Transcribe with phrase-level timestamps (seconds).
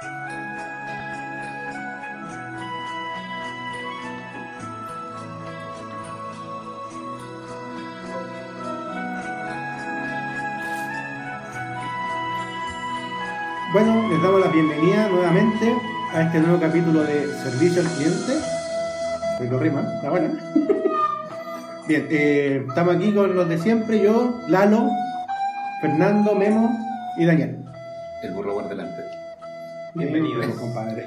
[0.00, 0.10] Bueno,
[14.08, 15.76] les damos la bienvenida nuevamente
[16.12, 18.34] a este nuevo capítulo de Servicio al Cliente.
[19.40, 20.28] Me rima, está buena.
[21.88, 24.90] Bien, eh, estamos aquí con los de siempre, yo, Lalo,
[25.80, 26.70] Fernando, Memo
[27.16, 27.64] y Daniel.
[28.22, 29.07] El burro por delante.
[29.98, 31.04] Bienvenidos, compadre.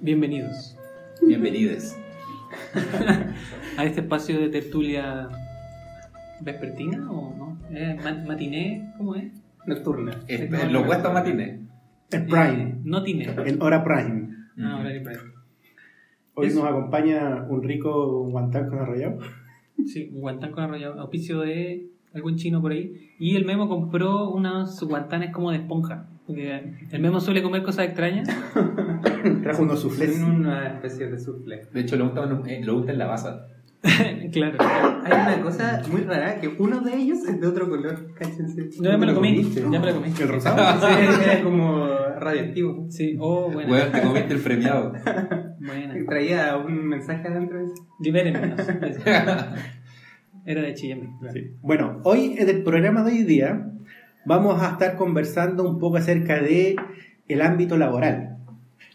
[0.00, 0.76] Bienvenidos
[1.26, 1.98] Bienvenides.
[3.76, 5.28] a este espacio de tertulia
[6.40, 7.58] vespertina o no?
[7.76, 8.92] ¿Eh, ma- ¿Matiné?
[8.96, 9.32] ¿Cómo es?
[9.66, 10.12] Nocturna.
[10.28, 10.86] Este, No, lo no.
[10.86, 11.60] cuesta matines.
[12.10, 13.24] Es Prime, Eh, no tiene.
[13.46, 14.28] en hora Prime.
[14.58, 15.20] Ah, ahora que Prime.
[16.34, 16.60] Hoy Eso.
[16.60, 19.18] nos acompaña un rico guantán con arrollado.
[19.84, 21.00] Sí, un guantán con arrollado.
[21.00, 23.10] Auspicio de algún chino por ahí.
[23.18, 26.06] Y el Memo compró unos guantanes como de esponja.
[26.26, 28.28] Porque el Memo suele comer cosas extrañas.
[29.42, 30.20] Trajo unos suflés.
[30.20, 31.62] Una especie de soufflé.
[31.72, 33.46] De hecho, lo unta, en- eh, lo unta en la basa.
[34.32, 34.58] claro.
[35.04, 38.12] Hay una cosa muy rara que uno de ellos es de otro color.
[38.14, 38.68] Cáchense.
[38.76, 39.42] Yo ya me lo comí.
[39.70, 40.12] Ya me lo comí.
[40.20, 40.80] ¿El rosado?
[40.88, 41.86] Sí, era como
[42.18, 42.86] radioactivo.
[42.90, 43.72] Sí, oh, bueno.
[43.92, 44.92] Te comiste el premiado.
[45.60, 45.94] Buena.
[46.06, 47.86] Traía un mensaje adentro de eso.
[48.00, 48.60] Libérenmenos.
[50.48, 50.74] Era de.
[50.74, 50.96] Sí.
[51.60, 53.70] Bueno, hoy en el programa de hoy día
[54.24, 56.74] vamos a estar conversando un poco acerca de
[57.28, 58.38] el ámbito laboral.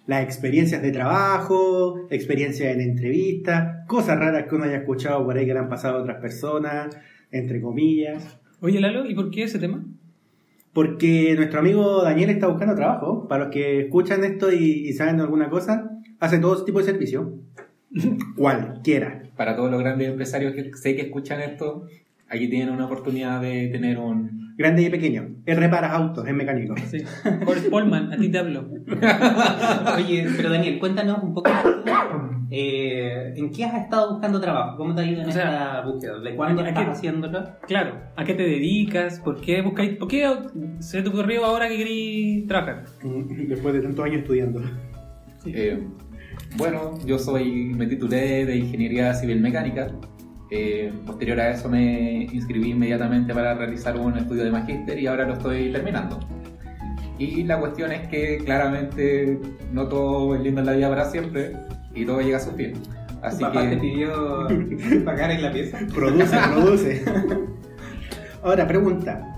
[0.08, 5.46] Las experiencias de trabajo, experiencias en entrevistas, cosas raras que uno haya escuchado por ahí
[5.46, 6.98] que le han pasado a otras personas,
[7.30, 8.40] entre comillas.
[8.60, 9.86] Oye, Lalo, ¿y por qué ese tema?
[10.74, 13.28] Porque nuestro amigo Daniel está buscando trabajo.
[13.28, 17.38] Para los que escuchan esto y, y saben alguna cosa, hace todo tipo de servicio.
[18.36, 19.23] Cualquiera.
[19.38, 21.86] Para todos los grandes empresarios que sé que escuchan esto,
[22.30, 24.44] aquí tienen una oportunidad de tener un.
[24.56, 25.30] Grande y pequeño.
[25.48, 26.76] Él repara autos, es mecánico.
[26.86, 27.00] Sí.
[27.72, 28.68] Polman, a ti te hablo.
[29.98, 31.50] Oye, pero Daniel, cuéntanos un poco
[32.52, 34.78] eh, en qué has estado buscando trabajo.
[34.78, 36.20] ¿Cómo te ha ido en O sea, esta búsqueda?
[36.20, 37.44] ¿De cuándo ¿a qué- estás haciéndolo?
[37.68, 39.20] Claro, ¿a qué te dedicas?
[39.22, 39.98] ¿Por qué buscáis?
[39.98, 40.32] ¿Por qué
[40.80, 42.84] se te ocurrió ahora que queréis trabajar?
[43.48, 44.62] Después de tantos años estudiando.
[45.48, 45.84] eh,
[46.58, 49.88] bueno, yo soy, me titulé de Ingeniería Civil Mecánica.
[50.52, 55.26] Eh, posterior a eso me inscribí inmediatamente para realizar un estudio de magíster y ahora
[55.26, 56.20] lo estoy terminando.
[57.18, 59.40] Y la cuestión es que claramente
[59.72, 61.54] no todo es lindo en la vida para siempre
[61.96, 62.74] y todo llega a su fin.
[63.22, 64.48] Así ¿Tu papá te que pidió
[65.06, 65.80] pagar en la pieza?
[65.94, 67.06] Produce, produce.
[68.44, 69.30] Ahora, pregunta.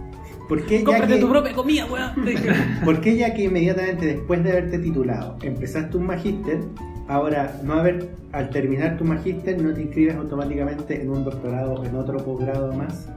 [0.50, 2.12] ¿Por qué, ya ¡Cómprate que, tu propia comida, weón!
[2.86, 6.60] ¿Por qué ya que inmediatamente después de haberte titulado empezaste un magíster,
[7.08, 11.86] ahora no haber, al terminar tu magíster no te inscribes automáticamente en un doctorado o
[11.86, 13.08] en otro posgrado más?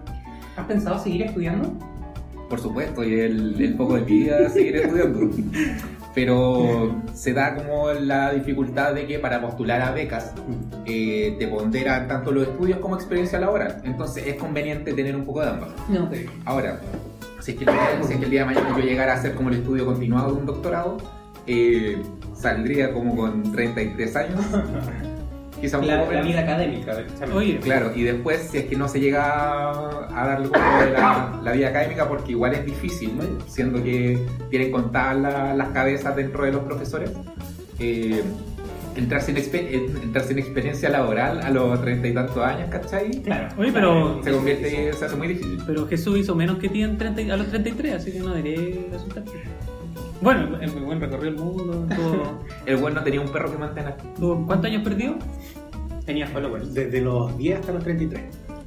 [0.56, 1.72] ¿Has pensado seguir estudiando?
[2.49, 5.31] Por supuesto, y el, el foco de mi vida seguir estudiando.
[6.15, 10.32] Pero se da como la dificultad de que para postular a becas
[10.84, 13.81] eh, te ponderan tanto los estudios como experiencia laboral.
[13.84, 15.69] Entonces es conveniente tener un poco de ambas.
[15.88, 16.10] No.
[16.44, 16.81] Ahora,
[17.38, 17.70] si es que el
[18.05, 20.32] si es que el día de mañana yo llegara a hacer como el estudio continuado
[20.32, 20.97] de un doctorado,
[21.47, 22.03] eh,
[22.38, 24.41] saldría como con 33 años.
[25.60, 26.97] Quizá un La, poco la vida académica.
[27.34, 30.93] Oye, Claro, y después, si es que no se llega a dar el gusto de
[30.93, 33.25] la, la vida académica, porque igual es difícil, ¿no?
[33.49, 37.10] siendo que tienen contadas la- las cabezas dentro de los profesores,
[37.81, 38.22] eh,
[38.94, 43.10] entrar, sin entrar sin experiencia laboral a los treinta y tantos años, ¿cachai?
[43.22, 43.49] Claro.
[43.59, 45.60] Oye, pero, Se convierte, se hace muy difícil.
[45.66, 48.76] pero Jesús hizo menos que ti en 30 a los 33, así que no debería
[48.93, 49.32] resultarte.
[50.20, 51.86] Bueno, es muy buen recorrió el mundo.
[52.66, 53.96] El buen no tenía un perro que mantener.
[54.18, 55.16] ¿Cuántos años perdió?
[56.04, 56.74] Tenía followers.
[56.74, 58.22] Desde los 10 hasta los 33.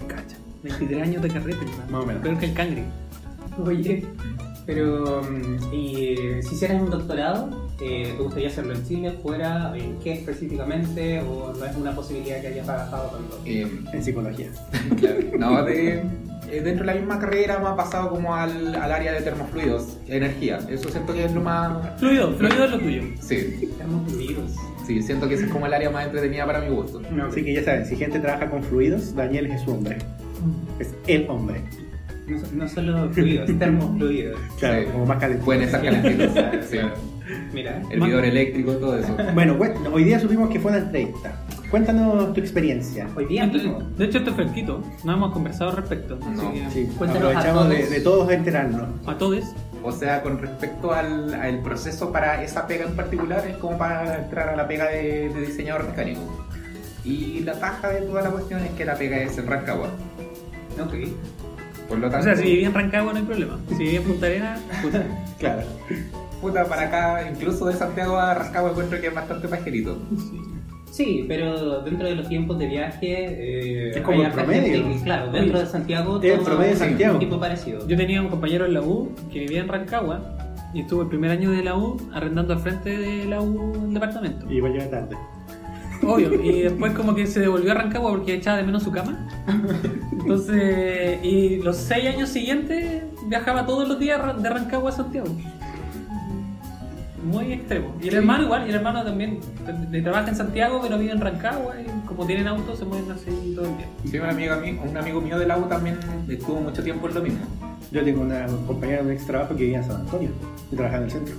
[0.08, 0.38] Cacha.
[0.64, 1.66] 23 años de carrete.
[1.90, 2.22] Más o menos.
[2.22, 2.84] Peor que el cangre.
[3.66, 4.06] Oye,
[4.66, 9.98] pero mm, y si hicieras un doctorado, eh, ¿te gustaría hacerlo en Chile, fuera, en
[10.00, 11.20] qué específicamente?
[11.22, 13.40] ¿O no es una posibilidad que hayas barajado tanto?
[13.46, 14.50] Eh, En psicología.
[15.00, 16.04] claro, no, de, eh,
[16.60, 20.60] dentro de la misma carrera me ha pasado como al, al área de termofluidos, energía.
[20.70, 21.98] Eso siento que es lo más...
[22.00, 23.04] Fluido, fluido es lo tuyo.
[23.22, 23.70] Sí,
[24.14, 24.56] unidos.
[24.86, 27.02] sí, siento que ese es como el área más entretenida para mi gusto.
[27.12, 29.98] No, Así que ya saben, si gente trabaja con fluidos, Daniel es su hombre.
[30.80, 31.62] Es el hombre.
[32.28, 34.40] no, no solo fluidos, termofluidos.
[34.60, 34.88] Claro, Sí.
[34.92, 35.46] como más calentito.
[35.46, 36.32] Pueden estar calentitos.
[36.70, 36.78] sí.
[37.54, 39.16] Mira, Hervidor eléctrico, todo eso.
[39.34, 39.58] Bueno,
[39.94, 41.34] hoy día supimos que fue una entrevista.
[41.72, 43.08] Cuéntanos tu experiencia.
[43.16, 43.80] hoy día mismo.
[43.98, 44.84] De hecho, esto es fresquito.
[45.06, 46.20] No hemos conversado al respecto.
[46.22, 47.90] Así No, que Sí, Cuéntanos a aprovechamos de, todos.
[47.90, 48.90] de todos enterarnos.
[49.08, 49.44] a todos.
[49.84, 54.18] O sea, con respecto al, al proceso para esa pega en particular, es como para
[54.24, 56.22] entrar a la pega de, de diseñador mecánico.
[57.06, 59.88] Y la taja de toda la cuestión es que la pega es en Rancagua.
[60.80, 60.94] Ok.
[61.88, 63.58] Por lo O tanto, sea, si vivía en Rancagua no hay problema.
[63.70, 65.04] Si vivía en Punta Arenas, puta.
[65.40, 65.62] Claro.
[66.42, 69.98] puta, para acá, incluso de Santiago a Rancagua encuentro que es bastante pajerito.
[70.16, 70.40] Sí,
[71.28, 73.08] pero dentro de los tiempos de viaje.
[73.30, 74.84] eh, Es como hay el promedio.
[74.84, 76.22] gente claro, dentro de Santiago.
[76.22, 77.20] Es el promedio de un Santiago.
[77.20, 77.88] tipo parecido.
[77.88, 80.38] Yo tenía un compañero en la U que vivía en Rancagua
[80.74, 83.94] y estuvo el primer año de la U arrendando al frente de la U un
[83.94, 84.52] departamento.
[84.52, 85.16] Y va a llegar tarde.
[86.04, 86.34] Obvio.
[86.44, 89.28] Y después como que se devolvió a Rancagua porque echaba de menos su cama.
[90.12, 95.28] Entonces, y los seis años siguientes viajaba todos los días de Rancagua a Santiago.
[97.24, 97.96] Muy extremo.
[98.02, 98.16] Y el Sí.
[98.18, 101.76] hermano igual, y el hermano también de- de- trabaja en Santiago pero vive en Rancagua
[101.80, 103.88] y como tienen auto se mueven así todo el día.
[104.10, 105.98] Sí, un amigo, mío- un amigo mío de la U también
[106.28, 107.40] estuvo mucho tiempo en lo mismo.
[107.92, 110.30] Yo tengo una compañera de un ex trabajo que vivía en San Antonio
[110.72, 111.36] y trabajaba en el centro.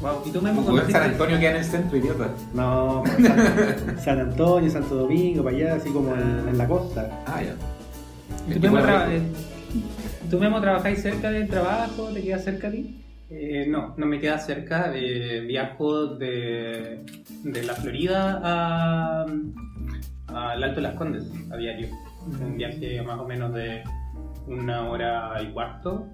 [0.00, 0.22] Wow.
[0.26, 0.98] ¿Y tú mismo en San conociste?
[0.98, 2.28] Antonio queda en el centro, idiota.
[2.54, 7.22] No, pues, San, San Antonio, Santo Domingo, para allá, así como en, en la costa.
[7.26, 7.54] Ah, ya.
[8.52, 9.22] ¿Tú mismo, traba- eh,
[10.28, 12.08] ¿Tú mismo trabajáis cerca del trabajo?
[12.12, 12.98] ¿Te quedas cerca de ti?
[13.34, 14.92] Eh, no, no me queda cerca.
[14.94, 17.04] eh, viajo de,
[17.44, 19.26] de la Florida a,
[20.28, 21.88] al Alto de las Condes a diario.
[22.40, 23.82] Un viaje más o menos de
[24.46, 26.06] una hora y cuarto.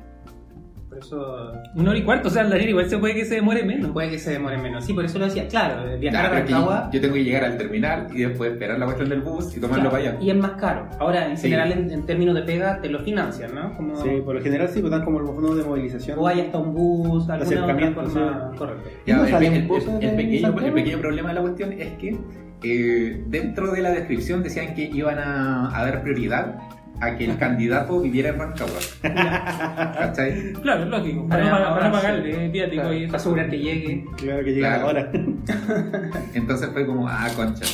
[0.88, 3.62] Por eso Una hora y cuarto, o sea, Daniel igual se puede que se demore
[3.62, 3.90] menos.
[3.90, 4.84] puede que se demore menos.
[4.84, 5.46] Sí, por eso lo decía.
[5.46, 6.90] Claro, eh, viajar Claro, a Rancagua.
[6.92, 9.90] yo tengo que llegar al terminal y después esperar la cuestión del bus y tomarlo
[9.90, 10.24] claro, para allá.
[10.24, 10.88] Y es más caro.
[10.98, 11.42] Ahora, en Sí.
[11.44, 13.76] general, en, en términos de pega, te lo financian, ¿no?
[13.76, 16.18] Como, Sí, por lo general sí, pues dan como los fondos de movilización.
[16.18, 18.50] O hay hasta un bus, alguna otra forma.
[18.52, 18.58] sí.
[18.58, 18.90] Correcto.
[19.06, 19.68] Ya, ¿No el, el- el-
[20.16, 22.16] pequeño, el pequeño problema de la cuestión es que
[22.64, 26.58] eh, dentro de la descripción decían que iban a, a dar prioridad
[27.00, 28.78] a que el candidato viviera en Rancagua.
[29.02, 30.52] ¿Cachai?
[30.62, 31.28] Claro, lógico.
[31.28, 33.06] Para Para, para pagarle, viático Claro, y eso.
[33.12, 34.04] para asegurar que llegue.
[34.16, 34.86] Claro que Claro.
[34.86, 35.12] ahora.
[36.34, 37.64] Entonces fue como, ah, concha.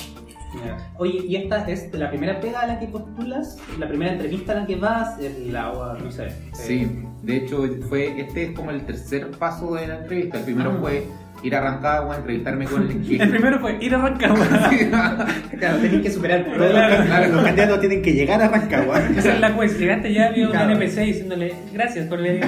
[0.99, 3.59] Oye, ¿y esta es la primera pega a la que postulas?
[3.79, 5.19] ¿La primera entrevista a la que vas?
[5.19, 6.27] ¿Es la, o, no sé?
[6.27, 6.88] eh, Sí,
[7.23, 10.38] de hecho fue este es como el tercer paso de la entrevista.
[10.38, 10.79] El primero Ah.
[10.81, 11.06] fue
[11.42, 14.46] ir a Rancagua, entrevistarme con el El primero fue ir a Rancagua.
[15.58, 16.70] Claro, tenés que superar Todos los,
[17.06, 17.32] Claro.
[17.34, 19.00] los candidatos tienen que llegar a Rancagua.
[19.16, 19.78] Esa es la juez.
[19.78, 20.72] Llegaste ya, había un Claro.
[20.72, 22.44] NPC diciéndole gracias por venir.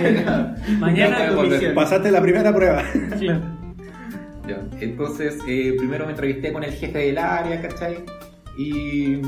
[0.78, 1.74] Mañana misión.
[1.74, 2.82] Pasaste la primera prueba.
[3.18, 3.40] Claro.
[4.48, 7.96] Ya, Entonces, eh, primero me entrevisté con el jefe del área, ¿cachai?
[8.56, 9.18] Y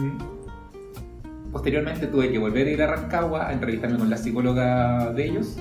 [1.52, 5.58] posteriormente tuve que volver a ir a Rancagua a entrevistarme con la psicóloga de ellos.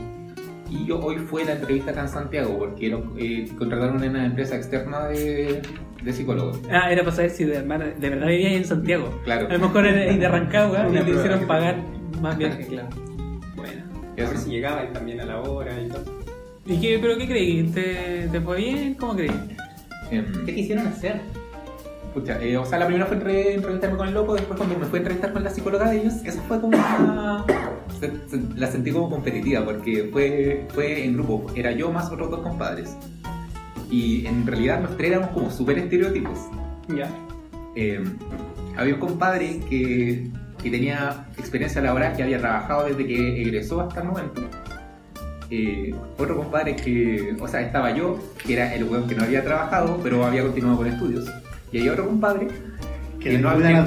[0.69, 4.25] Y yo, hoy fue la entrevista acá en Santiago, porque lo- eh, contrataron en una
[4.25, 5.61] empresa externa de,
[6.03, 6.59] de psicólogos.
[6.71, 9.21] Ah, era para saber si de, de verdad vivía en Santiago.
[9.23, 9.47] Claro.
[9.49, 11.77] A lo mejor era de Rancagua y te hicieron pagar
[12.21, 12.89] más viaje, claro.
[13.55, 13.83] Bueno,
[14.17, 14.33] Y a eso.
[14.33, 16.03] ver si llegaba y también a la hora y todo.
[16.65, 17.63] ¿Y qué, pero qué creí?
[17.69, 18.93] ¿Te, ¿Te fue bien?
[18.95, 19.31] ¿Cómo creí?
[20.11, 21.21] Em, ¿Qué quisieron hacer?
[22.13, 24.85] Pucha, eh, o sea, la primera fue entre- entrevistarme con el loco, después cuando me
[24.85, 27.45] fui a entrevistar con la psicóloga de ellos, eso fue como una...
[27.99, 32.29] se- se- la sentí como competitiva, porque fue, fue en grupo, era yo más otros
[32.31, 32.95] dos compadres.
[33.89, 36.37] Y en realidad los tres éramos como súper estereotipos.
[36.95, 37.09] Ya.
[37.75, 38.03] Eh,
[38.75, 40.29] había un compadre que,
[40.61, 44.41] que tenía experiencia laboral, que había trabajado desde que egresó hasta el momento.
[45.49, 49.43] Eh, otro compadre que, o sea, estaba yo, que era el weón que no había
[49.43, 51.31] trabajado, pero había continuado con estudios.
[51.71, 52.47] Y hay otro compadre
[53.19, 53.83] Que Que no había-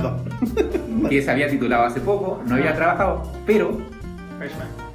[1.09, 3.79] que se había titulado hace poco, no había trabajado, pero.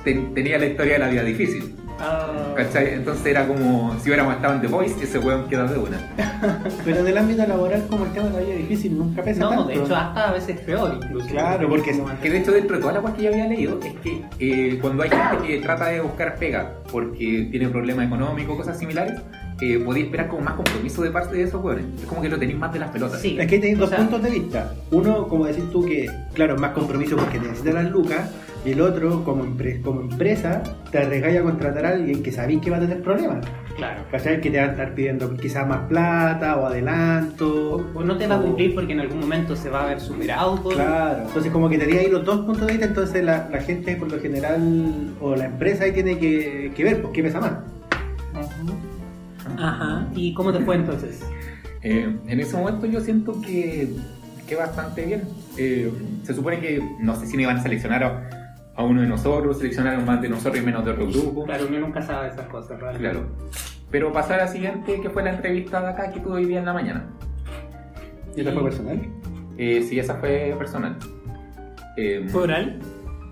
[0.03, 1.75] Ten- tenía la historia de la vida difícil.
[1.97, 2.93] Ah, ¿Cachai?
[2.95, 5.97] Entonces era como si hubiéramos estado en The Voice, ese weón queda de una.
[6.83, 9.49] Pero en el ámbito laboral, como el tema de la vida difícil, nunca pesa no,
[9.51, 9.67] tanto.
[9.67, 11.27] de hecho, hasta a veces peor incluso.
[11.29, 13.79] Claro, porque es- Que de hecho, dentro de todas las cosas que yo había leído,
[13.81, 18.57] es que eh, cuando hay gente que trata de buscar pega porque tiene problemas económicos,
[18.57, 19.21] cosas similares,
[19.61, 21.85] eh, podéis esperar como más compromiso de parte de esos weones.
[22.01, 23.21] Es como que lo tenéis más de las pelotas.
[23.21, 23.37] Sí.
[23.39, 24.73] Es que tenéis dos sea- puntos de vista.
[24.91, 28.29] Uno, como decís tú, que claro, es más compromiso porque necesitas las lucas.
[28.65, 32.61] Y el otro, como, empre- como empresa, te arriesgáis a contratar a alguien que sabéis
[32.61, 33.45] que va a tener problemas.
[33.77, 34.01] Claro.
[34.09, 34.41] ¿Cachai?
[34.41, 37.85] Que te va a estar pidiendo quizás más plata o adelanto.
[37.93, 40.55] O no te va a cumplir porque en algún momento se va a ver superado
[40.63, 40.73] por...
[40.73, 43.95] Claro, entonces como que tenía ahí los dos puntos de vista, entonces la, la gente
[43.97, 47.51] por lo general, o la empresa ahí tiene que, que ver, pues qué pesa más.
[49.57, 50.07] Ajá.
[50.15, 51.21] ¿Y cómo te fue entonces?
[51.87, 53.87] Eh, en ese momento yo siento que,
[54.47, 55.21] que bastante bien.
[55.55, 55.91] Eh,
[56.23, 58.44] se supone que no sé si me iban a seleccionar a,
[58.75, 61.45] a uno de nosotros, seleccionaron más de nosotros y menos de otro grupo.
[61.45, 62.99] Claro, uno nunca sabe esas cosas, ¿verdad?
[62.99, 63.25] Claro.
[63.89, 66.59] Pero pasó a la siguiente, que fue la entrevista de acá que tuve hoy día
[66.59, 67.05] en la mañana.
[68.35, 69.01] ¿Y esta fue personal?
[69.57, 70.97] Eh, sí, esa fue personal.
[71.95, 72.79] Eh, ¿Fue oral?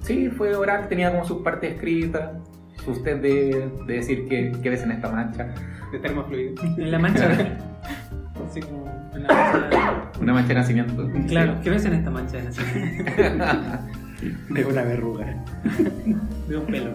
[0.01, 2.31] Sí, fue oral, tenía como sus partes escritas,
[2.85, 5.53] sus test de, de decir qué, qué ves en esta mancha.
[5.91, 6.55] De termofluido.
[6.77, 7.29] En la mancha.
[8.49, 9.27] Así como en la
[9.69, 10.11] mancha.
[10.21, 11.09] Una mancha de nacimiento.
[11.27, 13.11] Claro, ¿qué ves en esta mancha de nacimiento?
[14.55, 15.25] Es una verruga.
[16.47, 16.91] De un pelo.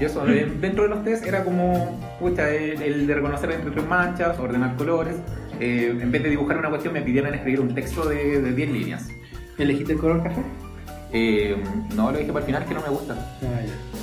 [0.00, 3.70] Y eso, eh, dentro de los test era como, pucha, el, el de reconocer entre
[3.70, 5.14] tres manchas, ordenar colores.
[5.60, 8.70] Eh, en vez de dibujar una cuestión, me pidieron escribir un texto de, de 10
[8.72, 9.08] líneas.
[9.56, 10.42] ¿Elegiste el color café?
[11.12, 11.56] Eh,
[11.94, 13.14] no, lo dije para el final que no me gusta.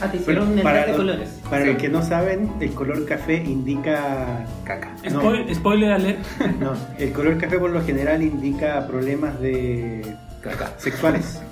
[0.01, 1.29] Ah, te hicieron un de los- colores.
[1.49, 1.67] para Sí.
[1.73, 4.45] los que no saben, el color café indica...
[4.63, 4.95] Caca.
[5.11, 5.21] No.
[5.21, 6.19] Spoil- Spoiler alert.
[6.61, 10.71] No, el color café por lo general indica problemas de Caca.
[10.77, 11.41] sexuales.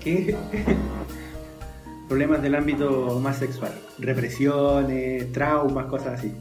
[0.00, 0.36] ¿Qué?
[2.08, 3.72] problemas del ámbito más sexual.
[3.98, 6.32] Represiones, traumas, cosas así.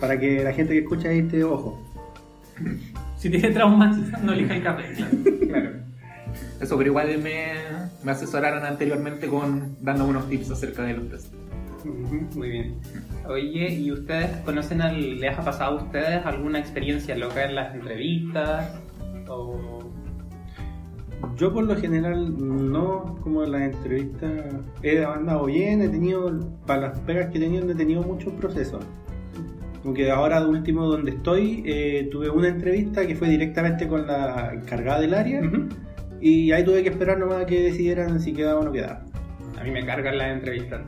[0.00, 1.80] Para que la gente que escucha ahí esté ojo.
[3.16, 4.92] Si tiene traumas, no elija el café.
[4.92, 5.16] claro.
[5.48, 5.70] Claro.
[6.60, 7.54] Eso, pero igual me,
[8.04, 11.34] me asesoraron anteriormente con dándome unos tips acerca de los test.
[12.34, 12.74] Muy bien.
[13.26, 17.74] Oye, ¿y ustedes conocen, al, les ha pasado a ustedes alguna experiencia loca en las
[17.74, 18.80] entrevistas?
[19.28, 19.85] O...
[21.36, 22.34] Yo por lo general
[22.72, 24.32] no, como en las entrevistas,
[24.82, 28.32] he andado bien, he tenido, para las pegas que he tenido, no he tenido muchos
[28.34, 28.84] procesos.
[29.84, 34.52] Aunque ahora de último donde estoy, eh, tuve una entrevista que fue directamente con la
[34.54, 35.40] encargada del área
[36.20, 39.04] y ahí tuve que esperar nomás a que decidieran si quedaba o no quedaba.
[39.58, 40.80] A mí me cargan las entrevistas.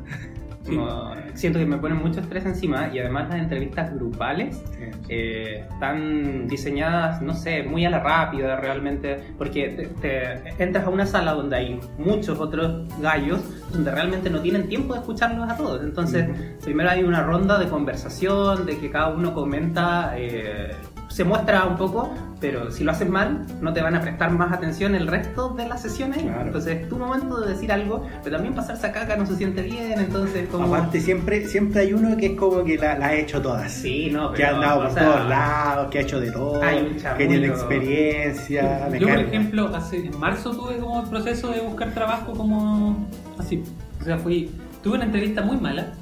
[0.77, 4.61] Como- siento que me ponen mucho estrés encima y además las entrevistas grupales
[5.09, 10.91] eh, están diseñadas, no sé, muy a la rápida realmente, porque te, te- entras a
[10.91, 13.41] una sala donde hay muchos otros gallos
[13.73, 15.83] donde realmente no tienen tiempo de escucharlos a todos.
[15.85, 16.27] Entonces,
[16.65, 20.73] primero hay una ronda de conversación, de que cada uno comenta, eh,
[21.09, 24.52] se muestra un poco, pero si lo haces mal, no te van a prestar más
[24.52, 26.23] atención el resto de las sesiones.
[26.23, 26.47] Claro.
[26.47, 29.62] Entonces, es tu momento de decir algo, pero también pasarse a caca no se siente
[29.62, 30.73] bien, entonces como...
[30.73, 33.73] Aparte siempre, siempre hay uno que es como que la, la ha hecho todas.
[33.73, 36.62] Sí, no, que ha pero, andado por sea, todos lados, que ha hecho de todo,
[36.62, 38.88] Hay un que tiene experiencia.
[38.99, 43.62] Yo, por ejemplo, hace, en marzo tuve como el proceso de buscar trabajo como así.
[44.00, 44.50] O sea, fui,
[44.83, 45.92] tuve una entrevista muy mala.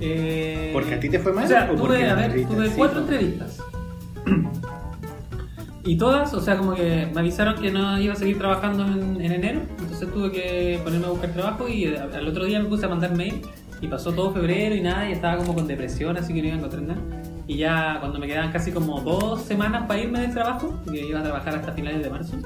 [0.00, 1.44] Eh, ¿Porque a ti te fue mal?
[1.44, 3.58] O sea, o tuve, a ver, tuve cuatro fue- entrevistas.
[5.86, 9.20] Y todas, o sea, como que me avisaron que no iba a seguir trabajando en,
[9.20, 12.86] en enero, entonces tuve que ponerme a buscar trabajo y al otro día me puse
[12.86, 13.40] a mandar mail
[13.80, 16.56] y pasó todo febrero y nada, y estaba como con depresión, así que no iba
[16.56, 17.00] a encontrar nada.
[17.46, 21.20] Y ya cuando me quedaban casi como dos semanas para irme del trabajo, que iba
[21.20, 22.36] a trabajar hasta finales de marzo,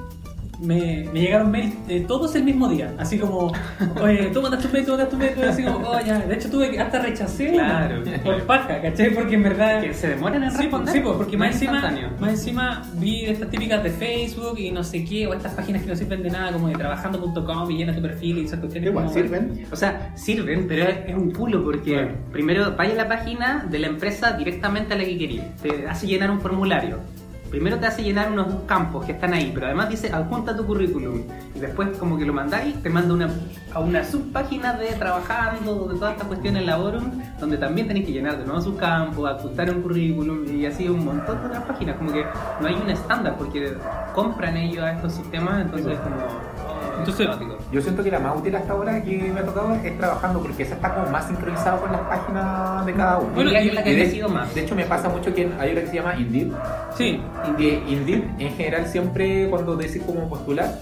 [0.61, 3.53] me, me llegaron mails eh, todos el mismo día, así como,
[4.03, 6.19] oye, tú mandaste un mail, tú mandaste un mail, así como, oh, ya.
[6.19, 8.03] De hecho tuve que, hasta rechacé una Claro.
[8.25, 9.15] por paja, ¿cachai?
[9.15, 9.81] Porque en verdad...
[9.83, 10.95] que se demoran en Sí, pues, responder.
[10.95, 15.05] sí, pues, porque más encima, más encima vi estas típicas de Facebook y no sé
[15.05, 18.03] qué, o estas páginas que no sirven de nada, como de trabajando.com y llena tu
[18.03, 18.91] perfil y esas cuestiones.
[18.91, 19.67] Igual como- sirven.
[19.73, 23.79] O sea, sirven, pero es, es un culo porque primero vaya a la página de
[23.79, 25.45] la empresa directamente a la que quería.
[25.63, 26.99] Te hace llenar un formulario.
[27.51, 31.23] Primero te hace llenar unos campos que están ahí, pero además dice adjunta tu currículum.
[31.55, 33.29] Y después como que lo mandáis, te manda una,
[33.75, 38.39] a una subpágina de trabajando, de todas estas cuestiones laborum, donde también tenéis que llenar
[38.39, 41.97] de nuevo su campo, adjuntar un currículum y así un montón de otras páginas.
[41.97, 42.25] Como que
[42.61, 43.75] no hay un estándar porque
[44.15, 46.70] compran ellos a estos sistemas, entonces como...
[47.01, 47.29] Entonces.
[47.73, 50.63] Yo siento que la más útil hasta ahora que me ha tocado es trabajando porque
[50.63, 53.31] esa está como más sincronizado con las páginas de cada uno.
[53.35, 54.55] Bueno, y- es la que Y ha de, más.
[54.55, 56.53] de hecho me pasa mucho que hay una que se llama Indeed.
[56.97, 60.75] Sí, Indeed, Indeed en general siempre cuando decís cómo postular,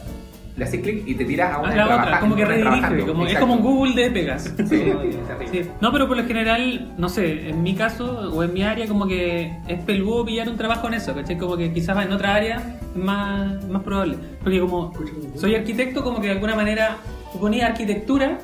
[0.59, 3.07] le haces clic y te tiras a a una la de otra, como que redirige,
[3.07, 4.43] como, es como un Google de pegas.
[4.57, 5.13] Sí, terrible.
[5.53, 5.63] Sí.
[5.81, 9.07] No, pero por lo general, no sé, en mi caso o en mi área, como
[9.07, 11.39] que es peludo pillar un trabajo en eso, ¿cachai?
[11.39, 12.57] Como que quizás en otra área
[12.95, 14.17] es más, más probable.
[14.43, 14.93] Porque como
[15.37, 16.97] soy arquitecto, como que de alguna manera
[17.33, 18.39] tú ponías arquitectura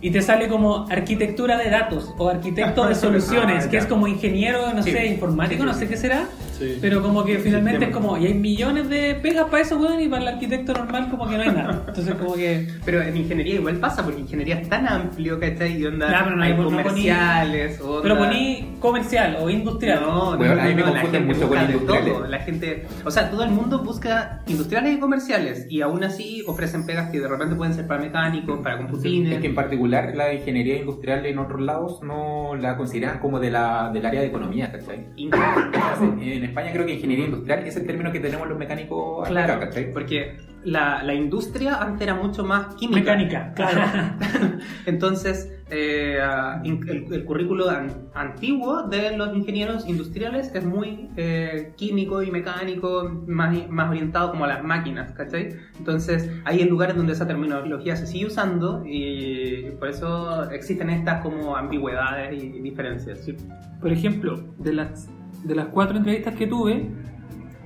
[0.00, 3.80] y te sale como arquitectura de datos o arquitecto de soluciones, Ah, que ya.
[3.80, 4.92] es como ingeniero, no Sí.
[4.92, 6.24] sé, informático, no sé qué será.
[6.58, 6.78] Sí.
[6.80, 10.08] Pero como que finalmente es como, y hay millones de pegas para eso, weón, y
[10.08, 11.84] para el arquitecto normal como que no hay nada.
[11.88, 12.68] Entonces como que...
[12.84, 15.76] Pero en ingeniería igual pasa, porque ingeniería es tan amplio, ¿cachai?
[15.80, 19.50] Y onda, Ya, pero no hay- hay no poní- comerciales, onda- Pero poní comercial o
[19.50, 20.00] industrial.
[20.02, 21.72] No, no, Bueno, no, a mí me no, la confunden gente mucho con busca de
[21.72, 22.12] industriales.
[22.14, 22.26] todo.
[22.28, 26.86] La gente, o sea, todo el mundo busca industriales y comerciales y aún así ofrecen
[26.86, 29.32] pegas que de repente pueden ser para mecánicos, para computines.
[29.34, 33.50] Es que en particular la ingeniería industrial en otros lados no la consideran como de
[33.50, 35.06] la, del área de economía, ¿cachai?
[35.16, 36.43] Increíble.
[36.44, 39.66] En España creo que ingeniería industrial es el término que tenemos los mecánicos Claro, acá,
[39.68, 39.90] ¿cachai?
[39.92, 43.00] porque la, la industria antes era mucho más química.
[43.00, 43.80] Mecánica, claro.
[44.86, 51.08] Entonces, eh, ah, in- el, el currículo an- antiguo de los ingenieros industriales es muy
[51.16, 55.56] eh, químico y mecánico, más, más orientado como a las máquinas, ¿cachai?
[55.78, 61.56] Entonces, hay lugares donde esa terminología se sigue usando y por eso existen estas como
[61.56, 63.20] ambigüedades y diferencias.
[63.24, 63.34] ¿sí?
[63.80, 65.08] Por ejemplo, de las,
[65.44, 66.90] de las cuatro entrevistas que tuve,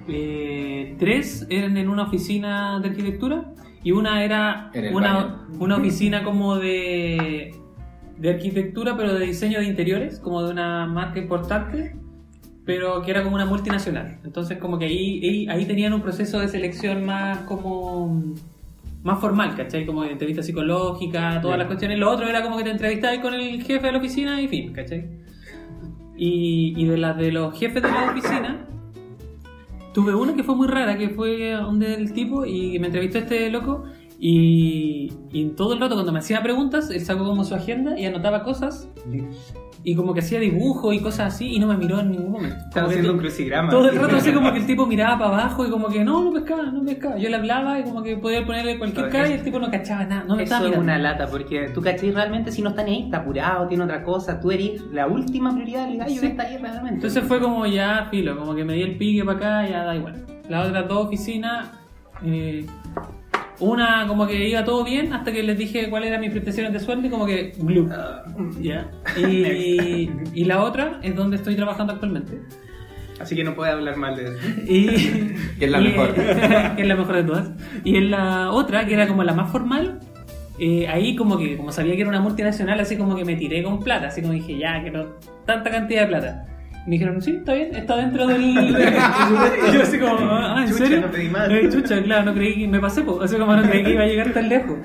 [0.08, 6.56] eh, tres eran en una oficina de arquitectura y una era una, una oficina como
[6.56, 7.54] de,
[8.16, 11.96] de arquitectura, pero de diseño de interiores, como de una marca importante,
[12.64, 14.18] pero que era como una multinacional.
[14.24, 18.34] Entonces como que ahí, ahí, ahí tenían un proceso de selección más como
[19.02, 19.86] más formal, ¿cachai?
[19.86, 21.98] Como entrevista psicológica, todas las cuestiones.
[21.98, 24.72] Lo otro era como que te entrevistabas con el jefe de la oficina y fin,
[24.72, 25.27] ¿cachai?
[26.18, 28.66] Y, y de las de los jefes de la oficina,
[29.94, 33.48] tuve una que fue muy rara, que fue donde el tipo y me entrevistó este
[33.50, 33.84] loco
[34.18, 38.04] y, y todo el rato cuando me hacía preguntas, él sacó como su agenda y
[38.04, 38.88] anotaba cosas
[39.84, 42.56] y como que hacía dibujos y cosas así y no me miró en ningún momento.
[42.68, 43.70] Estaba haciendo un crucigrama.
[43.70, 46.24] todo el rato así como que el tipo miraba para abajo y como que no,
[46.24, 47.16] no pescaba, no pescaba.
[47.18, 49.70] Yo le hablaba y como que podía ponerle cualquier Pero cara y el tipo no
[49.70, 52.82] cachaba nada, no me Eso es una lata, porque tú cachai realmente si no está
[52.82, 56.20] ni ahí, está apurado, tiene otra cosa, tú eres la última prioridad del gallo Sí.
[56.20, 56.94] que está ahí realmente.
[56.94, 59.96] Entonces fue como ya filo, como que me di el pique para acá, ya da
[59.96, 60.24] igual.
[60.48, 61.70] Las otras dos oficinas,
[62.24, 62.66] eh,
[63.60, 66.80] una como que iba todo bien hasta que les dije cuáles eran mis prestaciones de
[66.80, 67.52] sueldo y como que
[67.90, 68.24] Ah.
[69.18, 72.40] Y, y la otra es donde estoy trabajando actualmente.
[73.20, 74.38] así que no puede hablar mal de eso.
[74.66, 74.86] Y,
[75.58, 76.14] Que es la y- mejor.
[76.76, 77.50] que es la mejor de todas.
[77.84, 79.98] Y en la otra, que era como la más formal,
[80.60, 83.62] eh, ahí como que, como sabía que era una multinacional, así como que me tiré
[83.62, 86.44] con plata, así como dije, ya, quiero tanta cantidad de plata.
[86.88, 88.40] Me dijeron, sí, está bien, está dentro del...
[88.56, 91.00] y yo así como, ah, ¿en Chucha, serio?
[91.02, 91.50] no pedí más.
[91.50, 93.20] Eh, chucha, claro, no creí que me pasé, po.
[93.20, 94.78] así como no creí que iba a llegar tan lejos.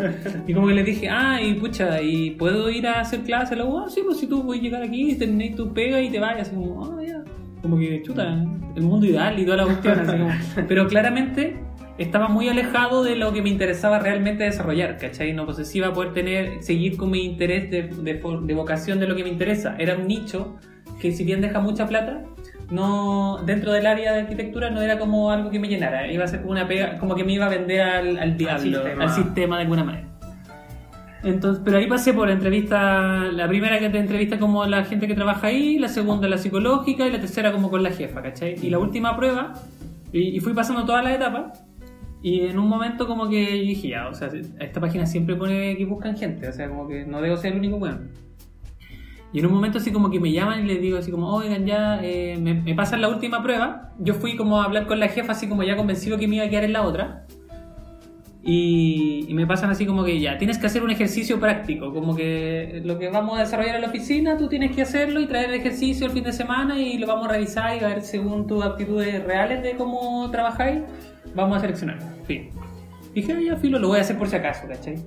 [0.46, 3.56] Y como que les dije, ah, y pucha, ¿y puedo ir a hacer clase?
[3.56, 6.50] Luego, ah, sí, pues si tú puedes llegar aquí, terminéis tu pega y te vayas,
[6.50, 7.24] así como, ah, ya.
[7.62, 8.34] Como que, chuta,
[8.76, 10.32] el mundo ideal y toda la cuestión, así como.
[10.68, 11.56] Pero claramente
[11.98, 15.32] estaba muy alejado de lo que me interesaba realmente desarrollar, ¿cachai?
[15.32, 19.08] No pues iba a poder tener, seguir con mi interés de, de, de vocación de
[19.08, 19.78] lo que me interesa.
[19.80, 20.58] Era un nicho
[21.00, 22.24] que si bien deja mucha plata,
[22.72, 26.28] no dentro del área de arquitectura no era como algo que me llenara, iba a
[26.28, 29.04] ser como una pega, como que me iba a vender al, al diablo, sistema.
[29.04, 30.08] al sistema de alguna manera.
[31.24, 35.16] Entonces, pero ahí pasé por entrevista, la primera que te entrevista como la gente que
[35.16, 38.56] trabaja ahí, la segunda la psicológica y la tercera como con la jefa, ¿cachai?
[38.62, 39.54] Y la última prueba,
[40.12, 41.64] y, y fui pasando todas las etapas,
[42.22, 45.86] y en un momento como que dije, ya, o sea, esta página siempre pone que
[45.86, 48.00] buscan gente, o sea, como que no debo ser el único bueno.
[49.34, 51.66] Y en un momento así como que me llaman y les digo así como, oigan,
[51.66, 53.92] ya eh, me, me pasan la última prueba.
[53.98, 56.46] Yo fui como a hablar con la jefa así como ya convencido que me iba
[56.46, 57.26] a quedar en la otra.
[58.46, 62.14] Y, y me pasan así como que ya, tienes que hacer un ejercicio práctico, como
[62.14, 65.50] que lo que vamos a desarrollar en la oficina, tú tienes que hacerlo y traer
[65.50, 68.46] el ejercicio el fin de semana y lo vamos a revisar y a ver según
[68.46, 70.82] tus aptitudes reales de cómo trabajáis,
[71.34, 72.00] vamos a seleccionar.
[72.26, 72.50] Fin.
[73.16, 74.98] Dije, "Ah, ya filo, lo voy a hacer por si acaso, ¿cachai?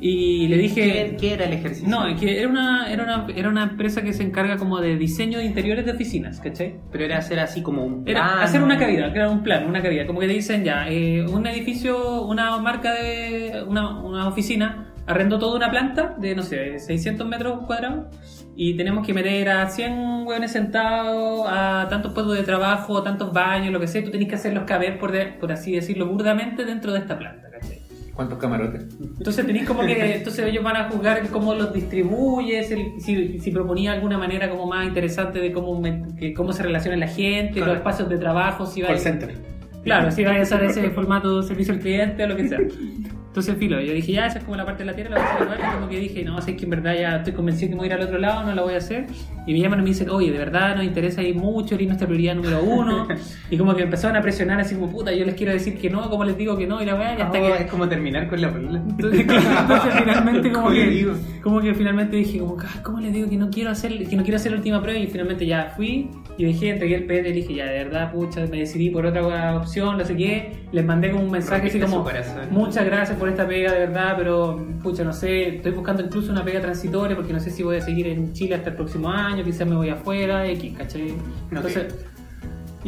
[0.00, 0.82] Y le dije...
[1.10, 1.88] ¿Qué, qué era el ejercicio?
[1.88, 5.38] No, que era una, era, una, era una empresa que se encarga como de diseño
[5.38, 6.76] de interiores de oficinas, ¿cachai?
[6.92, 8.42] Pero era hacer así como un Era plano.
[8.42, 10.06] hacer una cavidad, crear un plan, una cavidad.
[10.06, 15.38] Como que te dicen ya, eh, un edificio, una marca de una, una oficina, arrendó
[15.38, 18.06] toda una planta de, no sé, 600 metros cuadrados
[18.54, 23.32] y tenemos que meter a 100 hueones sentados, a tantos puestos de trabajo, a tantos
[23.32, 24.04] baños, lo que sea.
[24.04, 27.47] Tú tenés que hacerlos caber, por, de- por así decirlo, burdamente dentro de esta planta.
[28.18, 28.84] ¿Cuántos camarotes?
[29.00, 33.50] Entonces tenéis como que entonces ellos van a juzgar cómo los distribuyes, el- si, si
[33.52, 37.52] proponía alguna manera como más interesante de cómo, me- que cómo se relaciona la gente,
[37.52, 37.68] Claro.
[37.68, 39.34] los espacios de trabajo, si va Call center.
[39.84, 42.58] Claro, si vaya a usar ese formato de servicio al cliente o lo que sea.
[43.38, 45.24] Entonces, filo, yo dije, ya, esa es como la parte de la tierra, la voy
[45.26, 45.58] a hacer igual.
[45.60, 47.84] Y como que dije, no, sé que en verdad ya estoy convencido que me voy
[47.88, 49.06] a ir al otro lado, no la voy a hacer.
[49.46, 52.08] Y me llaman y me dicen, oye, de verdad nos interesa ir mucho, eres nuestra
[52.08, 53.06] prioridad número uno.
[53.50, 56.10] Y como que empezaron a presionar así como, puta, yo les quiero decir que no,
[56.10, 57.62] como les digo que no, y la weá, y hasta Oh, que...
[57.62, 58.82] Es como terminar con la película.
[58.88, 63.10] Entonces, entonces finalmente como ¿Cómo le que, como que finalmente dije como "Ah, ¿cómo le
[63.10, 64.98] digo que no quiero hacer que no quiero hacer la última prueba?
[64.98, 68.46] Y finalmente ya fui y dejé, entregué el PD y dije ya de verdad pucha
[68.46, 72.06] me decidí por otra opción, no sé qué, les mandé como un mensaje así como
[72.50, 76.44] muchas gracias por esta pega de verdad, pero pucha no sé, estoy buscando incluso una
[76.44, 79.44] pega transitoria porque no sé si voy a seguir en Chile hasta el próximo año,
[79.44, 81.12] quizás me voy afuera, X, ¿cachai?
[81.50, 81.92] Entonces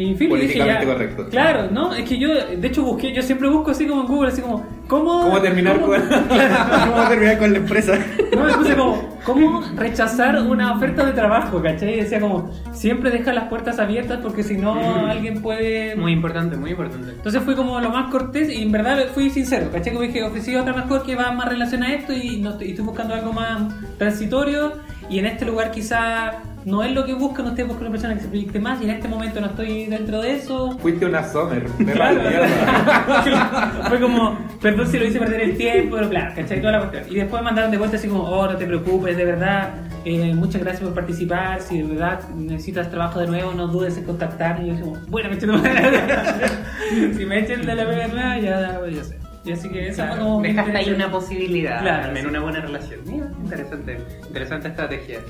[0.00, 0.84] y dije ya.
[0.84, 1.28] Correcto.
[1.30, 4.28] Claro, no, es que yo, de hecho, busqué, yo siempre busco así como en Google,
[4.28, 6.00] así como, ¿cómo, ¿Cómo terminar con-
[6.90, 7.98] ¿Cómo terminar con la empresa?
[8.34, 11.94] No, me puse como, ¿cómo rechazar una oferta de trabajo, cachai?
[11.94, 15.96] Y decía como, siempre deja las puertas abiertas porque si no alguien puede...
[15.96, 17.10] Muy importante, muy importante.
[17.12, 19.92] Entonces fui como lo más cortés y en verdad fui sincero, ¿cachai?
[19.92, 22.84] Como dije, ofrecí otra mejor que va más relacionada a esto y, no y estoy
[22.84, 24.72] buscando algo más transitorio
[25.08, 28.14] y en este lugar quizá no es lo que busco, no estoy buscando una persona
[28.14, 30.78] que se proyecte más y en este momento no estoy dentro de eso.
[30.78, 31.68] Fuiste una Summer.
[31.70, 32.20] De Claro.
[33.88, 36.60] Fue como, perdón si lo hice perder el tiempo, pero claro, ¿cachai?
[36.60, 37.04] Toda la cuestión.
[37.10, 39.70] Y después me mandaron de vuelta así como, oh, no te preocupes, de verdad,
[40.04, 44.04] eh, muchas gracias por participar, si de verdad necesitas trabajo de nuevo, no dudes en
[44.04, 44.66] contactarme.
[44.66, 45.46] Y yo como, bueno, me eché
[47.16, 49.18] si me echen de la pega nueva, ya, ya sé.
[49.42, 50.42] Y así que esa fue como.
[50.42, 52.26] Dejaste ahí una posibilidad, Claro, en sí.
[52.26, 53.00] una buena relación.
[53.06, 55.20] Mira, interesante, interesante estrategia.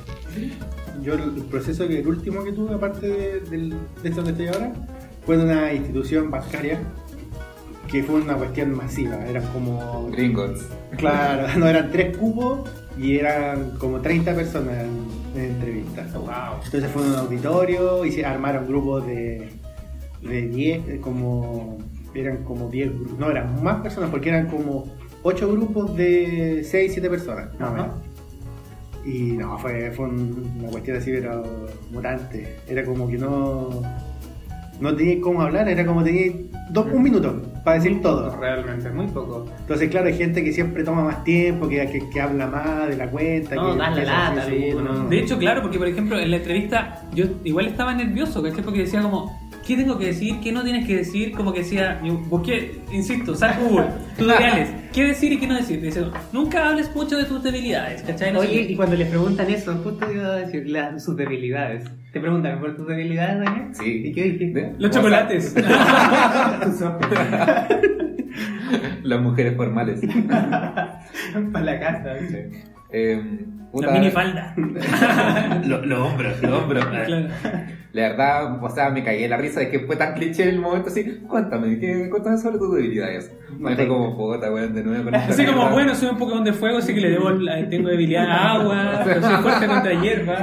[1.02, 4.72] Yo el proceso que el último que tuve, aparte de, de que estoy ahora,
[5.24, 6.80] fue en una institución bancaria
[7.90, 9.16] que fue una cuestión masiva.
[9.26, 10.60] Eran como, Gringos.
[10.96, 16.12] claro, no eran tres cupos y eran como 30 personas en, en entrevistas.
[16.14, 16.62] Wow.
[16.64, 19.48] Entonces fue en un auditorio y se armaron grupos de,
[20.22, 21.78] de 10, eh, como
[22.14, 24.86] eran como 10 grupos, no eran más personas porque eran como
[25.22, 27.58] 8 grupos de 6, 7 personas.
[27.58, 27.88] más.
[29.04, 31.42] Y no, fue, fue un- una cuestión así, pero
[31.90, 32.56] mutante.
[32.68, 33.82] Era como que no,
[34.80, 36.32] no tenía cómo hablar, era como tenía
[36.70, 38.34] dos, un minuto para decir todo.
[38.38, 39.46] Realmente, muy poco.
[39.60, 42.96] Entonces, claro, hay gente que siempre toma más tiempo, que, que, que habla más de
[42.96, 43.54] la cuenta.
[43.54, 44.46] No, que la lata,
[44.82, 45.08] no.
[45.08, 48.62] De hecho, claro, porque por ejemplo en la entrevista yo igual estaba nervioso, ¿cachai?
[48.62, 50.40] Porque decía como, ¿qué tengo que decir?
[50.42, 51.32] ¿Qué no tienes que decir?
[51.32, 53.86] Como que decía, yo busqué, insisto, sal Google,
[54.18, 55.80] tutoriales, ¿qué decir y qué no decir?
[55.80, 58.32] Dice, nunca hables mucho de tus debilidades, ¿cachai?
[58.32, 61.84] No Oye, y cuando les preguntan eso, justo iba a decir la- sus debilidades.
[62.12, 63.68] ¿Te preguntan por tus debilidades, Daniel?
[63.72, 64.02] Sí.
[64.06, 64.72] ¿Y qué dijiste?
[64.78, 65.54] Los chocolates.
[69.02, 70.00] Las mujeres formales.
[71.52, 72.14] Para la casa.
[72.92, 73.22] Eh,
[73.64, 74.54] La puta, minifalda.
[75.66, 76.84] Los hombros, los hombros.
[76.86, 77.28] Claro.
[77.92, 80.60] La verdad, o sea, me caí en la risa de que fue tan cliché el
[80.60, 81.20] momento así.
[81.28, 83.32] Cuéntame, ¿qué, cuéntame sobre tus debilidades.
[83.58, 85.72] Me fue como puta, weón, de nuevo con esta Así como, mierda.
[85.72, 89.00] bueno, soy un Pokémon de fuego, así que le debo, la- tengo debilidad a agua,
[89.04, 90.36] pero soy fuerte contra hierba.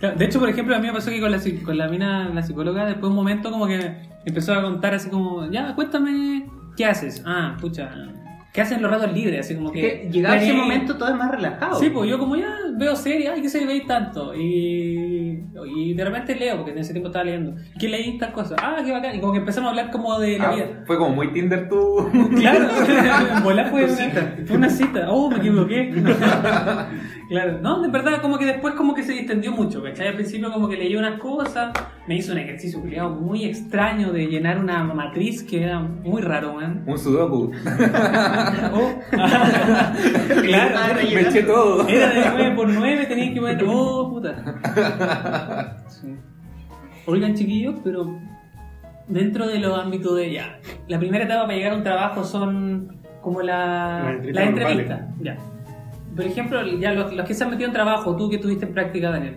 [0.00, 2.28] Claro, de hecho, por ejemplo, a mí me pasó que con la, con la mina,
[2.28, 6.46] la psicóloga, después de un momento como que empezó a contar así como, ya, cuéntame,
[6.76, 7.22] ¿qué haces?
[7.26, 7.90] Ah, pucha,
[8.54, 9.40] ¿qué haces en los ratos libres?
[9.40, 10.08] Así como que...
[10.12, 11.74] Que ese momento todo es más relajado.
[11.80, 14.32] Sí, pues yo como ya veo series, ay, ¿qué serie veis tanto?
[14.32, 15.42] Y,
[15.76, 17.56] y de repente leo, porque en ese tiempo estaba leyendo.
[17.80, 18.54] ¿Qué leí tal cosa?
[18.62, 19.16] Ah, qué bacán.
[19.16, 20.66] Y como que empezamos a hablar como de la Ah, vida.
[20.86, 22.08] fue como muy Tinder tú.
[22.38, 22.68] Claro,
[23.60, 24.34] en fue una, cita.
[24.46, 25.06] fue una cita.
[25.10, 25.92] Oh, me equivoqué.
[27.28, 30.08] claro, no, de verdad, como que después como que se distendió mucho, ¿cachai?
[30.08, 31.72] Al principio como que leí unas cosas,
[32.06, 36.54] me hizo un ejercicio culiado muy extraño de llenar una matriz que era muy raro,
[36.54, 36.82] man.
[36.86, 37.50] Un sudoku.
[38.76, 38.90] Oh.
[40.42, 41.86] claro, Me eché todo.
[41.88, 43.64] era de 9 por 9 tenía que poner.
[43.66, 45.76] Oh, puta.
[45.88, 46.14] Sí.
[47.06, 48.18] Oigan, chiquillos, pero
[49.06, 50.58] dentro de los ámbitos de ya.
[50.88, 55.08] La primera etapa para llegar a un trabajo son como la, la entrevista.
[55.20, 55.36] Ya.
[56.14, 58.72] Por ejemplo, ya los, los que se han metido en trabajo, tú que tuviste en
[58.72, 59.36] práctica, Daniel,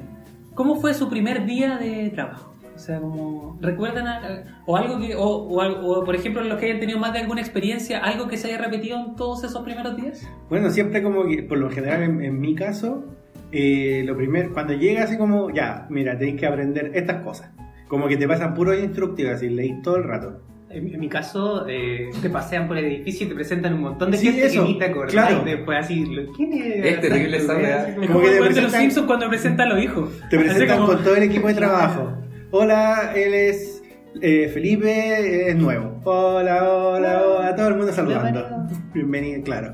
[0.53, 2.53] ¿cómo fue su primer día de trabajo?
[2.75, 6.67] O sea, como, ¿recuerdan a- o algo que, o, o o, por ejemplo, los que
[6.67, 9.97] hayan tenido más de alguna experiencia, algo que se haya repetido en todos esos primeros
[9.97, 10.27] días?
[10.49, 13.05] Bueno, siempre como que, por lo general en, en mi caso,
[13.51, 17.49] eh, lo primero, cuando llega así como, ya, mira, tenéis que aprender estas cosas.
[17.87, 20.41] Como que te pasan puros instructivos, así, leí todo el rato.
[20.69, 24.11] En, en mi caso, eh, te pasean por el edificio y te presentan un montón
[24.11, 25.11] de Sí, gente eso, que ni te acordás.
[25.13, 25.41] claro.
[25.45, 26.85] Y después así, lo- ¿quién es?
[26.85, 27.53] Es terrible esa.
[27.53, 30.09] Así Es como- como que te de los presentan- Simpsons cuando presenta a los hijos.
[30.29, 32.11] Te Así presentan como- con todo el equipo de trabajo.
[32.51, 33.81] Hola, él es
[34.21, 36.01] eh, Felipe, es nuevo.
[36.03, 38.45] Hola, hola, hola, todo el mundo saludando.
[38.93, 39.73] Bienvenido, claro.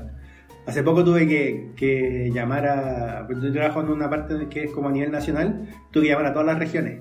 [0.66, 3.28] Hace poco tuve que, que llamar a.
[3.28, 6.32] Yo trabajo en una parte que es como a nivel nacional, tuve que llamar a
[6.32, 7.00] todas las regiones.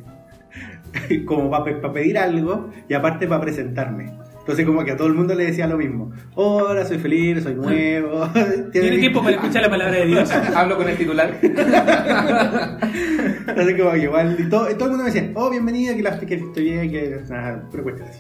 [1.26, 4.14] como para pedir algo y aparte para presentarme.
[4.40, 7.56] Entonces, como que a todo el mundo le decía lo mismo: Hola, soy Felipe, soy
[7.56, 8.28] nuevo.
[8.74, 10.30] Tiene tiempo para escuchar la palabra de Dios.
[10.56, 11.34] Hablo con el titular.
[13.48, 16.20] Así como que igual, y todo, todo el mundo me decía, oh, bienvenido, que, la,
[16.20, 18.20] que estoy bien, que nada, pero cuesta así.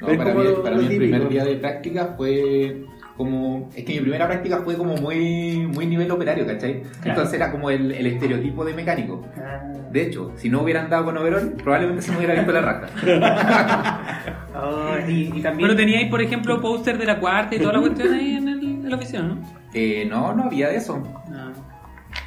[0.00, 2.84] No, para como mí, para el primer día de práctica fue
[3.16, 3.70] como...
[3.76, 6.82] Es que mi primera práctica fue como muy, muy nivel operario, ¿cachai?
[7.04, 9.24] Entonces era como el, el estereotipo de mecánico.
[9.36, 9.62] Ah.
[9.90, 12.86] De hecho, si no hubieran dado con overall, probablemente se me hubiera visto la raja.
[14.56, 15.68] Oh, y, y también.
[15.68, 18.62] Pero teníais, por ejemplo, póster de la cuarta y toda la cuestión ahí en, el-
[18.62, 19.38] en la oficina, ¿no?
[19.74, 21.02] Eh, no, no había de eso.
[21.28, 21.43] No.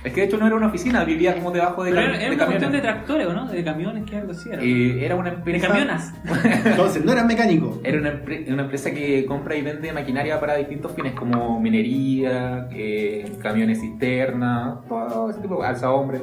[0.08, 2.18] Es que de hecho no era una oficina, vivía como debajo de, Pero cam- era,
[2.20, 3.48] era de una cuestión de tractores, ¿o no?
[3.48, 4.62] De camiones, que algo así era.
[4.64, 5.68] Eh, era una de empresa...
[5.68, 6.14] camionas.
[6.66, 7.80] Entonces, no eras mecánico.
[7.84, 12.68] Era una, empre- una empresa que compra y vende maquinaria para distintos fines como minería,
[12.72, 16.22] eh, camiones cisterna, todo ese tipo, alza hombre,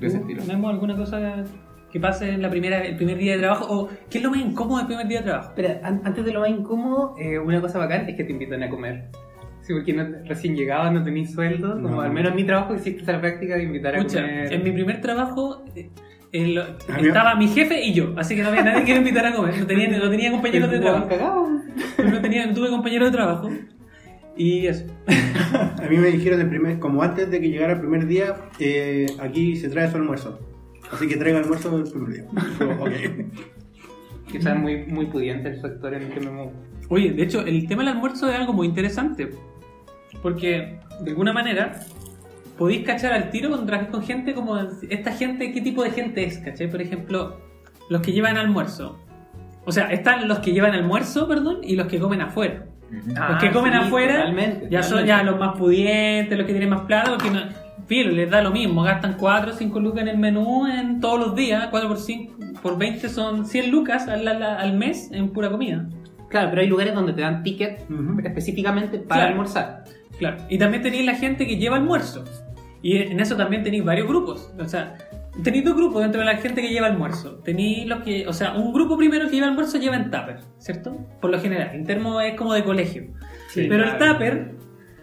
[0.00, 0.42] de ese estilo.
[0.42, 1.44] ¿Tenemos alguna cosa
[1.90, 3.66] que pase en la primera, el primer día de trabajo?
[3.68, 5.52] ¿O qué es lo más incómodo del primer día de trabajo?
[5.82, 8.70] An- antes de lo más incómodo, eh, una cosa bacán es que te invitan a
[8.70, 9.08] comer.
[9.72, 11.72] Sí, porque no, recién llegabas, no tenías sueldo.
[11.74, 12.00] Como No.
[12.00, 14.52] al menos en mi trabajo hiciste esa práctica de invitar a Escucha, comer.
[14.52, 15.90] en mi primer trabajo eh,
[16.32, 19.58] estaba mi jefe y yo, así que no había nadie que me invitara a comer.
[19.58, 21.08] No tenía, no tenía compañeros de trabajo.
[22.04, 23.50] No, tenía, no tuve compañeros de trabajo.
[24.36, 24.86] Y eso.
[25.82, 29.06] A mí me dijeron el primer, como antes de que llegara el primer día, eh,
[29.20, 30.38] aquí se trae su almuerzo.
[30.90, 32.24] Así que traigo almuerzo el primer día.
[34.30, 36.52] Quizás muy, muy pudiente el sector en el que me muevo.
[36.88, 39.30] Oye, de hecho, el tema del almuerzo es algo muy interesante.
[40.22, 41.80] Porque, de alguna manera,
[42.58, 44.56] podéis cachar al tiro cuando trabajas con gente como
[44.88, 46.70] esta gente, qué tipo de gente es, ¿cachai?
[46.70, 47.40] Por ejemplo,
[47.88, 48.98] los que llevan almuerzo.
[49.64, 52.64] O sea, están los que llevan almuerzo, perdón, y los que comen afuera.
[53.16, 56.52] Ah, los que comen sí, afuera totalmente, ya son ya los más pudientes, los que
[56.52, 57.40] tienen más plata, porque no,
[57.86, 61.18] filo, les da lo mismo, gastan 4 o 5 lucas en el menú en todos
[61.18, 65.30] los días, 4 por 5 por 20 son 100 lucas al, al- al mes en
[65.30, 65.86] pura comida.
[66.28, 68.20] Claro, pero hay lugares donde te dan ticket Ujú.
[68.24, 69.30] específicamente para Claro.
[69.32, 69.84] almorzar.
[70.22, 70.36] Claro.
[70.48, 72.24] Y también tenéis la gente que lleva almuerzo.
[72.80, 74.54] Y en eso también tenéis varios grupos.
[74.56, 74.94] O sea,
[75.42, 77.40] tenéis dos grupos dentro de la gente que lleva almuerzo.
[77.44, 80.96] Tenéis los que, o sea, un grupo primero que lleva almuerzo lleva en tupper, ¿cierto?
[81.20, 81.74] Por lo general.
[81.74, 83.08] En termo es como de colegio.
[83.48, 84.12] Sí, Pero el claro.
[84.12, 84.54] tupper,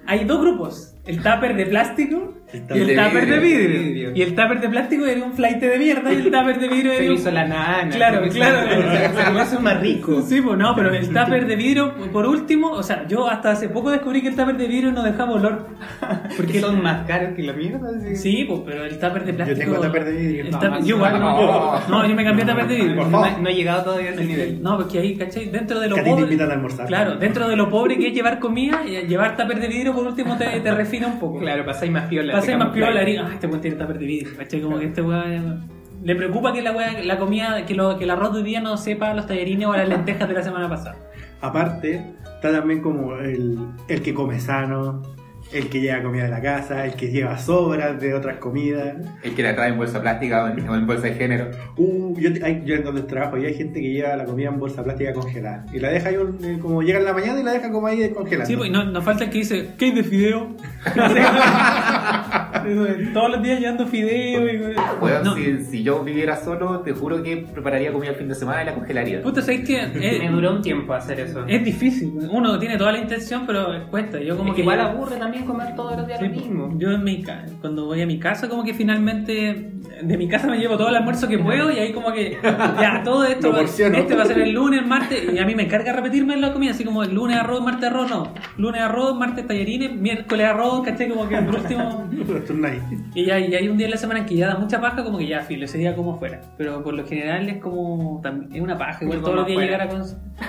[0.06, 0.96] hay dos grupos.
[1.06, 3.80] El tupper de plástico El y tupper el de tupper de vidrio.
[3.84, 4.12] vidrio.
[4.16, 6.92] Y el tupper de plástico era un flight de mierda y el tupper de vidrio
[6.94, 7.18] Se era un...
[7.20, 7.90] hizo la nana.
[7.96, 8.70] Claro, se hizo- claro.
[8.70, 10.22] Se hizo más rico.
[10.22, 13.70] Sí, pues no, pero el tupper de vidrio, por último, o sea, yo hasta hace
[13.70, 15.68] poco descubrí que el tupper de vidrio no dejaba olor.
[16.38, 17.88] Porque son más caros que la mierda.
[18.02, 18.16] sí.
[18.16, 19.60] Sí, pues, pero el tupper de Yo plástico.
[19.60, 20.44] tengo tupper de vidrio.
[20.46, 21.80] el No, tupper- yo igual, no.
[21.88, 23.06] No, yo me cambié a tupper de vidrio.
[23.06, 24.62] No, no he llegado todavía a ese nivel.
[24.62, 25.50] No, porque ahí, ¿cachai?
[25.50, 26.24] Dentro de lo te pobre.
[26.24, 26.88] invitan a almorzar.
[26.88, 30.06] Claro, dentro de lo pobre que es llevar comida, y llevar tupper de vidrio por
[30.08, 31.40] último te, te refina un poco.
[31.40, 32.39] Claro, pasáis más piola.
[32.46, 34.62] Te más piola y ah, este weón tiene tupper de vidrio, ¿cachai?
[34.62, 35.64] Como que este weón.
[36.04, 38.62] Le preocupa que la weá- la comida, que, lo, que el arroz de hoy día
[38.62, 40.96] no sepa los tallarines o las lentejas de la semana pasada.
[41.42, 42.02] Aparte,
[42.36, 43.58] está también como el,
[43.90, 45.02] el que come sano,
[45.52, 48.96] el que lleva comida de la casa, el que lleva sobras de otras comidas.
[49.24, 51.50] El que la trae en bolsa plástica o en, o en bolsa de género.
[51.78, 54.60] Uh, yo, hay- yo en donde trabajo y hay gente que lleva la comida en
[54.60, 55.66] bolsa plástica congelada.
[55.74, 57.88] Y la deja ahí un- eh, como llega en la mañana y la deja como
[57.88, 58.46] ahí descongelada.
[58.46, 60.56] Sí, pues y no, falta el que dice, ¿qué hay de fideo?
[63.14, 64.58] Todos los días llevando fideo y...
[65.00, 68.36] Bueno, No, si, si yo viviera solo, te juro que prepararía comida el fin de
[68.36, 69.22] semana y la congelaría.
[69.22, 69.82] Puta, ¿sabes qué?
[69.84, 71.46] Es, Me duró un tiempo hacer eso.
[71.48, 72.14] es difícil.
[72.32, 74.20] Uno tiene toda la intención, pero cuesta.
[74.20, 74.58] Yo como Es que...
[74.58, 76.74] que igual aburre también comer todos los días Sí, lo mismo.
[76.78, 77.24] Yo en mi
[77.62, 79.72] cuando voy a mi casa como que finalmente
[80.02, 83.02] de mi casa me llevo todo el almuerzo que puedo y ahí como que ya
[83.04, 85.64] todo esto va, este va a ser el lunes, el martes y a mí me
[85.64, 88.34] encarga repetirme la comida así como el lunes arroz, martes arroz, no.
[88.58, 91.10] Lunes arroz, martes tallarines, miércoles arroz, ¿cachai?
[91.10, 92.10] Como que por último
[93.16, 95.04] y ya y hay un día en la semana en que ya da mucha paja
[95.04, 96.42] como que ya filo, ese día como fuera.
[96.58, 98.22] Pero por lo general es como
[98.54, 100.04] es una paja, igual todos los días llegar a con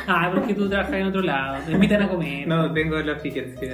[0.06, 2.46] Ah, porque tú trabajas en otro lado, te invitan a comer.
[2.46, 3.58] No, tengo los tickets.
[3.58, 3.66] Sí.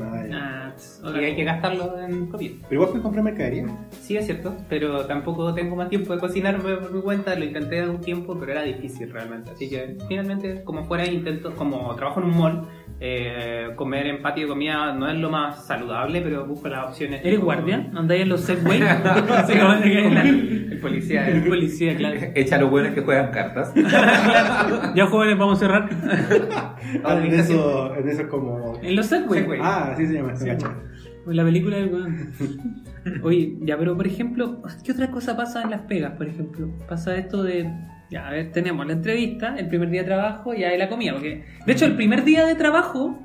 [0.00, 0.72] Ah, Ah,
[1.20, 2.54] Y hay que gastarlo en comida.
[2.62, 3.66] Pero igual puedes comprar mercadería.
[4.00, 7.34] Sí, es cierto, pero tampoco tengo más tiempo de cocinarme por mi cuenta.
[7.34, 9.50] Lo intenté un tiempo, pero era difícil realmente.
[9.50, 12.62] Así que finalmente, como fuera, intento, como trabajo en un mall,
[12.98, 17.20] eh, comer en patio de comida no es lo más saludable, pero busco las opciones.
[17.24, 17.90] ¿Eres guardia?
[17.94, 18.80] ¿Andáis en los Segway?
[19.46, 20.06] Sí, como que-
[20.72, 21.28] El policía.
[21.28, 22.16] El policía, claro.
[22.34, 23.72] Echa los buenos que juegan cartas.
[24.94, 25.88] Ya jóvenes, vamos a cerrar.
[27.04, 28.78] Ah, en eso, en eso es como.
[28.82, 29.40] En los Segway.
[29.40, 29.60] Segway.
[29.62, 30.34] Ah, así se llama.
[30.36, 30.46] Sí,
[31.26, 32.32] la película del weón.
[33.22, 36.68] Oye, ya, pero por ejemplo, ¿qué otra cosa pasa en las pegas, por ejemplo?
[36.88, 37.70] Pasa esto de.
[38.10, 41.12] Ya, a ver, tenemos la entrevista, el primer día de trabajo y ahí la comida.
[41.12, 43.18] Porque, de hecho, el primer día de trabajo,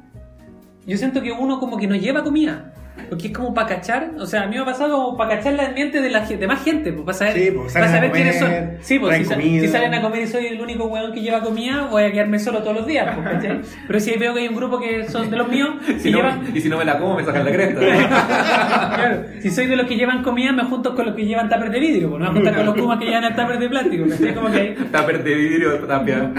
[0.87, 2.73] yo siento que uno como que no lleva comida.
[3.11, 5.51] Porque es como para cachar, o sea, a mí me ha pasado como para cachar
[5.55, 8.39] la ambiente de, la, de más gente, pues para saber, Sí, pues, para saber quiénes
[8.39, 8.49] son.
[8.79, 12.03] Sí, pues si, salen a comer y soy el único weón que lleva comida, voy
[12.03, 13.59] a quedarme solo todos los días, pues, ¿cachai?
[13.87, 16.61] Pero si veo que hay un grupo que son de los míos, no- llevan, y
[16.61, 17.81] si no me la como, me sacan la cresta.
[19.01, 21.69] Claro, si soy de los que llevan comida, me junto con los que llevan tupper
[21.69, 24.05] de vidrio, pues no me junto con los kumas que llevan el tupper de plástico.
[24.07, 24.35] ¿cachai?
[24.35, 26.31] Como que ahí, Tupper de vidrio, tapia.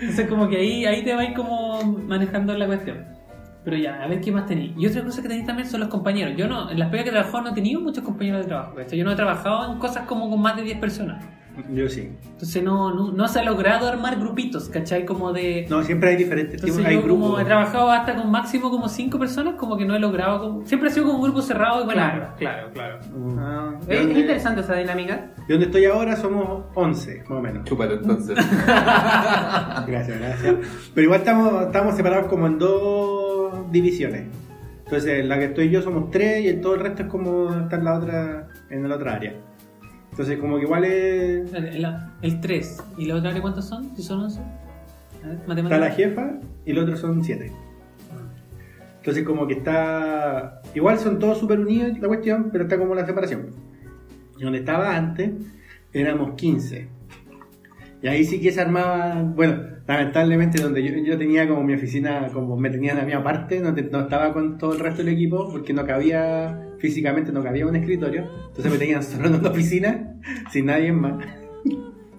[0.00, 3.23] entonces como que ahí, ahí te vais como manejando la cuestión.
[3.64, 4.72] Pero ya, a ver qué más tenéis.
[4.76, 6.34] Y otra cosa que tenéis también son los compañeros.
[6.36, 8.74] Yo no, en las pegas que he trabajado no he tenido muchos compañeros de trabajo.
[8.74, 8.98] ¿cachai?
[8.98, 11.24] Yo no he trabajado en cosas como con más de 10 personas.
[11.72, 12.10] Yo sí.
[12.24, 15.04] Entonces no, no, no se ha logrado armar grupitos, ¿cachai?
[15.06, 15.66] Como de...
[15.70, 16.84] No, siempre hay diferentes tipos.
[16.84, 17.42] Hay yo como grupos.
[17.42, 20.40] he trabajado hasta con máximo como 5 personas, como que no he logrado...
[20.40, 22.98] como- Siempre ha sido como un grupo cerrado y buena Claro, claro, claro.
[23.16, 23.38] Mm.
[23.38, 25.30] Ah, ¿De es, interesante esa dinámica.
[25.46, 27.64] De donde estoy ahora somos 11, más o menos.
[27.66, 28.36] Chúpate entonces.
[29.86, 30.54] Gracias, gracias.
[30.94, 33.13] Pero igual estamos, estamos separados como en dos
[33.74, 34.24] divisiones.
[34.84, 37.54] Entonces, en la que estoy yo somos tres y en todo el resto es como
[37.54, 39.34] está en la otra, en la otra área.
[40.10, 41.52] Entonces, como que igual es.
[41.52, 41.86] El,
[42.22, 42.82] el 3.
[42.98, 43.94] ¿Y la otra área cuántos son?
[43.96, 44.40] Si son 11.
[44.40, 47.50] A ver, Está la jefa y el otro son siete.
[48.98, 50.62] Entonces, como que está.
[50.74, 53.48] Igual son todos súper unidos la cuestión, pero está como la separación.
[54.38, 55.32] Y donde estaba antes,
[55.92, 56.88] éramos 15.
[58.04, 59.22] Y ahí sí que se armaba.
[59.34, 63.60] Bueno, lamentablemente, donde yo, yo tenía como mi oficina, como me tenían a mí aparte,
[63.60, 66.60] no, te- no estaba con todo el resto del equipo, porque no cabía.
[66.78, 68.26] Físicamente no cabía un escritorio.
[68.48, 70.16] Entonces me tenían solo en una oficina,
[70.50, 71.24] sin nadie más.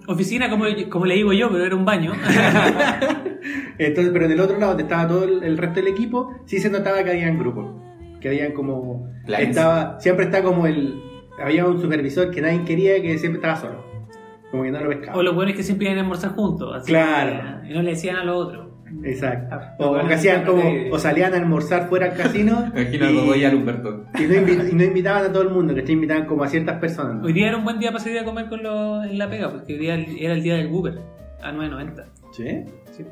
[0.07, 2.13] Oficina, como, como le digo yo, pero era un baño.
[3.77, 6.59] Entonces, pero en el otro lado, donde estaba todo el, el resto del equipo, sí
[6.59, 7.81] se notaba que habían grupos.
[8.19, 9.07] Que habían como.
[9.25, 9.43] Claro.
[9.43, 10.95] Estaba, siempre está como el.
[11.39, 13.83] Había un supervisor que nadie quería que siempre estaba solo.
[14.51, 15.17] Como que no lo pescaba.
[15.17, 16.73] o lo bueno es que siempre iban a almorzar juntos.
[16.75, 17.61] así Claro.
[17.63, 18.65] que- y no le decían a lo otro.
[19.03, 19.55] Exacto.
[19.55, 20.63] Ah, O, que hacían como.
[20.91, 22.71] O salían a almorzar fuera al casino.
[22.75, 24.05] Imagino y a Lumberto.
[24.17, 24.33] y, no
[24.69, 27.23] y no invitaban a todo el mundo, que te invitaban como a ciertas personas.
[27.23, 29.51] Hoy día era un buen día para salir a comer con los en la pega,
[29.51, 30.99] porque hoy día era el día del Google,
[31.41, 32.05] a 9.90.
[32.31, 32.63] ¿Sí?
[32.91, 33.03] Sí.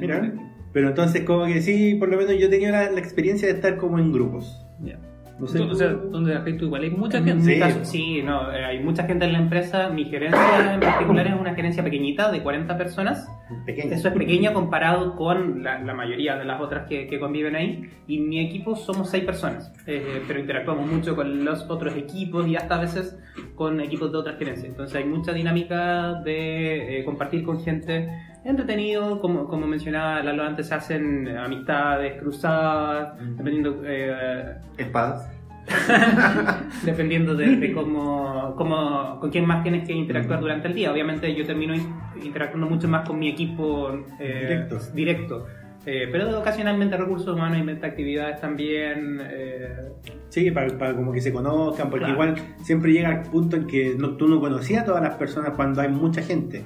[0.00, 0.32] Mira.
[0.72, 3.76] Pero entonces, como que sí, por lo menos yo tenía la, la experiencia de estar
[3.76, 4.66] como en grupos.
[4.80, 4.98] Ya.
[5.38, 5.74] No sé.
[5.74, 6.64] Sea, ¿dónde trabajas tú?
[6.66, 7.54] Igual hay mucha En gente.
[7.54, 7.60] Sí.
[7.60, 9.88] caso, sí, no, eh, hay mucha gente en la empresa.
[9.88, 13.28] Mi gerencia en particular es una gerencia pequeñita de 40 personas.
[13.64, 13.94] pequeño.
[13.94, 17.88] Eso es pequeño comparado con la, la mayoría de las otras que, que conviven ahí.
[18.06, 22.56] Y mi equipo somos 6 personas, eh, pero interactuamos mucho con los otros equipos y
[22.56, 23.18] hasta a veces
[23.54, 24.68] con equipos de otras gerencias.
[24.68, 28.08] Entonces hay mucha dinámica de eh, compartir con gente
[28.44, 33.82] entretenido, como, como mencionaba Lalo antes, se hacen amistades, cruzadas, dependiendo...
[33.84, 35.30] eh, Espadas.
[36.84, 40.90] dependiendo de, de cómo, cómo- con quién más tienes que interactuar durante el día.
[40.92, 44.78] Obviamente yo termino in- interactuando mucho más con mi equipo eh, Directo.
[44.94, 45.46] directo.
[45.86, 49.20] Eh, pero ocasionalmente recursos humanos inventa actividades también.
[49.22, 49.68] eh,
[50.28, 52.14] Sí, para, para como que se conozcan, porque Claro.
[52.14, 55.52] igual siempre llega al punto en que no, tú no conocías a todas las personas
[55.56, 56.64] cuando hay mucha gente.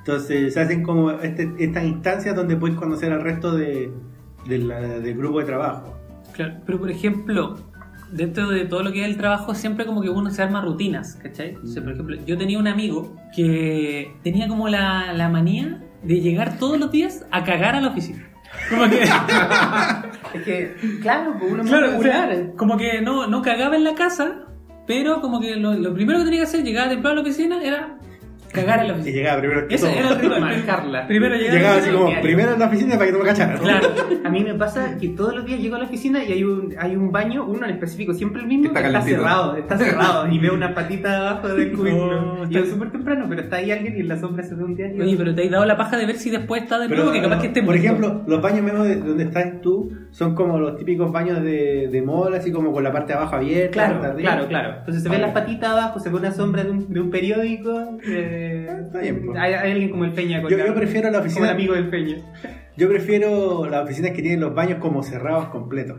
[0.00, 3.92] Entonces se hacen como este- estas instancias donde puedes conocer al resto de,
[4.46, 5.96] de la- del grupo de trabajo.
[6.32, 7.56] Claro, pero por ejemplo,
[8.12, 11.16] dentro de todo lo que es el trabajo, siempre como que uno se arma rutinas,
[11.22, 11.56] ¿cachai?
[11.62, 16.20] O sea, por ejemplo, yo tenía un amigo que tenía como la, la manía de
[16.20, 18.26] llegar todos los días a cagar a la oficina.
[18.70, 19.02] Como que,
[20.34, 23.94] es que, claro, pues uno claro, o sea, como que no, no cagaba en la
[23.94, 24.46] casa,
[24.86, 27.62] pero como que lo, lo primero que tenía que hacer, llegaba temprano a la oficina,
[27.62, 27.98] era
[28.52, 29.16] cagar en la Y oficina.
[29.16, 29.90] llegaba primero que todo.
[29.90, 30.40] era el ritual.
[30.40, 31.06] Marcarla.
[31.06, 33.24] Primero llegar Llegaba a la así como, primero en la oficina para que no me
[33.24, 33.58] cacharan.
[33.58, 33.88] Claro.
[34.24, 36.74] A mí me pasa que todos los días llego a la oficina y hay un,
[36.78, 39.22] hay un baño, uno en específico, siempre el mismo, Está que está calentito.
[39.22, 42.20] cerrado, está cerrado y veo una patita abajo del cubículo.
[42.22, 44.54] No, y está- es súper temprano, pero está ahí alguien y en la sombra se
[44.54, 45.02] ve un diario.
[45.02, 47.12] Oye, pero te has dado la paja de ver si después está de Pero, nuevo,
[47.12, 47.84] que capaz que esté por muerto.
[47.84, 52.02] ejemplo, los baños mismos de donde estás tú son como los típicos baños de, de
[52.02, 53.72] mall, así como con la parte de abajo abierta.
[53.72, 54.74] Claro, claro, claro.
[54.80, 57.98] Entonces se ven las patitas abajo, se ve una sombra de un, de un periódico.
[58.06, 58.38] eh,
[58.86, 59.38] Está bien, pues.
[59.38, 60.40] hay, hay alguien como el Peña.
[60.42, 61.50] con Yo, la- yo prefiero la como el oficina.
[61.50, 62.16] amigo del Peña.
[62.76, 65.98] Yo prefiero las oficinas que tienen los baños como cerrados completos.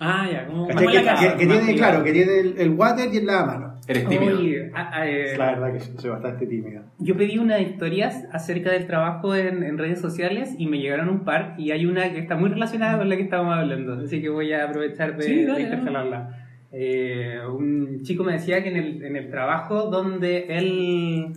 [0.00, 1.14] Ah, ya, como, como Que, casa.
[1.32, 1.76] que- que tiene, privado.
[1.76, 3.74] claro, que tiene el, el water y el lavamano.
[3.86, 4.38] Eres tímido.
[4.38, 6.82] Oye, ah, ah, eh, la verdad que soy bastante tímido.
[6.98, 11.20] Yo pedí unas historias acerca del trabajo en, en redes sociales y me llegaron un
[11.24, 14.30] par y hay una que está muy relacionada con la que estábamos hablando, así que
[14.30, 16.43] voy a aprovechar de, Sí, de dale, intercalarla.
[16.76, 21.32] Eh, un chico me decía que en el, en el trabajo donde él,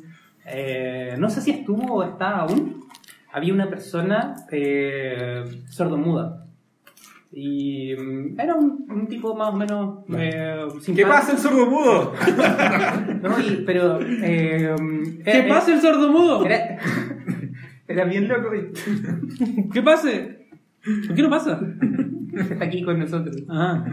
[0.47, 2.85] eh, no sé si estuvo o está aún,
[3.31, 6.43] había una persona eh, sordomuda.
[7.31, 12.13] Y mm, era un, un tipo más o menos eh, ¿Qué pasa el sordo mudo?
[13.21, 13.99] No, y- pero...
[14.01, 14.75] eh,
[15.23, 16.45] ¿Qué pasa el sordo mudo?
[16.45, 16.79] era,
[17.87, 18.49] era bien loco
[19.71, 20.46] ¿Qué pase?
[21.07, 21.59] ¿Por qué no pasa?
[22.37, 23.35] está aquí con nosotros.
[23.49, 23.83] Ah,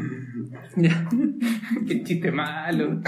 [0.77, 1.09] ya.
[1.89, 3.01] Qué chiste malo.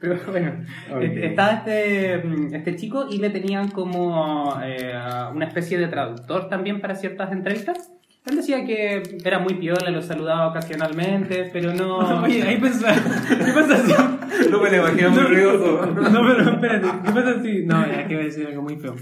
[0.00, 0.52] Pero bueno,
[0.94, 1.02] Ok.
[1.02, 4.92] est- estaba este, mm, este chico y le tenían como eh,
[5.34, 7.92] una especie de traductor también para ciertas entrevistas.
[8.26, 11.98] Él decía que era muy piola, lo saludaba ocasionalmente, pero no...
[12.24, 12.94] Oye, ahí pensaba.
[12.94, 14.50] ¿Qué pasa si.?
[14.50, 15.86] No me lo imagino muy ruidoso.
[15.86, 16.86] No, pero espérate.
[17.06, 17.64] ¿Qué pasa si.?
[17.64, 18.96] No, ya que iba a decir algo muy feo.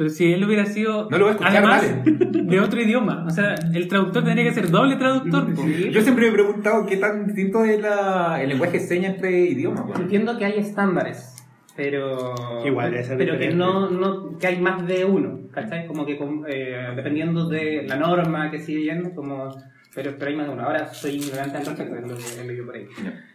[0.00, 1.10] Pero si él hubiera sido.
[1.10, 2.42] No lo voy a escuchar, además, vale.
[2.44, 3.26] de otro idioma.
[3.26, 5.46] O sea, el traductor tendría que ser doble traductor.
[5.54, 5.90] Sí.
[5.90, 9.40] Yo siempre me he preguntado qué tan distinto es la, el lenguaje de señas entre
[9.40, 9.84] idiomas.
[9.84, 10.00] weón.
[10.00, 11.36] Entiendo que hay estándares,
[11.76, 12.34] pero
[12.64, 15.86] Igual pero que no, no que hay más de uno, ¿cachai?
[15.86, 19.50] Como que eh, dependiendo de la norma que sigue yendo, como
[19.94, 20.62] pero, pero hay más de uno.
[20.62, 22.86] Ahora soy ignorante al respecto, es lo que he leído por ahí.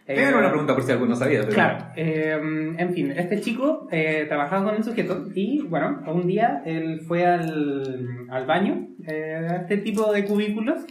[0.06, 1.40] Eh, Era una pregunta por si alguno sabía.
[1.40, 6.26] pero- Claro, eh, en fin, este chico eh, trabajaba con el sujeto y bueno, un
[6.26, 10.84] día él fue al, al baño, eh, a este tipo de cubículos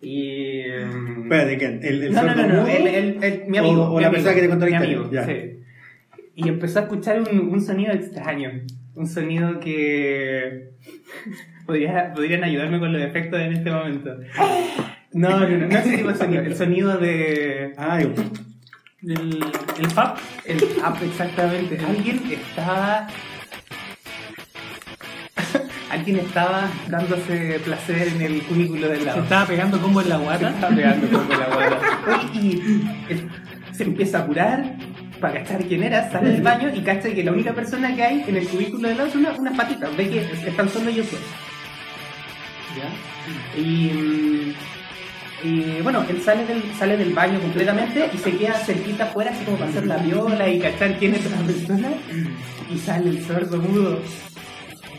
[0.00, 0.62] y...
[0.68, 1.80] mm, Espérate, ¿quién?
[1.82, 3.82] ¿El, el no, no, no, no, él- él- él- mi amigo.
[3.82, 5.24] O- o mi la amigo, persona que te contó la mi historia, amigo, ya.
[5.26, 5.58] sí.
[6.34, 8.50] Y empezó a escuchar un, un sonido extraño.
[8.94, 10.70] Un sonido que.
[11.66, 14.16] Podría, podrían ayudarme con los efectos en este momento.
[15.14, 16.42] No, no, no, no ese tipo de sonido.
[16.42, 17.74] El sonido de.
[17.76, 18.12] Ay,
[19.02, 19.44] El,
[19.78, 20.18] el FAP.
[20.46, 21.78] El app, exactamente.
[21.86, 23.06] Alguien estaba.
[25.90, 29.22] Alguien estaba dándose placer en el cubículo del Se lado.
[29.22, 30.48] estaba pegando como en la Se guata.
[30.50, 31.78] está pegando un poco la guata.
[32.32, 32.88] Oye, y
[33.74, 34.76] se empieza a curar
[35.20, 38.24] para cachar quién era, sale del baño y cacha que la única persona que hay
[38.26, 39.94] en el cubículo de lado son una- unas patitas.
[39.96, 41.20] Ve que están solo ellos dos.
[42.78, 43.60] ¿Ya?
[43.60, 44.54] Y,
[45.42, 49.44] y bueno, él sale del, sale del baño completamente y se queda cerquita afuera, así
[49.44, 51.88] como para hacer la viola y cachar quién es la persona.
[52.72, 54.00] Y sale el sordo mudo.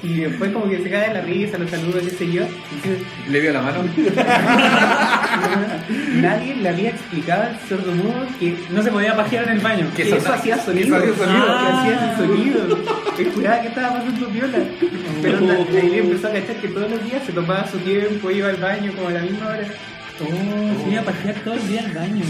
[0.04, 2.44] Y después como que se cae de la risa, lo saluda, qué sé yo.
[3.30, 3.84] Le vio la mano.
[6.16, 9.88] Nadie le había explicado al sordo mudo que No se podía pajear en el baño.
[9.96, 11.02] que Que eso hacía sonido.
[11.02, 11.46] que hacía sonido.
[11.46, 12.18] que hacía Ah.
[12.18, 12.78] sonido.
[13.18, 14.58] Él juraba que estaba pasando viola.
[15.22, 18.50] Pero la, Ili empezó a cachar que todos los días se tomaba su tiempo, iba
[18.50, 19.64] al baño como a la misma hora.
[20.22, 22.24] Oh, se iba a pajear todo el día al baño.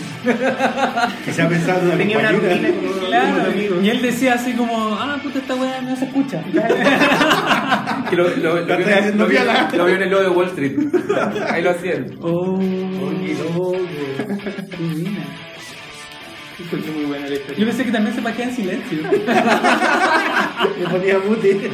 [1.25, 2.69] Que se ha pensado en una Tenía una rutina
[3.07, 3.81] Claro.
[3.84, 6.41] Y él decía así como, ah, puta, esta weá no se escucha.
[8.09, 9.69] Que lo, lo, lo, vio, en- haciendo lo, vio, viola.
[9.75, 10.77] lo vio en el logo de Wall Street.
[11.49, 12.05] Ahí lo hacían.
[12.21, 13.71] Oh, Oye, loco.
[14.69, 15.25] qué buena.
[16.95, 18.99] Muy buena la Yo pensé que también se pajeaba en silencio.
[20.79, 21.71] Le ponía mute.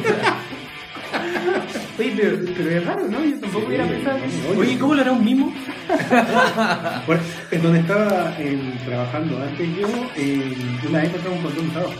[2.00, 3.22] Oye, pero, pero es raro, ¿no?
[3.22, 4.58] Yo tampoco hubiera pensado en.
[4.58, 5.52] Oye, ¿cómo lo hará un mimo?
[7.06, 9.86] Bueno, en donde estaba eh, trabajando antes yo,
[10.16, 10.56] eh,
[10.88, 11.90] una vez encontramos un condón usado.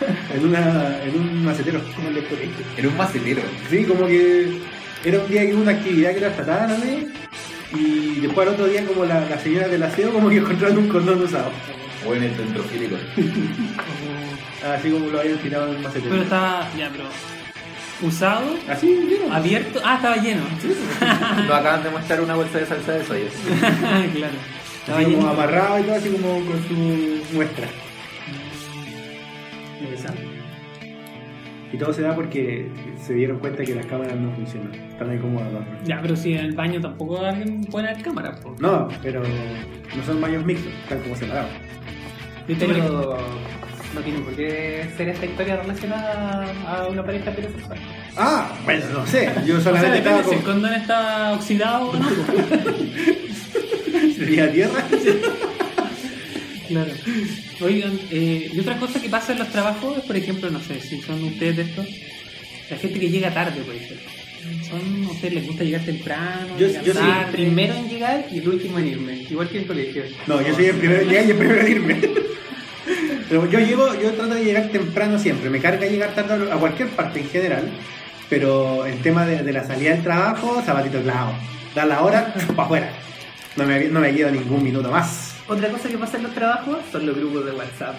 [0.34, 1.80] En, una, en un macetero.
[1.94, 2.64] Como el de colegio.
[2.76, 3.42] Era un macetero.
[3.70, 4.60] Sí, como que
[5.04, 7.06] era un día que hubo una actividad que era hasta tarde
[7.74, 10.88] y después al otro día como la, la señora del aseo como que encontraron un
[10.88, 11.50] condón usado.
[12.06, 12.96] O en el centrofílico.
[14.74, 16.10] Así como lo habían tirado en un macetero.
[16.10, 17.04] Pero estaba, ya, pero.
[18.02, 18.54] ¿Usado?
[18.68, 19.32] Así, ¿vieron?
[19.32, 19.80] ¿Abierto?
[19.84, 20.42] Ah, estaba lleno.
[21.46, 23.24] Nos acaban de mostrar una bolsa de salsa de soya.
[24.14, 24.34] claro.
[24.80, 25.28] Estaba Así como lleno.
[25.30, 27.66] amarrado y todo, así como con su muestra.
[29.80, 30.22] Interesante.
[31.72, 32.68] Y todo se da porque
[33.00, 34.74] se dieron cuenta que las cámaras no funcionan.
[34.74, 35.66] Están ahí como adorno.
[35.84, 38.56] Ya, pero si en el baño tampoco alguien puede haber cámara, po.
[38.58, 41.50] No, pero no son baños mixtos, están como separados.
[42.48, 43.18] Yo tengo Pero
[43.94, 47.78] no tiene por qué ser esta historia relacionada a una pareja heterosexual.
[48.16, 49.30] Ah, bueno, no sé.
[49.46, 50.52] Yo O sea, solamente si el con.
[50.52, 52.08] condón está oxidado o no.
[54.16, 54.84] Sería tierra.
[56.68, 56.92] Claro.
[57.62, 60.80] Oigan, eh, y otra cosa que pasa en los trabajos es, por ejemplo, no sé
[60.80, 61.86] si son ustedes de estos,
[62.70, 64.06] la gente que llega tarde, por ejemplo.
[64.68, 66.56] ¿Son, ¿A ustedes les gusta llegar temprano?
[66.58, 67.26] Yo- llegar?
[67.26, 70.04] El primero en llegar y el último en irme, igual que en colegio.
[70.26, 72.00] No, yo soy el primero en llegar y el primero en irme.
[73.30, 75.48] Pero yo llego, yo trato de llegar temprano siempre.
[75.48, 77.70] Me carga llegar tarde a cualquier parte en general.
[78.28, 81.32] Pero el tema de, de la salida del trabajo, zapatito clavo.
[81.74, 82.90] Da la hora, para afuera.
[83.56, 85.34] No me, no me quedo ningún minuto más.
[85.48, 87.94] Otra cosa que pasa en los trabajos son los grupos de WhatsApp.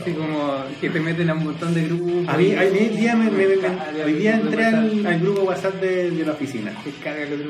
[0.00, 2.28] Así como que te meten a un montón de grupos.
[2.28, 6.10] A mí, hoy día, me, me- me- hoy día entré al, al grupo WhatsApp de,
[6.10, 6.72] de la oficina.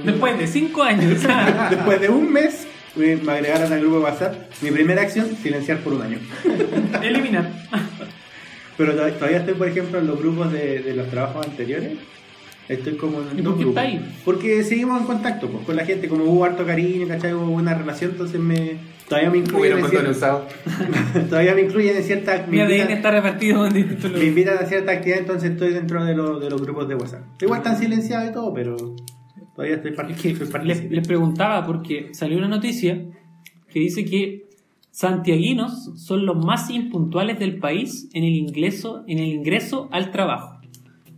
[0.05, 1.23] Después de cinco años.
[1.71, 2.67] Después de un mes,
[2.97, 4.35] me, agregaron al grupo WhatsApp.
[4.63, 6.19] Mi primera acción, silenciar por un año.
[7.03, 7.51] Eliminar.
[8.77, 11.93] Pero to- todavía estoy, por ejemplo, en los grupos de, de los trabajos anteriores.
[12.69, 14.15] Estoy como en ¿Y por qué está ahí?
[14.25, 17.35] Porque seguimos en contacto pues, con la gente, como hubo harto cariño, ¿cachai?
[17.35, 20.43] Hubo buena relación, entonces me, todavía me incluyen en cierta, usados.
[21.29, 24.57] todavía me incluyen en cierta Mi me ADN invitan, está repartido en distintos me invitan
[24.57, 27.21] a cierta actividad, entonces estoy dentro de, de los grupos de WhatsApp.
[27.43, 28.77] Igual están silenciados y todo, pero
[29.55, 30.61] todavía estoy Es participando.
[30.61, 33.05] que les, les preguntaba porque salió una noticia
[33.69, 34.45] que dice que
[34.91, 40.61] santiaguinos son los más impuntuales del país en el ingreso, en el ingreso al trabajo.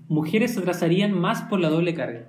[0.09, 2.29] Mujeres se atrasarían más por la doble carga.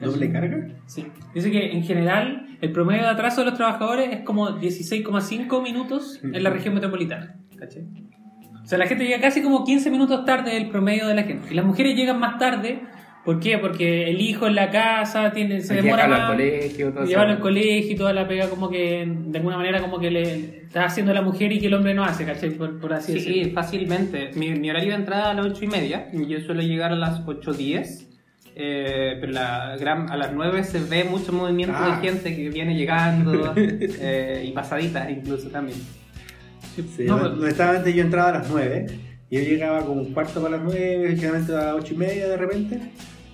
[0.00, 0.68] ¿Doble carga?
[0.86, 1.04] Sí.
[1.34, 6.20] Dice que en general el promedio de atraso de los trabajadores es como 16,5 minutos
[6.22, 7.34] en la región metropolitana.
[7.56, 7.82] ¿cachai?
[8.62, 11.48] O sea, la gente llega casi como 15 minutos tarde el promedio de la gente.
[11.50, 12.80] Y las mujeres llegan más tarde.
[13.28, 13.58] ¿Por qué?
[13.58, 16.20] Porque el hijo en la casa tiene, se Hay demora más.
[16.20, 17.04] al colegio, todo.
[17.04, 20.62] Llevarlo al colegio y toda la pega como que de alguna manera como que le
[20.64, 22.50] está haciendo la mujer y que el hombre no hace, ¿cachai?
[22.52, 23.52] Por, por así Sí, decirlo.
[23.52, 24.30] fácilmente.
[24.34, 26.08] Mi, mi horario de entrada a las 8 y media.
[26.10, 28.06] Yo suelo llegar a las 8.10.
[28.56, 32.00] Eh, pero la gran, a las 9 se ve mucho movimiento Ah.
[32.00, 35.76] de gente que viene llegando eh, y pasaditas incluso también.
[36.96, 38.86] Sí, No, estaba antes yo entraba a las 9
[39.30, 42.28] y yo llegaba como un cuarto para las 9, generalmente a las 8 y media
[42.28, 42.80] de repente,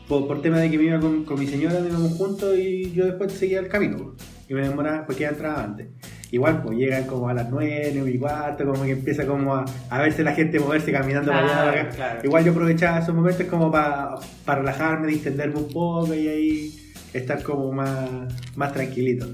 [0.08, 2.92] por, por tema de que me iba con, con mi señora, nos íbamos juntos y
[2.92, 4.14] yo después seguía el camino
[4.48, 5.88] y me demoraba porque ya entraba antes.
[6.30, 9.64] Igual pues llegan como a las 9, 9 y cuarto, como que empieza como a,
[9.88, 11.94] a verse la gente moverse caminando para allá, Claro, para acá.
[11.96, 12.20] claro.
[12.24, 17.70] Igual yo aprovechaba esos momentos como para relajarme, distenderme un poco y ahí estar como
[17.72, 18.10] más,
[18.56, 19.26] más tranquilito.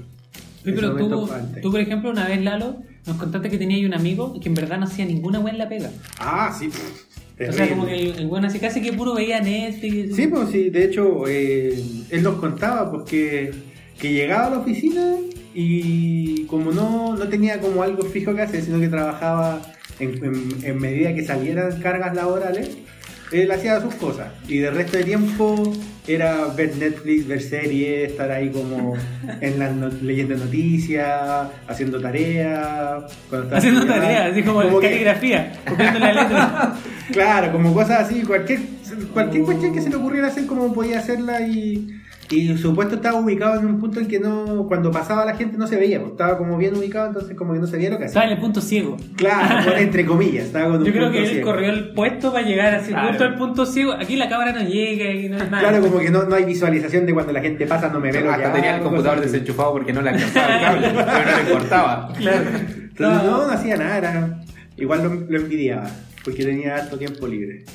[0.63, 1.27] Ese pero tú,
[1.63, 2.75] tú, por ejemplo, una vez, Lalo,
[3.07, 5.69] nos contaste que tenías un amigo que en verdad no hacía ninguna buena en la
[5.69, 5.89] pega.
[6.19, 6.69] Ah, sí.
[7.49, 10.15] O sea, como que el, el bueno así casi que puro veía Netflix.
[10.15, 13.51] Sí, pues sí, de hecho, eh, él nos contaba porque
[13.99, 15.15] que llegaba a la oficina
[15.53, 19.61] y como no, no tenía como algo fijo que hacer, sino que trabajaba
[19.99, 22.77] en, en- en medida que salieran cargas laborales,
[23.31, 24.27] él hacía sus cosas.
[24.47, 25.73] Y del resto de tiempo
[26.07, 28.93] era ver Netflix, ver series, estar ahí como
[29.41, 33.03] en las no- leyendo noticias, haciendo tareas.
[33.51, 36.73] Haciendo tareas, así como, que- caligrafía, copiando la letra.
[37.11, 38.59] Claro, como cosas así, cualquier,
[39.13, 42.00] cualquier cuestión que se le ocurriera hacer como podía hacerla y,
[42.31, 45.57] y su puesto estaba ubicado en un punto en que no, cuando pasaba la gente
[45.57, 47.97] no se veía, pues, estaba como bien ubicado, entonces como que no se veía lo
[47.97, 48.31] que Estaba hacía.
[48.33, 48.97] en el punto ciego.
[49.17, 51.51] Claro, entre comillas, estaba con un Yo creo punto que él ciego.
[51.51, 53.09] corrió el puesto para llegar así Claro.
[53.09, 53.91] justo al punto ciego.
[53.93, 55.69] Aquí la cámara no llega y no es nada.
[55.69, 58.21] Claro, como que no, no hay visualización de cuando la gente pasa, no me ve
[58.21, 61.35] lo que Hasta tenía el computador desenchufado porque no le alcanzaba el cable, pero no
[61.37, 62.13] le importaba.
[62.17, 62.45] Claro.
[62.47, 64.39] Entonces no, no hacía nada, era-
[64.77, 65.83] igual lo, lo envidiaba,
[66.23, 67.65] porque tenía harto tiempo libre.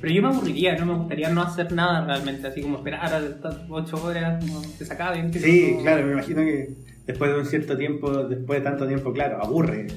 [0.00, 3.18] Pero yo me aburriría, no me gustaría no hacer nada realmente, así como esperar a
[3.18, 5.30] estas 8 horas, como que se acaben.
[5.30, 6.74] que Sí, claro, me imagino que
[7.06, 9.88] después de un cierto tiempo, después de tanto tiempo, claro, aburre.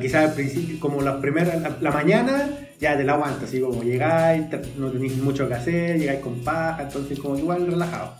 [0.00, 2.48] Quizás al principio, como las primeras, la, la mañana,
[2.80, 4.46] ya te la aguantas, así como llegáis,
[4.78, 8.14] no tenéis mucho que hacer, llegáis con paja, entonces como igual relajado.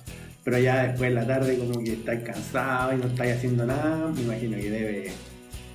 [0.45, 4.13] Pero ya después en la tarde como que estáis cansados y no estáis haciendo nada,
[4.15, 5.13] me imagino que debe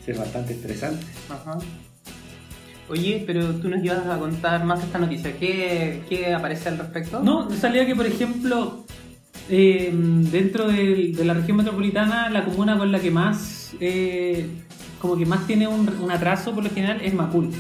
[0.06, 1.06] ser bastante estresante.
[1.30, 1.58] Ajá.
[2.90, 5.38] Oye, pero tú nos ibas a contar más de esta noticia.
[5.38, 7.22] ¿Qué, qué aparece al respecto?
[7.22, 8.84] No, salía que, por ejemplo,
[9.50, 14.48] eh, dentro de, la región metropolitana, la comuna con la que más, eh,
[15.00, 17.52] como que más tiene un, un atraso por lo general es Macul.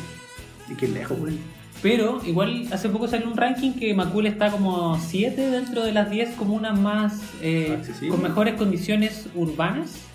[0.67, 1.37] Y que lejos, güey.
[1.81, 6.09] Pero igual hace poco salió un ranking que Macul está como 7 dentro de las
[6.09, 10.08] 10 comunas más eh, con mejores condiciones urbanas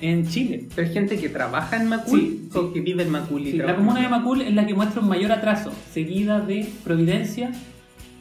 [0.00, 0.66] en Chile.
[0.74, 2.72] ¿Pero hay gente que trabaja en Macul Sí, o sí.
[2.74, 4.42] que vive en Macul y Sí, la comuna de Macul?
[4.42, 7.50] Es la que muestra un mayor atraso, seguida de Providencia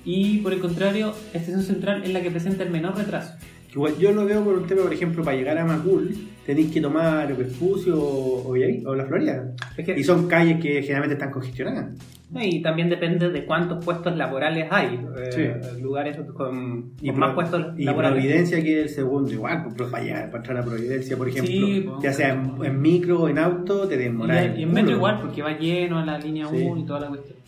[0.06, 3.34] y por el contrario, Estación Central es la que presenta el menor retraso.
[3.72, 6.16] Igual yo lo veo por un tema, por ejemplo, para llegar a Macul,
[6.46, 9.52] tenéis que tomar Vespucio o, o, o la Florida.
[9.78, 11.94] Es que- Y son calles que generalmente están congestionadas.
[12.32, 15.00] Y también depende de cuántos puestos laborales hay.
[15.18, 15.82] eh, Sí.
[15.82, 18.20] Lugares con, Y, más puestos y laborales.
[18.22, 21.52] Providencia, que es el segundo, igual, pues, para llegar, para entrar a Providencia, por ejemplo,
[21.52, 22.04] Sí, pues.
[22.04, 24.58] ya sea en, en micro o en auto, te Y, demoras.
[24.58, 26.58] y en metro igual, porque va lleno a la línea Sí.
[26.62, 27.40] 1 y toda la cuestión.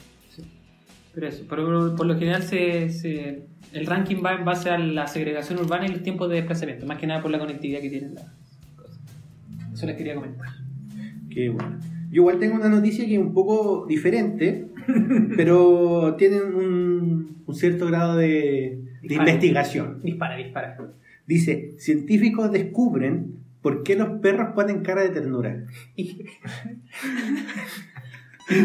[1.14, 5.06] Pero eso, pero por lo general se, se- el ranking va en base a la
[5.08, 8.16] segregación urbana y los tiempos de desplazamiento, más que nada por la conectividad que tienen
[8.16, 8.26] las
[8.78, 8.98] cosas.
[9.74, 10.48] Eso les quería comentar.
[11.30, 11.78] Qué bueno.
[12.10, 14.68] Yo igual tengo una noticia que es un poco diferente,
[15.38, 20.02] pero tiene un, un cierto grado de, investigación.
[20.04, 20.78] Dispara, dispara.
[21.28, 25.66] Dice, científicos descubren por qué los perros ponen cara de ternura.
[25.96, 26.26] Y-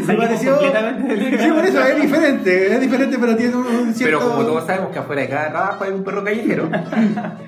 [0.06, 0.56] Pareció...
[0.58, 4.18] del- Sí, por eso es diferente, es diferente, pero tiene un, cierto...
[4.18, 6.68] Pero como todos sabemos que afuera de cada trabajo hay un perro callejero.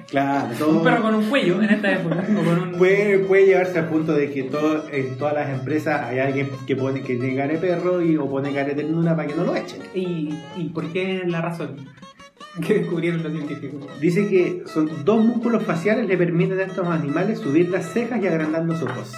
[0.08, 0.78] Claro, todo...
[0.78, 2.24] Un perro con un cuello en esta época.
[2.40, 2.72] O con un...
[2.78, 6.76] Puede, puede llevarse al punto de que todo, en todas las empresas hay alguien que
[6.76, 9.44] pone que tiene cara de perro y, o pone cara de ternura para que no
[9.44, 9.82] lo echen.
[9.94, 11.76] ¿Y, ¿Y por qué la razón
[12.66, 13.86] que descubrieron los científicos?
[14.00, 18.26] Dice que son dos músculos faciales le permiten a estos animales subir las cejas y
[18.28, 19.12] agrandar los ojos.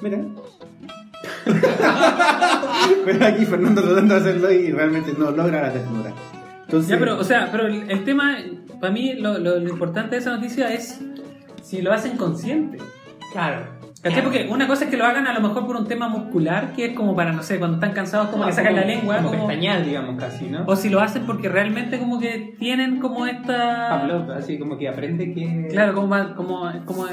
[0.00, 0.20] Mira.
[3.04, 6.12] pero aquí Fernando tratando de hacerlo y realmente no logra la ternura.
[6.64, 8.36] Entonces, Ya, pero, o sea, pero el, el tema,
[8.80, 11.00] para mí, lo, lo- lo importante de esa noticia es
[11.62, 12.78] si lo hacen consciente.
[13.32, 13.77] Claro.
[14.02, 14.22] ¿Cachai?
[14.22, 16.86] Porque una cosa es que lo hagan a lo mejor por un tema muscular, que
[16.86, 19.16] es como para, no sé, cuando están cansados, como que sacan la lengua.
[19.16, 20.64] Como como- pestañear, digamos, casi, ¿no?
[20.66, 23.88] o si lo hacen porque realmente como que tienen como esta...
[23.90, 25.66] Pavlov, así como que aprende que...
[25.70, 27.06] Claro, como, va- como, como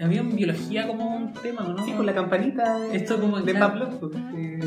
[0.00, 1.84] había en biología como un tema, ¿no?
[1.84, 3.88] Sí, con la campanita de, Esto como de claro.
[3.98, 4.60] Pues, eh,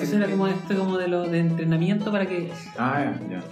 [0.00, 3.42] Eso era como esto como de lo de entrenamiento para que Ah, ya, ya.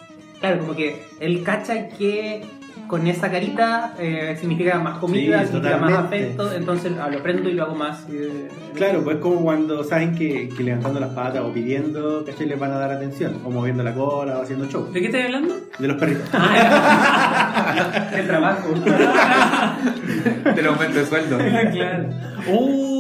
[0.41, 2.45] Claro, como que él cacha que
[2.89, 7.49] con esa carita eh, significa más comida, Sí, significa más afecto, entonces ah, lo prendo
[7.49, 8.05] y lo hago más.
[8.11, 12.47] eh, Claro, pues como cuando saben que, que levantando las patas o pidiendo, ¿cachai?
[12.47, 13.39] Les van a dar atención.
[13.45, 14.91] O moviendo la cola o haciendo show.
[14.93, 15.55] ¿De qué estás hablando?
[15.79, 16.29] De los perritos.
[18.15, 18.69] el trabajo.
[20.55, 21.39] Del aumento de sueldo.
[21.39, 22.09] claro.
[22.47, 22.94] Uh,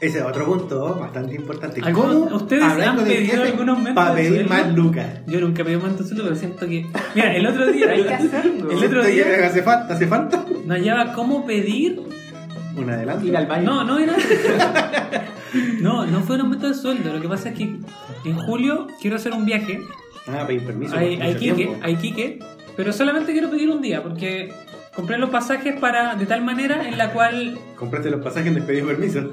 [0.00, 1.80] Ese es otro punto bastante importante.
[1.82, 4.48] ¿Algunos- ustedes hablando han pedido jefe algún aumento Para pedir sueldo?
[4.50, 5.06] más lucas.
[5.26, 6.86] yo nunca pedí aumento de sueldo, pero siento que.
[7.14, 7.90] Mira, el otro día.
[7.90, 8.70] Hay que hacerlo.
[8.70, 9.94] El otro ¿Te día ¿Hace falta?
[9.94, 10.44] ¿Hace falta?
[10.66, 12.00] no hallaba cómo pedir.
[12.76, 13.24] Un adelanto.
[13.26, 13.64] Ir al baño.
[13.64, 14.14] No, no era.
[15.80, 17.12] No, no fue un aumento de sueldo.
[17.14, 17.62] Lo que pasa es que
[18.26, 19.80] en julio quiero hacer un viaje
[20.26, 20.94] Ah, pedir permiso.
[20.96, 21.76] mucho Iquique, tiempo.
[21.82, 22.38] a Iquique,
[22.76, 24.52] pero solamente quiero pedir un día porque
[24.96, 28.80] compré los pasajes para de tal manera en la cual Compraste los pasajes, no pedí
[28.80, 29.30] permiso.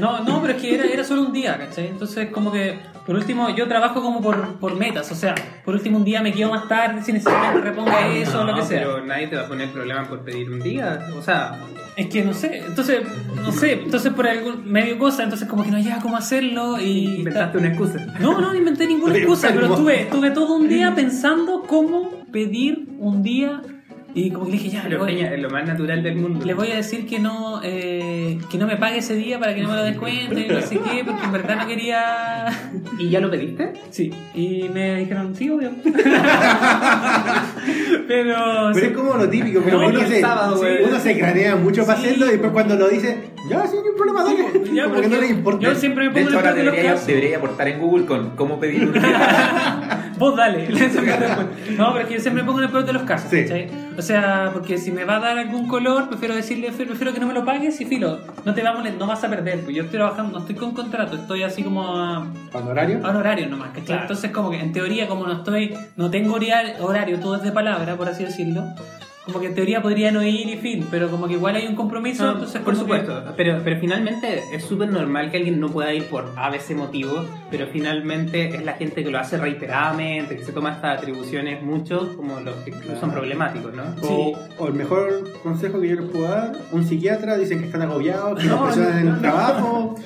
[0.00, 1.86] no, no, pero es que era, era solo un día, ¿cachai?
[1.86, 5.98] Entonces, como que, por último, yo trabajo como por, por metas, o sea, por último
[5.98, 8.80] un día me quedo más tarde si necesitan que reponga eso o lo que sea.
[8.80, 11.06] Pero nadie te va a poner problema por pedir un día.
[11.16, 11.60] O sea,
[11.94, 13.02] Es que no sé, entonces,
[13.36, 17.18] no sé, entonces por algún medio cosa, entonces como que no había cómo hacerlo y...
[17.18, 18.04] inventaste una excusa.
[18.18, 22.88] No, no, no inventé ninguna excusa, pero estuve, estuve todo un día pensando cómo pedir
[22.98, 23.62] un día
[24.18, 26.44] y como que dije, ya, le Pero voy, Peña, es lo más natural del mundo.
[26.46, 29.60] le voy a decir que no, eh, que no me pague ese día para que
[29.62, 32.46] no me lo descuente y no sé qué, porque en verdad no quería...
[32.98, 33.74] ¿Y ya lo pediste?
[33.90, 35.70] Sí, y me dijeron, sí, obvio.
[35.84, 36.14] pero...
[38.08, 38.80] Pero sí.
[38.86, 42.06] es como lo típico, No, uno, se, sábado, uno se cranea mucho para Sí.
[42.06, 44.74] hacerlo y después cuando lo dice, ya, sí, no hay problema, dale.
[44.74, 45.62] Ya, como pero que no le importa.
[45.62, 48.06] Yo siempre me De pongo hecho, en el ahora de los debería, aportar en Google
[48.06, 48.92] con cómo pedir un.
[50.18, 50.68] Vos dale.
[51.76, 53.30] no, pero es que yo siempre me pongo en el peor de los casos.
[53.30, 53.44] Sí.
[53.96, 57.26] O sea, porque si me va a dar algún color, prefiero decirle, prefiero que no
[57.26, 59.60] me lo pagues y filo, no te va a molestar, no vas a perder.
[59.60, 63.06] Pues yo estoy trabajando, no estoy con contrato, estoy así como a, ¿Honorario?
[63.06, 63.84] a horario nomás, ¿cachai?
[63.84, 64.02] Claro.
[64.02, 67.52] Entonces, como que en teoría, como no estoy, no tengo horario, horario, todo es de
[67.52, 68.64] palabra, por así decirlo.
[69.26, 71.74] Como que en teoría podría no ir y fin, pero como que igual hay un
[71.74, 75.68] compromiso, No, entonces por que- supuesto, pero, pero finalmente es súper normal que alguien no
[75.68, 80.44] pueda ir por ABC motivo, pero finalmente es la gente que lo hace reiteradamente, que
[80.44, 83.82] se toma estas atribuciones mucho como los que son problemáticos, ¿no?
[84.02, 87.82] O, o el mejor consejo que yo les puedo dar, un psiquiatra, dicen que están
[87.82, 89.18] agobiados, que No, no, en el no.
[89.18, 89.96] trabajo,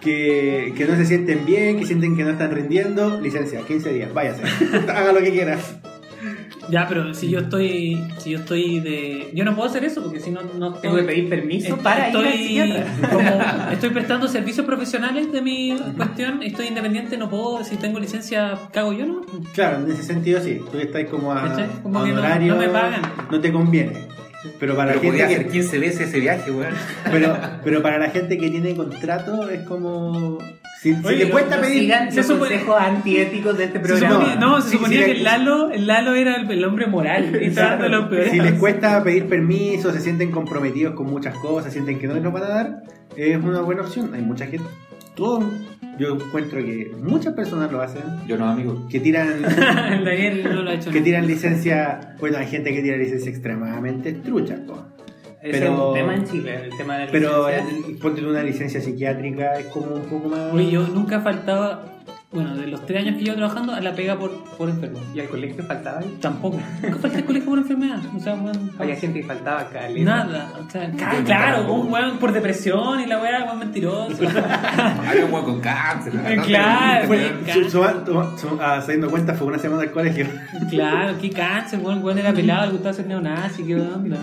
[0.00, 4.12] que, que no se sienten bien, que sienten que no están rindiendo, licencia, 15 días,
[4.12, 4.42] váyase,
[4.90, 5.56] haga lo que quiera.
[6.68, 9.30] Ya, pero si yo estoy, si yo estoy de...
[9.34, 12.08] Yo no puedo hacer eso porque si no, no Tengo que pedir permiso Est- para
[12.10, 12.86] ir al estoy, psiquiatra.
[13.10, 18.58] como- estoy prestando servicios profesionales de mi cuestión, estoy independiente, no puedo, si tengo licencia,
[18.72, 19.20] cago yo, ¿no?
[19.54, 21.68] Claro, en ese sentido sí, tú estás como a, ¿Cachai?
[21.82, 23.02] Como a que no- honorario, no me pagan.
[23.30, 23.92] no te conviene.
[24.60, 26.72] Pero para Pero la podía gente hacer que, 15 veces ese viaje, weón.
[27.10, 30.38] pero, pero para la gente que tiene contrato es como
[30.94, 34.14] si, si Oye, le cuesta pedir se los supone- consejos antiéticos de este Se programa.
[34.14, 35.16] suponía, no, se Sí, suponía sí, que sí.
[35.18, 38.30] el Lalo, el Lalo era el, el hombre moral y está dando los peores.
[38.30, 42.22] Si les cuesta pedir permiso, se sienten comprometidos con muchas cosas, sienten que no les
[42.22, 42.82] lo van a dar,
[43.16, 44.10] es una buena opción.
[44.14, 44.66] Hay mucha gente,
[45.14, 45.42] todo,
[45.98, 48.86] yo encuentro que muchas personas lo hacen, Yo no, amigo.
[48.90, 52.82] que tiran, el Daniel no lo ha hecho que tiran licencia, bueno, hay gente que
[52.82, 54.56] tira licencia extremadamente trucha.
[55.48, 57.46] Ese Pero- es un tema en Chile, el tema de la pero
[58.02, 60.52] ponte una licencia psiquiátrica es como un poco más...
[60.52, 61.82] Oye, yo nunca faltaba,
[62.32, 64.98] bueno, de los tres años que llevo trabajando, a la pega por, por enfermo.
[65.14, 66.00] ¿Y al colegio faltaba?
[66.00, 66.18] ahí?
[66.20, 66.58] Tampoco.
[66.82, 67.98] Nunca falté al colegio por enfermedad.
[68.14, 70.04] O sea, bueno, Había gente que faltaba caleta.
[70.04, 74.16] Nada, o sea, ca- claro, un weón por depresión y la weá, weón mentiroso.
[75.06, 76.12] Hay un weón con cáncer.
[76.46, 77.46] claro, Fue, weón.
[77.46, 80.26] su- su- su- su- ah, cuenta, fue una semana al colegio.
[80.68, 84.18] claro, qué cáncer, weón, weón era pelado, le gustaba ser neonazi, qué onda.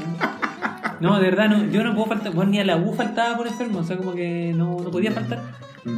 [1.04, 3.46] No, de verdad, no, yo no puedo faltar, weón, ni a la U faltaba por
[3.46, 5.40] enfermo, o sea, como que no, no podía faltar.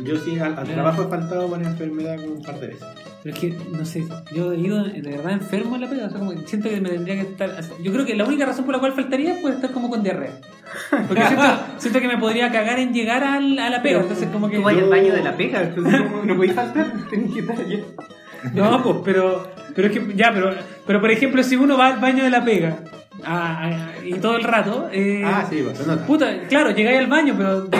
[0.03, 2.83] Yo sí, al, al trabajo he faltado por enfermedad como un par de veces.
[3.21, 4.03] Pero es que, no sé,
[4.35, 6.81] yo he ido de verdad enfermo en la pega, o sea, como que siento que
[6.81, 7.51] me tendría que estar.
[7.83, 10.39] Yo creo que la única razón por la cual faltaría es estar como con diarrea.
[11.07, 11.45] Porque siento,
[11.77, 14.57] siento que me podría cagar en llegar al, a la pega, entonces como que.
[14.57, 17.39] Tú vayas Yo- al baño de la pega, entonces no, no podéis faltar, tenés que
[17.41, 17.79] estar allá.
[18.55, 20.51] No, pues, pero, pero es que, ya, pero,
[20.87, 22.77] pero por ejemplo, si uno va al baño de la pega
[23.25, 27.33] ah, ah, y todo el rato, eh, Ah, sí, pues, puta, claro, llegáis al baño,
[27.37, 27.77] pero de-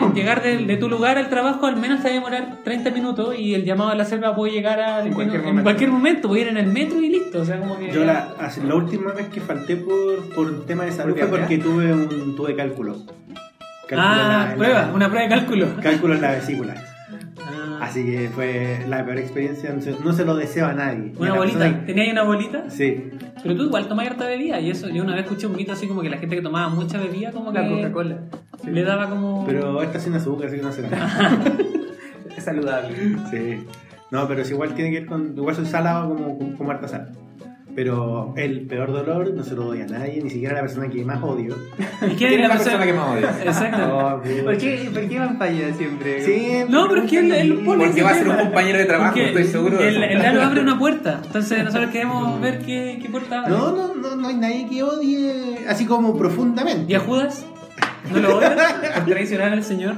[0.00, 2.90] en llegar de, de tu lugar al trabajo al menos te va a demorar 30
[2.90, 5.62] minutos y el llamado a la selva puede llegar al- En cualquier en momento.
[5.62, 7.90] cualquier momento, puede ir en el metro y listo, o sea, como que.
[7.92, 8.34] Yo la,
[8.74, 12.54] última vez que falté por, por un tema de salud fue porque tuve un tuve
[12.56, 12.96] cálculo.
[13.88, 15.66] Cálculo ah, en la- en prueba, la- una prueba de cálculo.
[15.82, 16.74] Cálculo en la vesícula.
[17.80, 19.72] Así que fue la peor experiencia.
[19.72, 21.12] No se, no se lo deseo a nadie.
[21.16, 22.70] A una la bolita, persona ¿tenía ahí una bolita?
[22.70, 23.10] Sí.
[23.42, 25.86] Pero tú igual tomás harta bebida y eso, yo una vez escuché un mito así
[25.86, 28.18] como que la gente que tomaba mucha bebida como que La Coca-Cola.
[28.66, 29.44] le daba como...
[29.46, 31.42] Pero esta sin azúcar, así que no se nada.
[32.36, 32.96] Es saludable.
[33.30, 33.64] Sí.
[34.10, 35.36] No, pero es igual tiene que ver con.
[35.36, 37.12] Igual soy salado como, como, como harta sal.
[37.74, 40.88] Pero el peor dolor no se lo doy a nadie, ni siquiera a la persona
[40.88, 41.56] que más odio.
[42.02, 43.34] ¿Y quién ¿Quién es la persona que más odia?
[43.44, 43.96] Exacto.
[43.96, 44.22] Oh.
[44.44, 46.24] ¿Por qué, ¿Por qué van para allá siempre?
[46.24, 48.84] Sí, No, pero es que él, él pone Porque va a ser un compañero de
[48.84, 52.98] trabajo, Porque estoy seguro El, el Lalo abre una puerta, entonces nosotros queremos ver qué,
[53.02, 53.50] qué puerta abre.
[53.50, 56.92] No, no, no, no hay nadie que odie así como profundamente.
[56.92, 57.44] ¿Y a Judas?
[58.12, 58.54] ¿No lo odian?
[58.94, 59.96] ¿Por traicionar al Señor?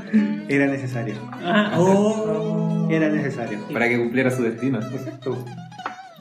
[0.48, 1.16] Era necesario.
[1.44, 2.88] Ah, oh.
[2.90, 3.58] Era necesario.
[3.72, 4.78] Para que cumpliera su destino.
[4.78, 5.44] Exacto.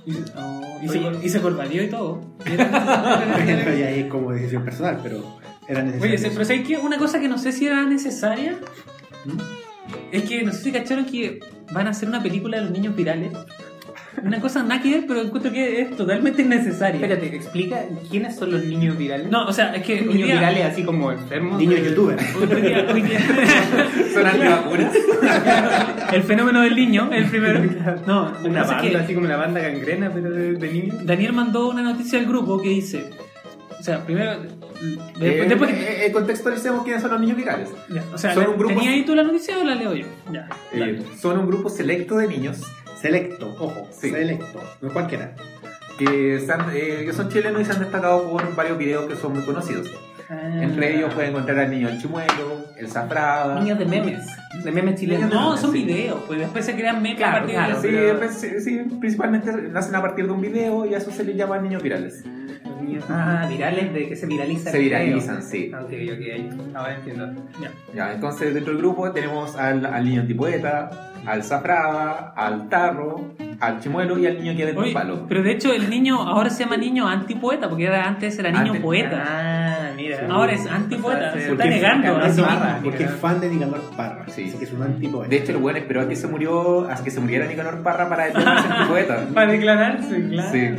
[0.06, 2.22] Y, se- oh, y se, y se corvalió y todo.
[2.46, 5.24] y ahí es como decisión personal, pero
[5.68, 6.16] era necesario.
[6.16, 6.78] Oye, pero ¿sabes qué?
[6.78, 8.60] Una cosa que no sé si era necesaria
[9.26, 9.38] ¿Mm?
[10.12, 11.40] es que no sé si cacharon que
[11.74, 13.32] van a hacer una película de los niños virales.
[14.24, 16.96] Una cosa nada que ver, pero encuentro que es totalmente innecesaria.
[17.02, 19.30] Espérate, explica quiénes son los niños virales.
[19.30, 21.60] No, o sea, es que niños día, virales así como enfermos.
[21.60, 22.24] Niños youtubers.
[24.14, 24.94] Son antivacunas.
[26.14, 27.62] el fenómeno del niño, el primero.
[28.08, 31.06] No, Una banda, que así como una banda gangrena, pero de, de niños.
[31.06, 33.10] Daniel mandó una noticia al grupo que dice,
[33.80, 34.32] o sea, primero,
[35.22, 37.70] Eh, después, eh, eh, contextualicemos quiénes son los niños virales.
[37.90, 39.94] ya, o sea, son la- un grupo- ¿tenía ahí tú la noticia o la leo
[39.96, 40.06] yo?
[40.32, 40.48] Ya.
[40.74, 42.62] Eh, son un grupo selecto de niños
[43.10, 44.10] Selecto, ojo, Sí.
[44.10, 45.32] selecto, no cualquiera.
[46.00, 49.32] que, han- eh, que son chilenos y se han destacado por varios videos que son
[49.32, 49.90] muy conocidos.
[50.30, 53.58] Entre ellos pueden encontrar al niño el chimuelo, el zafrada.
[53.62, 54.26] Niños de memes.
[54.64, 55.30] De memes chilenos.
[55.32, 55.84] No, son Sí.
[55.86, 58.98] videos, pues después se crean memes Claro, a partir claro, de Sí, pero- sí, sí,
[59.00, 62.24] principalmente nacen a partir de un video y a eso se les llama niños virales.
[62.96, 64.72] Niños- Ah, virales, de que se viralizan.
[64.72, 65.72] Se viralizan, sí.
[65.74, 66.50] Ok, ok, ahí.
[66.74, 67.34] ahora entiendo.
[67.62, 67.72] Ya.
[67.94, 70.90] Ya, entonces dentro del grupo tenemos al, al niño antipoeta,
[71.26, 75.26] al zafrada, al tarro, al chimuelo y al niño que vende un Oye, palo.
[75.28, 78.66] pero de hecho el niño ahora se llama niño antipoeta, porque era, antes era niño
[78.68, 79.24] Antes- poeta.
[79.28, 80.20] Ah, mira.
[80.30, 82.14] Ahora es antipoeta, se está negando.
[82.20, 82.46] Parra, mismo.
[82.84, 84.26] Porque es fan de Nicanor Parra.
[84.28, 84.46] Sí.
[84.50, 85.30] Así que es un antipoeta.
[85.30, 88.10] De hecho, el bueno esperó a que se murió, a que se muriera Nicanor Parra
[88.10, 89.26] para declararse antipoeta.
[89.34, 90.52] Para declararse, claro.
[90.52, 90.70] Sí.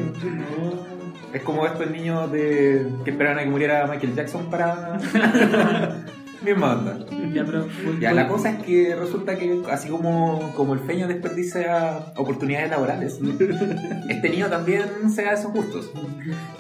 [1.36, 4.98] Es como estos niños de que esperaban a que muriera Michael Jackson para.
[6.44, 6.98] Misma onda.
[7.32, 7.66] Ya, pero,
[8.00, 13.18] Ya, la cosa es que resulta que así como, como el feño desperdicia oportunidades laborales,
[14.08, 15.90] este niño también se da esos gustos.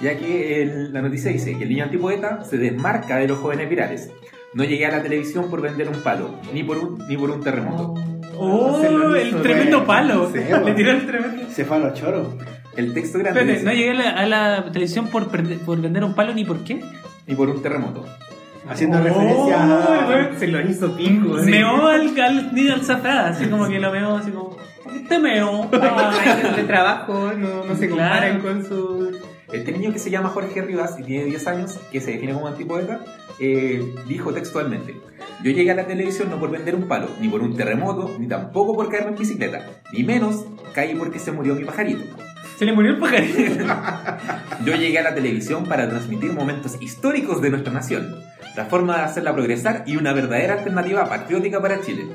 [0.00, 3.68] Ya que el- la noticia dice que el niño antipoeta se desmarca de los jóvenes
[3.70, 4.10] virales.
[4.54, 7.40] No llegué a la televisión por vender un palo, ni por un, ni por un
[7.42, 7.94] terremoto.
[8.38, 8.88] Oh, Se
[9.28, 10.30] el tremendo palo.
[10.32, 11.42] Sí, Le tiró el tremendo.
[11.50, 12.28] Se fue a los choros.
[12.76, 16.04] El texto grande Espérate, no llegué a la, a la televisión por, perde- por vender
[16.04, 16.82] un palo ni por qué.
[17.26, 18.04] ni por un terremoto.
[18.68, 20.38] Haciendo Oh, referencia a.
[20.38, 21.34] Se lo hizo pico.
[21.34, 24.56] Me Meó al, al niño al zafrada, así como que lo meó así como.
[25.08, 25.68] Te meo.
[25.72, 26.12] Ah.
[26.24, 28.42] años de trabajo no, no se comparan Claro.
[28.42, 29.18] con su.
[29.52, 32.48] Este niño que se llama Jorge Rivas y tiene 10 años, que se define como
[32.48, 33.00] antipoeta,
[33.38, 34.96] eh, dijo textualmente:
[35.44, 38.26] Yo llegué a la televisión no por vender un palo, ni por un terremoto, ni
[38.26, 42.02] tampoco por caerme en bicicleta, ni menos caí porque se murió mi pajarito.
[42.56, 43.64] Se le murió el pajarito.
[44.64, 48.16] Yo llegué a la televisión para transmitir momentos históricos de nuestra nación,
[48.56, 52.06] la forma de hacerla progresar y una verdadera alternativa patriótica para Chile,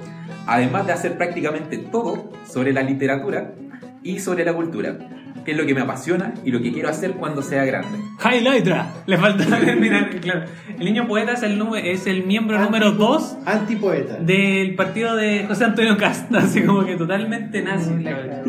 [0.47, 3.53] además de hacer prácticamente todo sobre la literatura
[4.01, 4.97] y sobre la cultura,
[5.45, 7.97] que es lo que me apasiona y lo que quiero hacer cuando sea grande.
[8.23, 8.91] Highlightra.
[9.05, 10.41] Le falta terminar, claro.
[10.77, 14.15] El niño poeta es el, número- es el miembro número 2 Antipoeta.
[14.17, 17.93] del partido de José Antonio Cast, así como que totalmente nazi.
[18.03, 18.43] la verdad.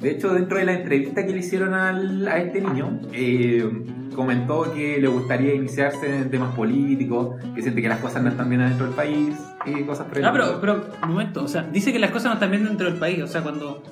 [0.00, 3.68] De hecho, dentro de la entrevista que le hicieron al- a este niño, eh,
[4.14, 8.48] comentó que le gustaría iniciarse en temas políticos, que siente que las cosas no están
[8.48, 9.36] bien adentro del país
[9.66, 12.26] y cosas por el Ah, pero, pero, un momento, o sea, dice que las cosas
[12.26, 13.82] no están bien dentro del país, o sea, cuando...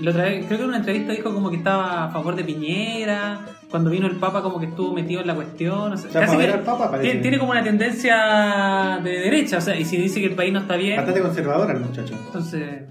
[0.00, 2.44] La otra vez, creo que en una entrevista dijo como que estaba a favor de
[2.44, 3.40] Piñera,
[3.70, 6.20] cuando vino el Papa como que estuvo metido en la cuestión, o sea, O sea,
[6.22, 7.02] casi para ver que al Papa parece.
[7.08, 10.52] tiene, tiene como una tendencia de derecha, o sea, y si dice que el país
[10.52, 12.14] no está bien, Bastante conservador el muchacho.
[12.26, 12.82] entonces,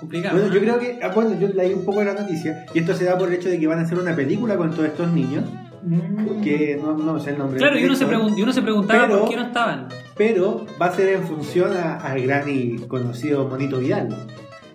[0.00, 0.34] complicado.
[0.36, 0.54] Bueno, ¿no?
[0.54, 3.04] yo creo que, ah, bueno, yo leí un poco de la noticia y esto se
[3.04, 5.44] da por el hecho de que van a hacer una película con todos estos niños,
[6.42, 7.58] que no, no sé el nombre.
[7.58, 9.88] Claro, y uno, se y uno se preguntaba Pero- por qué no estaban.
[10.16, 14.08] Pero va a ser en función a- al gran y conocido Monito Vidal.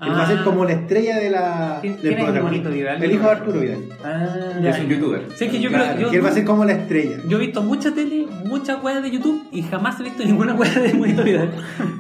[0.01, 1.77] Él va a ser como la estrella de la.
[1.81, 2.43] ¿Quién- del quién es.
[2.43, 3.03] Monito Vidal?
[3.03, 3.77] El hijo de Arturo Vidal.
[4.03, 4.27] Ah,
[4.61, 5.21] Ya, es un youtuber.
[5.35, 7.17] Sé que yo Claro, creo, yo, que él va a ser como la estrella.
[7.27, 10.71] Yo he visto mucha tele, muchas weas de YouTube y jamás he visto ninguna wea
[10.71, 11.49] de Monito Vidal.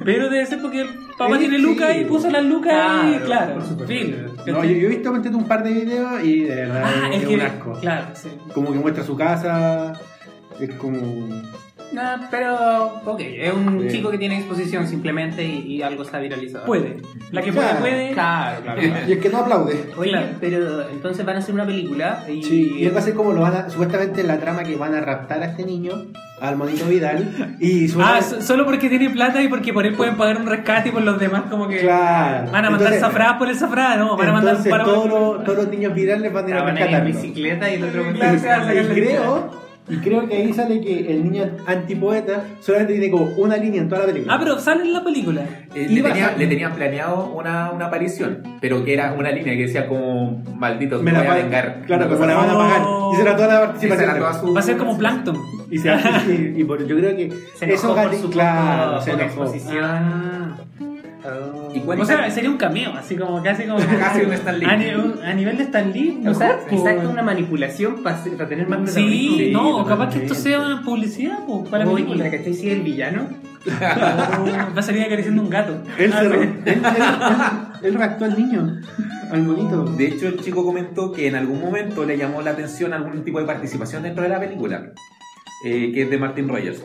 [0.05, 1.61] Pero debe ser porque el papá tiene sí.
[1.63, 3.53] lucas y puso las lucas y Claro, claro.
[3.55, 3.87] por supuesto.
[3.87, 4.15] fin.
[4.45, 7.35] No, yo, yo he visto un par de videos y de verdad Ah, es, un
[7.35, 7.41] que.
[7.41, 7.73] asco.
[7.81, 8.29] Claro, sí.
[8.53, 9.93] Como que muestra su casa.
[10.59, 10.99] Es como.
[11.91, 16.65] No, pero, ok, es un chico que tiene exposición simplemente y, y algo está viralizado.
[16.65, 16.97] Puede.
[17.31, 17.79] La que Claro.
[17.79, 18.11] puede, puede.
[18.13, 18.81] Claro, claro.
[18.81, 19.07] claro.
[19.07, 19.85] Y el que no aplaude.
[19.97, 20.27] Oye, Claro.
[20.39, 22.43] pero entonces van a hacer una película y...
[22.43, 23.69] Sí, y él va a ser como lo van a.
[23.69, 25.93] Supuestamente la trama que van a raptar a este niño,
[26.41, 27.55] al Monito Vidal.
[27.59, 30.45] Y Ah, suena- so- solo porque tiene plata y porque por él pueden pagar un
[30.47, 32.51] rescate y por los demás como que Claro.
[32.51, 35.07] van a mandar Entonces- zafradas por el zafrada, no, van a mandar Entonces para todos
[35.09, 37.05] los, todos los niños virales van a ir a en rescatarlo.
[37.07, 38.03] bicicleta y el otro...
[38.13, 38.93] Claro, Y- claro, y claro.
[38.93, 43.81] creo, y creo que ahí sale que el niño antipoeta solamente tiene como una línea
[43.81, 44.33] en toda la película.
[44.33, 45.41] Ah, pero sale en la película.
[45.73, 49.63] Eh, le, tenía- le tenían planeado una, una aparición, pero que era una línea que
[49.63, 51.81] decía como malditos, me la voy a vengar.
[51.85, 52.81] Claro, cosa la van a pagar.
[53.13, 54.09] Y será toda la participación.
[54.09, 55.37] era toda su- Va a ser como Plankton.
[55.71, 59.25] Y, se, y, y por- yo creo que Se eso por su claro, se enojó.
[59.25, 59.83] exposición.
[59.85, 60.57] Ah.
[61.25, 61.71] Oh.
[61.73, 63.79] Y O sea, sería un cameo, así como casi como.
[63.99, 64.65] Casi un Stan Lee.
[64.65, 66.21] A, nivel de Stan Lee.
[66.27, 66.75] O sea, mejor, po.
[66.77, 69.61] exacto, una manipulación para, tener más Sí, protagonismo.
[69.61, 72.25] no, o capaz que esto sea publicidad po, para la película.
[72.29, 72.53] ¿cachai?
[72.53, 73.27] Si es el villano.
[73.67, 75.81] Va a salir acariciando un gato.
[75.97, 76.35] Él, Ah, se, sí.
[76.41, 76.83] él, él, él-
[77.83, 78.77] él raptó al niño,
[79.31, 79.83] al monito.
[79.83, 83.39] De hecho, el chico comentó que en algún momento le llamó la atención algún tipo
[83.39, 84.93] de participación dentro de la película,
[85.65, 86.83] eh, que es de Martin Rogers.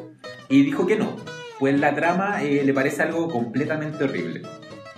[0.49, 1.17] Y dijo que no,
[1.63, 4.43] pues la trama eh, le parece algo completamente horrible.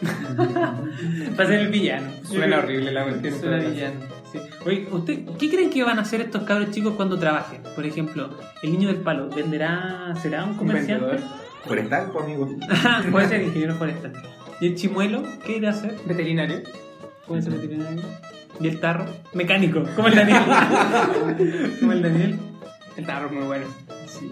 [1.38, 2.08] Va a ser el villano.
[2.26, 3.38] Suena horrible la cuestión.
[3.38, 4.00] Suena villano.
[4.32, 4.38] sí.
[4.64, 7.60] Oye, ¿usted qué creen que van a hacer estos cabros chicos cuando trabajen?
[7.74, 8.30] Por ejemplo,
[8.62, 11.18] el niño del palo, ¿venderá, será un comerciante?
[11.66, 12.48] Forestal, pues, amigo.
[13.10, 14.14] Puede ser ingeniero forestal.
[14.58, 15.22] ¿Y el chimuelo?
[15.44, 15.94] ¿Qué irá a hacer?
[16.06, 16.62] Veterinario.
[17.26, 18.00] Puede ser veterinario.
[18.58, 19.04] ¿Y el tarro?
[19.34, 20.42] Mecánico, como el Daniel.
[21.80, 22.38] como el Daniel.
[22.96, 23.66] El tarro es muy bueno.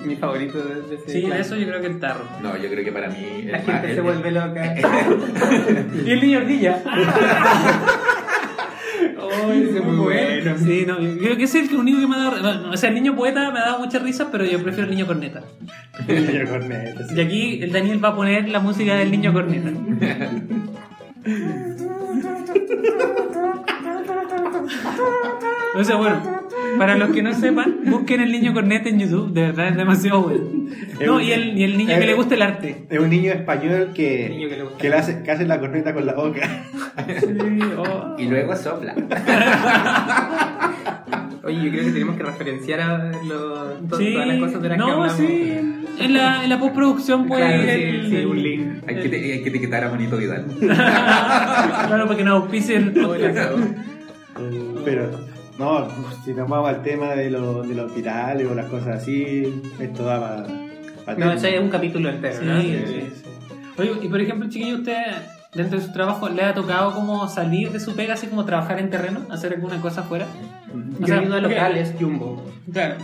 [0.04, 2.24] Mi favorito de, de ese Sí, de eso yo creo que el tarro.
[2.42, 3.42] No, yo creo que para mí...
[3.46, 4.74] La el gente más- se el- vuelve loca.
[6.06, 6.82] ¿Y el niño ardilla?
[9.44, 10.56] Ay, ese es muy bueno.
[10.58, 12.40] Sí, no, yo creo que ese es el único que me ha dado.
[12.42, 14.94] bueno, o sea, el niño poeta me ha dado mucha risa, pero yo prefiero el
[14.94, 15.42] niño corneta.
[16.06, 17.14] El niño corneta, sí.
[17.16, 19.70] Y aquí el Daniel va a poner la música del niño corneta.
[25.74, 26.20] O sea, bueno,
[26.78, 30.22] para los que no sepan, busquen el niño corneta en YouTube, de verdad es demasiado
[30.22, 30.44] bueno.
[31.04, 32.86] No, y el, y el niño que le gusta el arte.
[32.88, 34.78] Es un niño español que, Niño que le gusta.
[34.78, 36.40] que, le hace, que hace la corneta con la boca.
[37.20, 38.14] Sí, oh.
[38.18, 38.94] Y luego sopla.
[41.44, 44.68] Oye, yo creo que tenemos que referenciar a lo- to- Sí, todas las cosas de
[44.68, 45.12] las que no, hablamos.
[45.16, 45.58] sí.
[45.98, 48.66] En la, en la postproducción puede Claro, ir sí, el, sí, el- un link.
[48.86, 50.46] Hay que, te- hay que etiquetar a Monito Vidal.
[50.60, 53.52] claro, para que nos auspicie el podcast.
[54.84, 55.10] Pero,
[55.58, 55.88] no,
[56.24, 60.04] si nos vamos al tema de, los de los hospitales o las cosas así, esto
[60.04, 60.44] da
[61.06, 61.16] para.
[61.18, 62.60] No, ese es un capítulo entero, Sí, ¿no?
[62.60, 63.22] sí, sí.
[63.78, 65.02] Oye, y por ejemplo, chiquillo, ¿usted
[65.54, 68.78] dentro de su trabajo le ha tocado como salir de su pega, así como trabajar
[68.78, 70.26] en terreno, hacer alguna cosa afuera?
[71.02, 71.42] O sea, he ido a ok.
[71.44, 72.42] locales Jumbo.
[72.72, 72.94] Claro.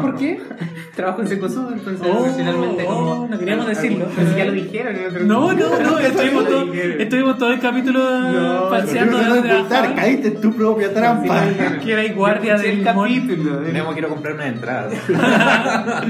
[0.00, 0.40] ¿Por qué?
[0.94, 3.28] Trabajo en Secosud, entonces Oh, profesionalmente oh, como...
[3.28, 4.06] no queríamos decirlo.
[4.14, 4.94] Pero ya lo dijeron.
[4.94, 9.24] en otro- No, no, no, estuvimos, Lo todo, estuvimos todo el capítulo No, falseando de
[9.30, 9.94] ocultar, trabajaba.
[9.96, 11.42] caíste en tu propia trampa.
[11.82, 13.58] Que era guardia del capítulo.
[13.58, 14.90] Tenemos quiero comprar una entrada.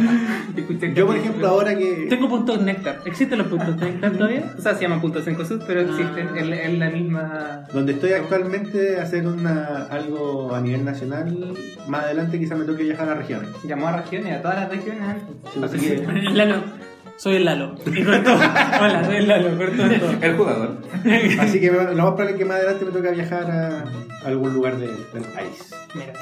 [0.95, 2.07] Yo, por ejemplo, ahora que.
[2.09, 3.01] Tengo puntos néctar.
[3.07, 4.53] ¿Existen los puntos néctar todavía?
[4.59, 6.39] O sea, se llama puntos en Cosud, pero existen Ah.
[6.41, 7.65] en, en la misma...
[7.73, 11.55] Donde estoy actualmente, hacer una, algo a nivel nacional,
[11.87, 13.51] más adelante quizás me toque viajar a regiones.
[13.63, 15.23] Llamó a regiones, a todas las regiones.
[15.63, 15.97] Así que,
[16.33, 16.57] Lalo.
[17.19, 17.77] Soy el Lalo.
[17.87, 18.35] Y cortó.
[18.35, 19.57] Hola, soy el Lalo.
[19.59, 20.11] Cortó todo.
[20.23, 20.79] El jugador.
[21.39, 23.85] así que lo más probable es que más adelante me toque viajar a
[24.27, 25.71] algún lugar de- del país.
[25.95, 26.13] Mira,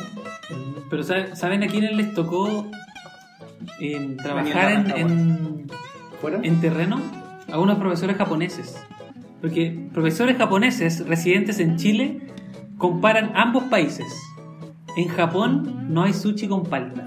[0.90, 2.70] Pero ¿saben, ¿saben a quiénes les tocó
[3.80, 5.66] eh, trabajar en, Daniel en,
[6.20, 6.38] ¿Fuera?
[6.42, 7.00] en terreno?
[7.50, 8.76] A unos profesores japoneses.
[9.40, 12.20] Porque profesores japoneses residentes en Chile
[12.76, 14.06] comparan ambos países.
[14.96, 17.04] En Japón no hay sushi con palta.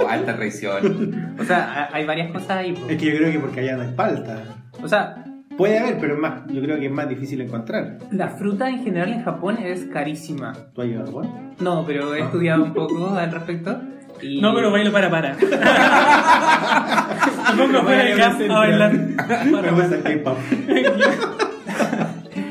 [0.00, 1.34] Oh, alta traición.
[1.38, 2.74] O sea, ha- hay varias cosas ahí.
[2.88, 4.42] Es que yo creo que porque allá no hay palta.
[4.82, 5.20] O sea,
[5.56, 7.98] Puede haber, pero es más, yo creo que es más difícil encontrar.
[8.10, 10.52] la fruta en general en Japón es carísima.
[10.74, 11.30] ¿Tú has ido a Japón?
[11.60, 12.24] No, pero he Ah.
[12.24, 13.80] estudiado un poco al respecto.
[14.22, 14.40] Y...
[14.40, 15.34] No, pero bailo para para.
[17.56, 18.92] Me pongo fuera del camp a bailar.
[18.92, 20.38] Me gusta el K-pop.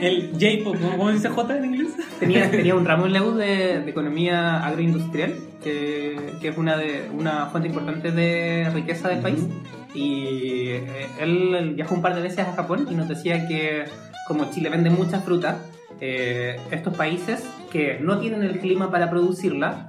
[0.03, 1.93] El J-pop, ¿cómo cómo dice J en inglés?
[2.19, 5.33] Tenía, tenía un ramo en la U de, de economía agroindustrial,
[5.63, 9.47] que, que es una, de, una fuente importante de riqueza del país.
[9.93, 13.85] Y eh, él viajó un par de veces a Japón y nos decía que
[14.27, 15.59] como Chile vende mucha fruta,
[16.05, 19.87] eh, estos países que no tienen el clima para producirla,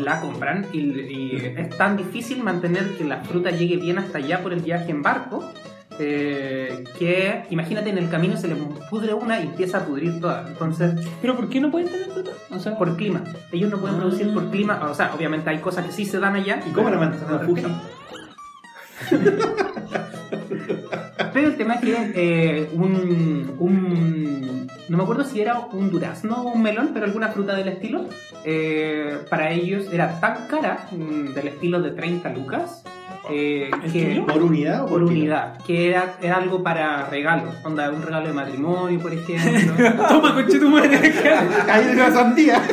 [0.00, 4.42] la compran y, y es tan difícil mantener que la fruta llegue bien hasta allá
[4.42, 5.44] por el viaje en barco
[6.00, 8.56] eh, que imagínate en el camino se le
[8.90, 10.46] pudre una y empieza a pudrir toda.
[10.48, 12.30] Entonces, ¿Pero por qué no pueden tener fruta?
[12.50, 13.22] O sea, por clima.
[13.52, 14.00] Ellos no pueden Ah.
[14.00, 14.80] producir por clima.
[14.90, 16.60] O sea, obviamente hay cosas que sí se dan allá.
[16.66, 17.12] ¿Y cómo la no.
[21.32, 26.42] Pero el tema es que eh, un, un- No me acuerdo si era un durazno
[26.42, 28.06] o un melón, pero alguna fruta del estilo.
[28.44, 32.82] eh, para ellos era tan cara, mm, del estilo de 30 lucas,
[33.30, 34.08] eh, ¿El que.
[34.08, 34.26] kilo?
[34.26, 35.20] ¿Por unidad o Por por kilo?
[35.20, 39.74] unidad, que era, era algo para regalo, onda un regalo de matrimonio, por ejemplo.
[40.08, 40.96] Toma, conche tu madre.
[41.70, 42.60] Ahí de una sandía.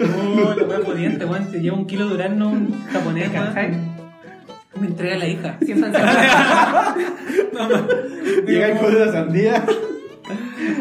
[0.00, 1.50] Oh, la wea pudiente, weón.
[1.50, 3.72] Se lleva un kilo de durazno un japonés, ¿Cachai?
[4.80, 5.58] Me entrega a la hija.
[5.64, 5.90] Siempre
[7.52, 7.86] Toma.
[8.46, 9.64] Llega con una sandía.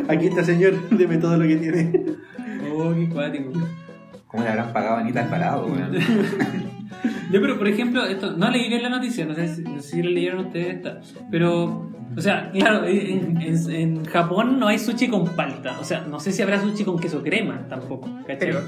[0.08, 0.74] Aquí está, señor.
[0.90, 1.92] Deme todo lo que tiene.
[2.74, 3.52] Oh, qué cuático.
[4.28, 5.94] ¿Cómo le habrán pagado a Anita Alvarado, weón?
[7.32, 9.90] Yo, pero por ejemplo, esto no leí bien la noticia, no sé si, no sé
[9.90, 14.80] si la leyeron ustedes esta, pero, o sea, claro, en, en- en Japón no hay
[14.80, 18.38] sushi con palta, o sea, no sé si habrá sushi con queso crema tampoco, ¿cachai?
[18.40, 18.62] Pero,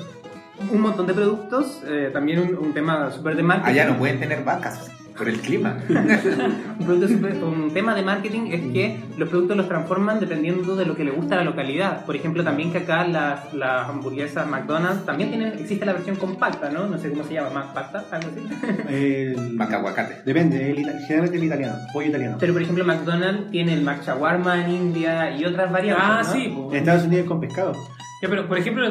[0.72, 3.72] un montón de productos, eh, también un, un tema súper de marketing.
[3.72, 5.78] Allá no pueden tener vacas por el clima.
[5.90, 10.96] un, producto un tema de marketing es que los productos los transforman dependiendo de lo
[10.96, 12.06] que le gusta a la localidad.
[12.06, 16.70] Por ejemplo, también que acá las, las hamburguesas McDonald's también tienen, existe la versión compacta,
[16.72, 16.88] ¿no?
[16.88, 18.74] No sé cómo se llama, Macpacta, algo así.
[18.90, 20.22] El- Macahuacate.
[20.26, 22.38] Depende, el generalmente el italiano, pollo italiano.
[22.40, 26.06] Pero por ejemplo, McDonald's tiene el Mac Shawarma en India y otras variantes.
[26.08, 26.32] Ah, ¿no?
[26.32, 26.46] sí.
[26.72, 27.74] En Estados Unidos con pescado.
[28.22, 28.90] Ya, pero por ejemplo, la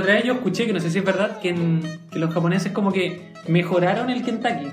[0.00, 2.72] otra vez yo escuché, que no sé si es verdad, que, en- que los japoneses
[2.72, 4.68] como que mejoraron el Kentucky.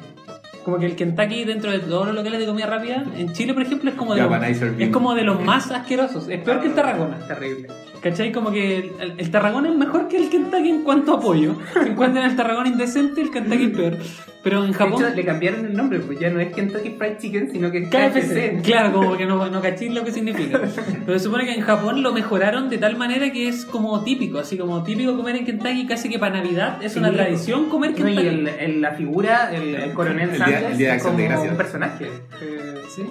[0.67, 3.63] Como que el Kentucky dentro de todos los locales de comida rápida, en Chile por
[3.63, 6.27] ejemplo, es como de, los, es como de los más asquerosos.
[6.27, 7.25] Es peor que el Tarragona.
[7.25, 7.69] Terrible.
[8.01, 8.33] ¿Cachai?
[8.33, 11.55] Como que el, el- el Tarragona es mejor que el Kentucky en cuanto a apoyo.
[11.73, 13.97] Se encuentran el Tarragona indecente, el Kentucky es peor.
[14.43, 15.03] Pero en De Japón...
[15.03, 17.89] hecho, le cambiaron el nombre, pues ya no es Kentucky Fried Chicken, sino que es
[17.89, 18.61] KFC, KFC.
[18.63, 20.61] claro, como que no, no caché lo que significa.
[21.05, 24.37] Pero se supone que en Japón lo mejoraron de tal manera que es como típico,
[24.37, 27.15] así como típico comer en Kentucky, casi que para Navidad es una Sí.
[27.15, 28.27] tradición comer No, y Kentucky.
[28.27, 31.21] el, el- la figura, el, el coronel El día- el día de es Acción como
[31.23, 31.51] de Gracias.
[31.51, 32.05] un personaje.
[32.41, 33.03] Eh, Sí.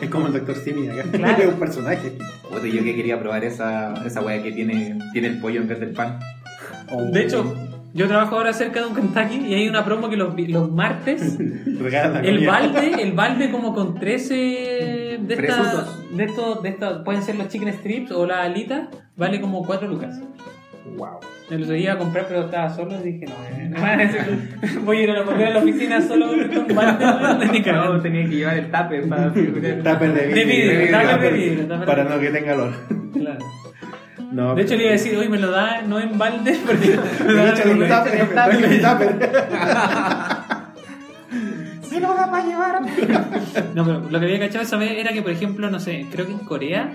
[0.00, 0.56] Es como el Dr.
[0.56, 1.02] Simi acá.
[1.12, 1.42] Claro.
[1.42, 2.12] es un personaje.
[2.48, 5.80] Puta, yo que quería probar esa, esa weá que tiene, tiene el pollo en vez
[5.80, 6.18] del pan.
[7.12, 7.54] De hecho,
[7.94, 11.36] yo trabajo ahora cerca de un Kentucky y hay una promo que los, los martes
[11.40, 17.34] el balde, el balde como con 13 de estas, de estos, de estos, pueden ser
[17.36, 20.18] los chicken strips o la alita, vale como 4 lucas.
[20.96, 21.20] Wow.
[21.50, 23.70] Me los iba a comprar pero estaba solo y dije no, eh,
[24.84, 28.00] voy a ir a la, a la oficina solo con un balde no, cagando.
[28.02, 29.32] tenía que llevar el tupper para.
[29.32, 30.78] Tupper de De vidrio.
[30.80, 32.72] vidrio, tupper de vidrio, Para no que tenga olor.
[33.14, 33.38] Claro.
[34.32, 36.98] No, De hecho le iba a decir, hoy me lo da no en balde porque
[37.24, 37.32] me
[37.78, 38.28] Me da tupper,
[38.82, 39.30] tupper.
[41.82, 42.82] ¿Sí lo da para llevar?
[43.74, 46.26] No, pero lo que había cachado esa vez era que, por ejemplo, no sé, creo
[46.26, 46.90] que en Corea,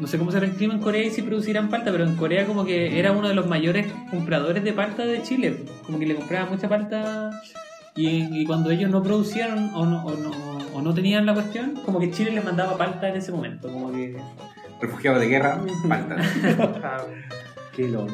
[0.00, 2.46] no sé cómo será el clima en Corea y si producirán palta, pero en Corea
[2.46, 5.64] como que era uno de los mayores compradores de palta de Chile.
[5.86, 7.30] Como que le compraban mucha palta
[7.96, 10.30] y, y cuando ellos no producían o no, o, no,
[10.74, 13.70] o no tenían la cuestión, como que Chile les mandaba palta en ese momento.
[13.72, 14.16] Como que...
[14.80, 16.16] Refugiado de guerra, falta.
[16.82, 17.04] Ah,
[17.74, 18.12] Qué loco.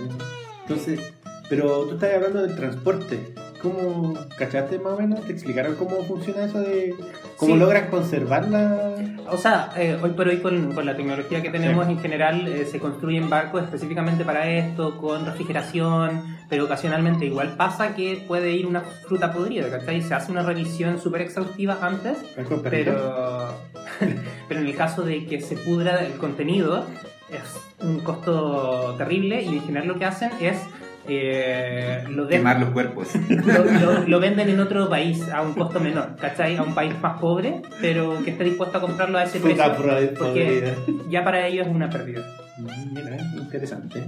[0.63, 1.01] Entonces,
[1.49, 3.35] pero tú estás hablando del transporte.
[3.63, 5.25] ¿Cómo cachaste más o menos?
[5.27, 6.95] ¿Te explicaron cómo funciona eso de
[7.37, 7.59] cómo Sí.
[7.59, 8.95] logran conservar la...
[9.31, 12.65] O sea, eh, hoy por hoy con, con la tecnología que tenemos en general eh,
[12.65, 18.67] se construyen barcos específicamente para esto, con refrigeración, pero ocasionalmente igual pasa que puede ir
[18.67, 20.03] una fruta podrida, ¿cachai?
[20.03, 22.19] Se hace una revisión súper exhaustiva antes,
[22.63, 23.55] pero,
[24.49, 26.87] pero en el caso de que se pudra el contenido
[27.31, 30.57] es un costo terrible y en general lo que hacen es
[31.09, 33.09] eh, lo Quemar los cuerpos.
[33.29, 36.57] lo, lo- lo venden en otro país a un costo menor, ¿cachai?
[36.57, 39.65] A un país más pobre, pero que esté dispuesto a comprarlo a ese precio.
[40.19, 40.75] Porque
[41.09, 42.23] ya para ellos es una pérdida.
[42.93, 44.05] Mira, interesante.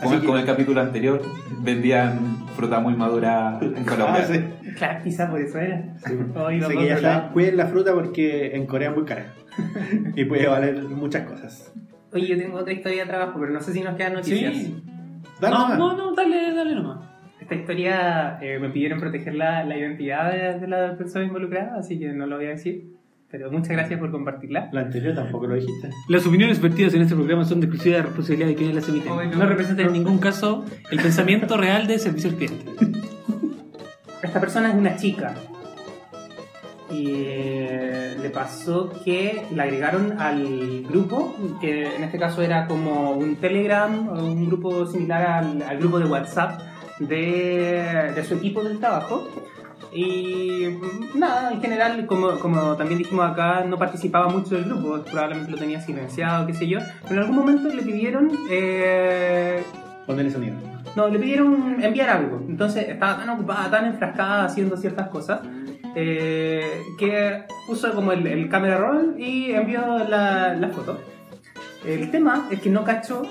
[0.00, 1.22] Como, Así que- como el capítulo anterior,
[1.60, 4.24] vendían fruta muy madura en Colombia.
[4.28, 4.44] Ah, sí.
[4.76, 5.94] Claro, quizá por eso era.
[6.06, 6.12] Sí.
[6.36, 9.32] Hoy Así que ya saben, cuiden la fruta porque en Corea es muy cara.
[10.14, 11.72] y puede valer muchas cosas.
[12.12, 14.54] Oye, yo tengo otra historia de trabajo, pero no sé si nos quedan noticias.
[14.54, 14.82] Sí.
[15.40, 15.78] Dale no, nomás.
[15.78, 16.98] no, no, dale, dale nomás.
[17.40, 21.98] Esta historia eh, me pidieron proteger la, la identidad de, de la persona involucrada, así
[21.98, 22.98] que no lo voy a decir.
[23.30, 24.70] Pero muchas gracias por compartirla.
[24.72, 25.90] La anterior tampoco lo dijiste.
[26.08, 29.12] Las opiniones vertidas en este programa son de exclusiva responsabilidad de quienes las emiten.
[29.12, 29.36] Ay, no.
[29.36, 32.64] no representan en ningún caso el pensamiento real de servicio al cliente.
[34.22, 35.34] Esta persona es una chica.
[36.90, 43.12] Y eh, le pasó que la agregaron al grupo, que en este caso era como
[43.12, 46.60] un Telegram un grupo similar al, al grupo de WhatsApp
[47.00, 49.28] de, de su equipo del trabajo.
[49.92, 50.66] Y
[51.14, 55.56] nada, en general, como, como también dijimos acá, no participaba mucho del grupo, probablemente lo
[55.56, 56.78] tenía silenciado, qué sé yo.
[57.02, 59.62] Pero en algún momento le pidieron eh,
[60.06, 60.56] Ponle sonido.
[60.94, 62.42] no, le pidieron enviar algo.
[62.48, 65.40] Entonces estaba tan ocupada, tan enfrascada haciendo ciertas cosas,
[65.94, 70.98] eh, que puso como el, el camera roll y envió la, la foto.
[71.86, 73.22] El tema es que no cachó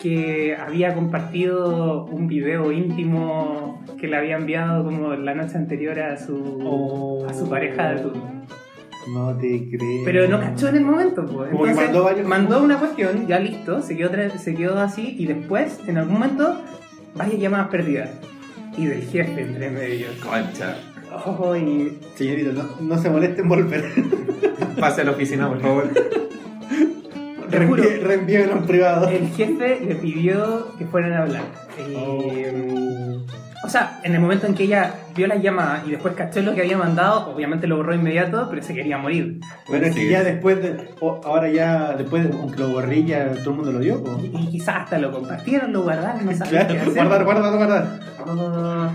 [0.00, 6.16] que había compartido un video íntimo que le había enviado como la noche anterior a
[6.18, 7.26] su, Oh.
[7.28, 8.44] a su pareja de turno.
[9.12, 10.02] No te creo.
[10.04, 11.50] Pero no cachó en el momento, pues.
[11.52, 15.78] Entonces, mandó varios- mandó una cuestión, ya listo, se quedó, se quedó así y después,
[15.86, 16.58] en algún momento,
[17.14, 18.10] varias llamadas perdidas.
[18.76, 20.06] Y del jefe entre medio.
[20.22, 20.76] Concha.
[21.26, 23.84] Oh, y Señorito, no, no se moleste en volver.
[24.80, 25.88] Pase a la oficina, por favor.
[27.50, 27.82] Te juro.
[27.84, 29.08] Reenvíe- Reenvíenlo en privado.
[29.08, 31.42] el jefe le pidió que fueran a hablar.
[31.78, 33.24] Y, Oh.
[33.64, 36.54] O sea, en el momento en que ella vio la llamada y después cachó lo
[36.54, 39.40] que había mandado, obviamente lo borró inmediato, pero se quería morir.
[39.68, 40.08] Bueno, es que Sí.
[40.10, 40.90] ya después de.
[41.00, 44.04] o- ahora ya, después, de- aunque lo borrí, ya todo el mundo lo vio.
[44.04, 44.20] po.
[44.22, 46.94] Y, y quizás hasta lo compartieron, lo guardaron, no sabían Claro, qué hacer.
[46.94, 48.00] guardar, guardar, guardar.
[48.26, 48.90] Ah,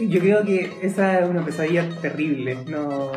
[0.00, 2.58] yo creo que esa es una pesadilla terrible.
[2.68, 3.10] No,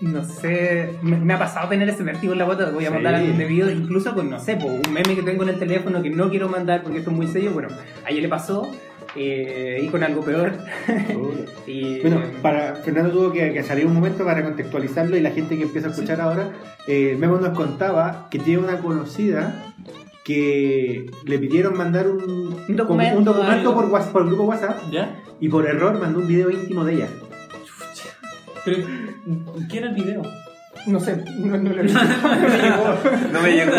[0.00, 0.90] no sé.
[1.02, 2.70] Me, me ha pasado tener ese vértigo en la bota.
[2.70, 2.94] Voy a Sí.
[2.94, 6.02] mandar algún debido, incluso con, no sé, po, un meme que tengo en el teléfono
[6.02, 7.52] que no quiero mandar porque esto es muy serio.
[7.52, 7.68] Bueno,
[8.04, 8.70] a ella le pasó.
[9.16, 10.52] eh, y con algo peor.
[11.68, 15.56] y, Bueno, para, Fernando tuvo que, que salir un momento para contextualizarlo y la gente
[15.56, 16.50] que empieza a escuchar ahora,
[16.88, 19.72] eh, Memo nos contaba que tiene una conocida
[20.24, 23.74] que le pidieron mandar un, Un documento, un documento algo.
[23.74, 25.22] por, WhatsApp, por el grupo WhatsApp ¿Ya?
[25.40, 27.08] Y por error mandó un video íntimo de ella.
[28.64, 28.78] Pero,
[29.70, 30.22] ¿qué era el video?
[30.86, 31.92] No sé, no, no, lo- no
[32.42, 32.98] me llegó.
[33.32, 33.72] No me llegó.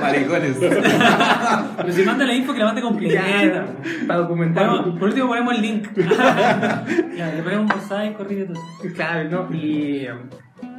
[0.00, 0.56] Maricones.
[1.76, 3.66] Pero si manda la info que la mande completa.
[4.06, 4.84] Para documentar.
[4.98, 5.88] Por último ponemos el link.
[5.96, 8.62] ya, le ponemos un mosaico, corrido todo.
[8.94, 9.54] Claro, ¿no?
[9.54, 10.06] Y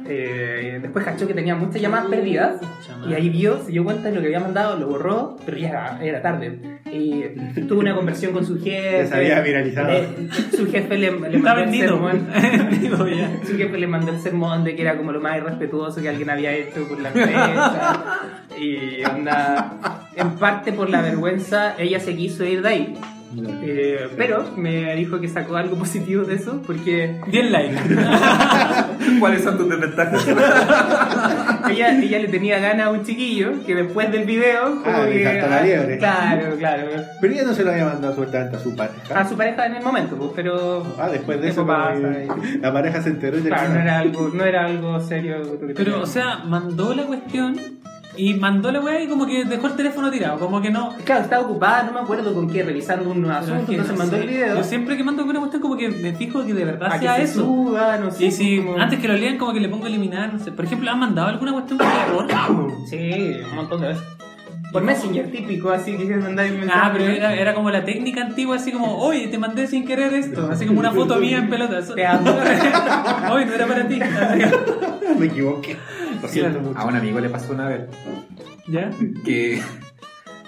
[0.06, 2.60] eh, después cachó que tenía muchas llamadas perdidas.
[3.08, 5.68] Y ahí vio, se dio cuenta de lo que había mandado, lo borró, pero ya
[5.70, 6.81] era, era tarde.
[6.92, 7.22] Y
[7.68, 8.98] tuvo una conversión con su jefe.
[8.98, 9.88] Ya se había viralizado.
[9.92, 10.08] Le-
[10.56, 12.26] su jefe le, le mandó el sermón.
[13.46, 16.28] Su jefe le mandó el sermón de que era como lo más irrespetuoso que alguien
[16.28, 18.20] había hecho por la empresa.
[18.60, 19.78] y onda,
[20.14, 22.94] en parte por la vergüenza, ella se quiso ir de ahí.
[23.64, 27.76] Eh, pero me dijo que sacó algo positivo de eso porque 10 likes.
[29.20, 30.26] ¿Cuáles son tus desventajas?
[31.70, 35.24] ella, ella le tenía ganas a un chiquillo que después del video como Ah, que-
[35.48, 35.98] la liebre.
[35.98, 36.86] claro claro
[37.20, 39.18] Pero ella no se lo había mandado sueltamente a su pareja.
[39.20, 41.98] a su pareja en el momento pues, pero Ah, después de Eso pasa,
[42.60, 45.36] la pareja se enteró y claro no era algo no era algo serio.
[45.76, 47.56] Pero, o sea, mandó la cuestión
[48.16, 50.38] y mandó la weá y como que dejó el teléfono tirado.
[50.38, 50.94] Como que no.
[51.04, 54.26] claro estaba ocupada no me acuerdo con qué revisando un asunto que entonces mandó el
[54.28, 56.98] video Yo siempre que mando alguna cuestión, como que me fijo que de verdad que
[57.00, 57.40] sea se eso.
[57.40, 60.32] suba no sé Y si como- antes que lo lean, como que le pongo eliminar,
[60.32, 60.52] no sé.
[60.52, 62.26] Por ejemplo, ¿han mandado alguna cuestión con error?
[62.86, 64.02] sí un montón de veces
[64.72, 68.22] por Messenger típico así que mandar un mensaje Ah, pero era, era como la técnica
[68.22, 70.48] antigua, así como, oye, te mandé sin querer esto.
[70.50, 71.78] Así como una foto mía en pelota.
[71.78, 72.30] Eso- Te amo.
[73.32, 74.00] Oye, no era para ti.
[75.18, 75.76] Me equivoqué.
[76.22, 76.68] Lo siento Claro.
[76.68, 76.78] mucho.
[76.78, 77.82] A un amigo le pasó una vez
[78.68, 78.90] ¿Ya?
[79.24, 79.60] que.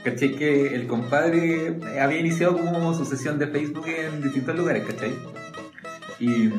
[0.04, 0.36] ¿Cachai?
[0.36, 5.14] Que el compadre había iniciado como su sesión de Facebook en distintos lugares, ¿cachai?
[6.20, 6.50] Y,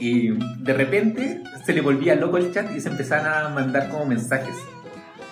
[0.00, 4.06] y de repente se le volvía loco el chat y se empezaban a mandar como
[4.06, 4.56] mensajes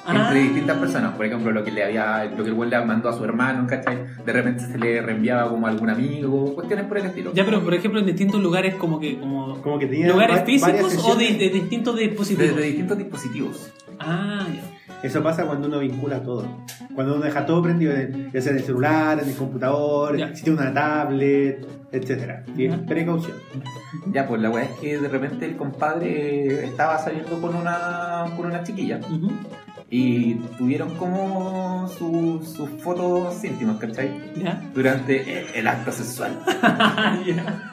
[0.06, 0.26] Ah.
[0.28, 1.14] entre distintas personas.
[1.14, 3.66] Por ejemplo, lo que le había, lo que el güey le mandó a su hermano,
[3.66, 3.98] ¿cachai?
[4.24, 7.32] De repente se le reenviaba como a algún amigo, cuestiones por el estilo.
[7.34, 9.18] Ya, pero por ejemplo, en distintos lugares, como que.
[9.18, 12.54] Como, Como que tenía ¿Lugares físicos o de, de distintos dispositivos?
[12.56, 13.72] Desde distintos dispositivos.
[13.98, 14.62] Ah, ya.
[15.02, 16.46] Eso pasa cuando uno vincula todo.
[16.94, 20.34] Cuando uno deja todo prendido, en- ya sea en el celular, en el computador, Ya.
[20.34, 22.44] si tiene una tablet, etcétera.
[22.56, 22.78] Y Ya.
[22.84, 23.36] Precaución.
[24.12, 28.46] Ya, pues la weá es que de repente el compadre estaba saliendo con una, con
[28.46, 29.00] una chiquilla.
[29.90, 34.10] Y tuvieron como su- sus fotos íntimas, ¿cachai?
[34.36, 34.62] Ya.
[34.72, 36.38] Durante el, el acto sexual.
[37.26, 37.72] ya.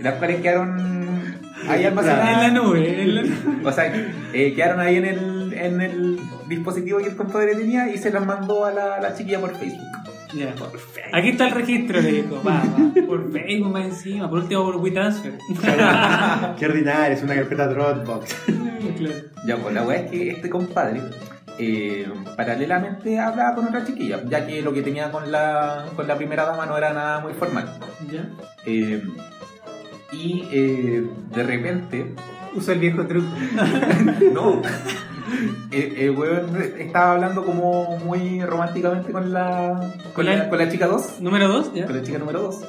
[0.00, 1.38] Las cuales quedaron
[1.68, 2.52] ahí En la almacenadas.
[2.52, 3.02] nube.
[3.02, 3.34] En la nube.
[3.64, 3.92] O sea,
[4.32, 8.24] eh, quedaron ahí en el, en el dispositivo que el compadre tenía y se las
[8.26, 9.86] mandó a la, a la chiquilla por Facebook.
[10.34, 10.54] Ya.
[11.12, 12.42] Aquí está el registro, le dijo.
[12.46, 13.06] Va, va.
[13.06, 14.28] Por Facebook más encima.
[14.28, 15.38] Por último, por WeTransfer.
[16.58, 18.36] Qué ordinario, es una carpeta Dropbox.
[18.96, 19.14] claro.
[19.46, 21.00] Ya, pues la weá es que este compadre
[21.58, 26.16] eh, paralelamente hablaba con otra chiquilla, ya que lo que tenía con la, con la
[26.16, 27.78] primera dama no era nada muy formal.
[28.10, 28.28] Ya.
[28.66, 29.02] Eh,
[30.12, 32.14] y eh, de repente,
[32.54, 33.28] usó el viejo truco
[34.32, 34.62] no,
[35.70, 40.86] el, el weón estaba hablando como muy románticamente con la, con la, con la chica
[40.86, 41.86] 2, Número 2, ya.
[41.86, 42.64] con la chica número 2.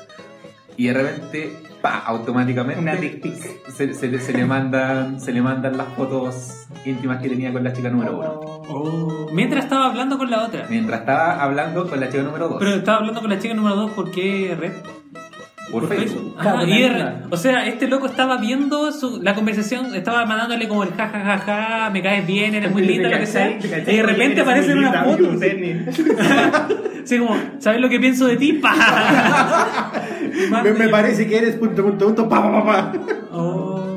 [0.77, 3.23] Y de repente, pa, automáticamente una pic
[3.71, 7.63] se, se le- se le mandan, se le mandan las fotos íntimas que tenía con
[7.63, 8.29] la chica número 1.
[8.69, 9.27] Oh.
[9.33, 10.65] Mientras estaba hablando con la otra.
[10.69, 12.57] Mientras estaba hablando con la chica número 2.
[12.59, 14.71] Pero estaba hablando con la chica número 2, ¿por qué red?
[15.71, 16.35] Por Facebook.
[16.37, 17.13] Ah, Claro, y er- misma.
[17.29, 21.19] o sea, este loco estaba viendo su, la conversación, estaba mandándole como el ja ja
[21.19, 23.57] ja ja, me caes bien, eres muy linda, lo que sea.
[23.59, 25.31] Y de repente aparece en una foto.
[27.03, 28.53] Así como, ¿sabes lo que pienso de ti?
[28.61, 29.91] Pa.
[30.63, 32.93] Me, me parece que eres punto, punto, punto, pa, pa, pa, pa.
[33.31, 33.90] Oh.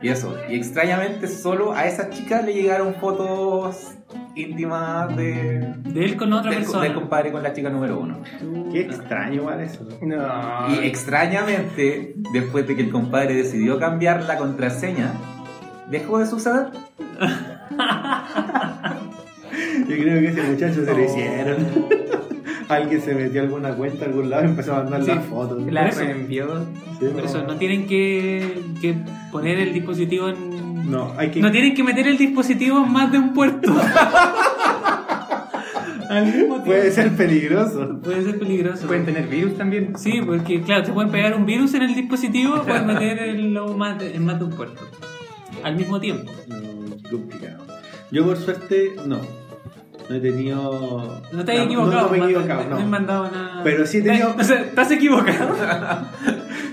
[0.00, 0.36] Y eso.
[0.48, 3.94] Y extrañamente solo a esa chica le llegaron fotos
[4.36, 6.84] íntimas de, De él con otra del, persona.
[6.84, 8.20] del compadre con la chica número 1.
[8.72, 9.84] Qué extraño igual eso.
[10.02, 15.12] no Y extrañamente, después de que el compadre decidió cambiar la contraseña,
[15.90, 16.68] dejó de suceder.
[19.88, 21.04] Yo creo que ese muchacho se lo Oh.
[21.04, 21.66] hicieron.
[22.68, 25.08] Alguien se metió a alguna cuenta a algún lado y empezó a mandar Sí.
[25.08, 25.62] las fotos.
[25.72, 26.00] La Por eso.
[26.00, 26.66] reenvió.
[27.00, 28.94] Sí, Por eso no tienen que, que
[29.32, 30.90] poner el dispositivo en.
[30.90, 31.40] No, hay que.
[31.40, 33.74] No tienen que meter el dispositivo en más de un puerto.
[36.10, 36.64] Al mismo tiempo.
[36.64, 38.00] Puede ser peligroso.
[38.02, 38.86] Puede ser peligroso.
[38.86, 39.92] Pueden tener virus también.
[39.98, 43.76] Sí, porque claro, te pueden pegar un virus en el dispositivo, pueden meter en, lo
[43.76, 44.82] más de, en más de un puerto.
[45.62, 46.30] Al mismo tiempo.
[46.46, 47.64] Mm, complicado.
[48.10, 49.18] Yo por suerte no.
[50.08, 51.20] No he tenido.
[51.32, 51.92] No te has no, equivocado.
[51.96, 52.88] No, no me he equivocado, no he no.
[52.88, 53.60] mandado nada.
[53.62, 55.54] Pero sí he tenido- O sea, ¿Estás equivocado?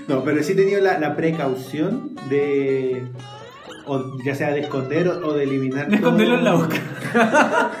[0.08, 3.06] No, pero sí he tenido la, la precaución de.
[3.86, 5.88] O ya sea de esconder o, o de eliminar.
[5.88, 6.76] De esconderlo en la boca.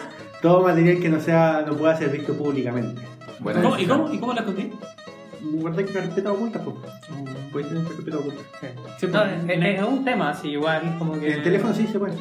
[0.42, 3.00] Todo material que no sea no pueda ser visto públicamente.
[3.38, 4.72] Bueno, ¿Cómo- ¿Y cómo, ¿Y cómo la escondí?
[5.40, 6.76] Guardar carpeta oculta, pues.
[7.52, 8.40] Puedes tener carpeta oculta.
[8.98, 11.26] Sí, No, pues, es, es un tema, así igual como que...
[11.28, 12.14] En el teléfono sí se puede.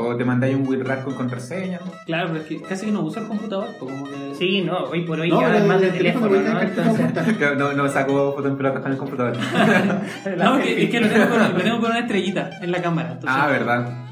[0.00, 1.80] O te mandáis un WinRAR con contraseña.
[2.06, 3.66] Claro, pero es que casi que no uso el computador.
[3.80, 4.34] pues, como que...
[4.36, 6.60] Sí, no, hoy por hoy No, ya pero es más de en el teléfono ¿no?
[6.60, 9.36] Entonces, No, no saco fotos en pelotas con el computador.
[10.38, 13.08] No, es que lo tengo, con, lo tengo con una estrellita en la cámara.
[13.14, 14.04] entonces- ah, verdad.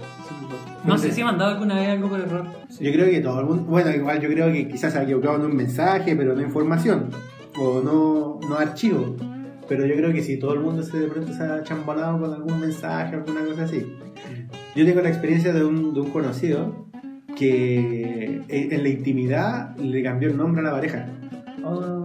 [0.82, 2.46] No sé si he mandado alguna vez algo por error.
[2.80, 3.62] Yo creo que todo el mundo.
[3.64, 7.10] Bueno, igual yo creo que quizás se ha equivocado en un mensaje, pero no información.
[7.58, 9.16] O no, no archivo.
[9.68, 12.32] Pero yo creo que si todo el mundo se de pronto se ha chambalado con
[12.32, 13.84] algún mensaje, alguna cosa así.
[14.76, 16.86] Yo tengo la experiencia de un, de un conocido
[17.36, 21.06] que en, en la intimidad le cambió el nombre a la pareja.
[21.64, 22.04] oh,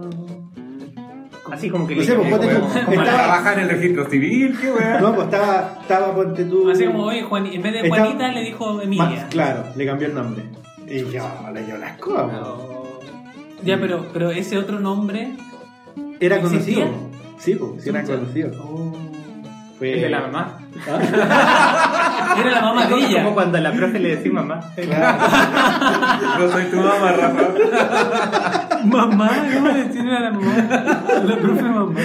[1.50, 1.96] así como que...
[1.96, 2.60] No sé, pues, ponte tú.
[2.60, 2.72] Como
[3.02, 5.00] Estaba- trabajar en el registro civil, qué weá.
[5.00, 6.70] No, pues estaba, estaba ponte tú.
[6.70, 9.26] Así como, oye, Juan, en vez de Estaba- Juanita le dijo Emilia.
[9.30, 10.42] Claro, le cambió el nombre.
[10.88, 12.40] Y yo le dio las cosas.
[12.42, 13.00] Oh,
[13.64, 15.32] Ya, pero, pero ese otro nombre.
[16.20, 16.86] Era conocido.
[17.38, 18.50] Sí, pues, sí era conocido.
[18.62, 18.92] Oh.
[19.82, 19.96] Fue...
[19.96, 20.58] Es de la mamá.
[22.38, 24.60] Era la mamá de Como- cuando a la profe le decís mamá.
[26.38, 27.48] No soy tu mamá, Rafa.
[28.84, 30.54] Mamá, ¿cómo decirle a la mamá?
[31.24, 32.00] La profe mamá.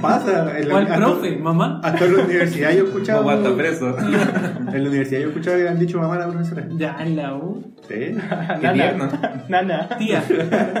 [0.00, 0.58] Pasa.
[0.58, 1.80] En al hasta- profe, mamá.
[1.84, 3.22] Hasta en la universidad yo he escuchado.
[3.24, 3.98] Mamá está preso.
[3.98, 6.64] En la universidad yo he escuchado que le han dicho mamá a la profesora.
[6.70, 7.62] Ya, en la U.
[7.88, 8.16] Sí.
[8.60, 9.08] Qué tierno.
[9.48, 9.86] Nana.
[9.98, 10.22] Tía,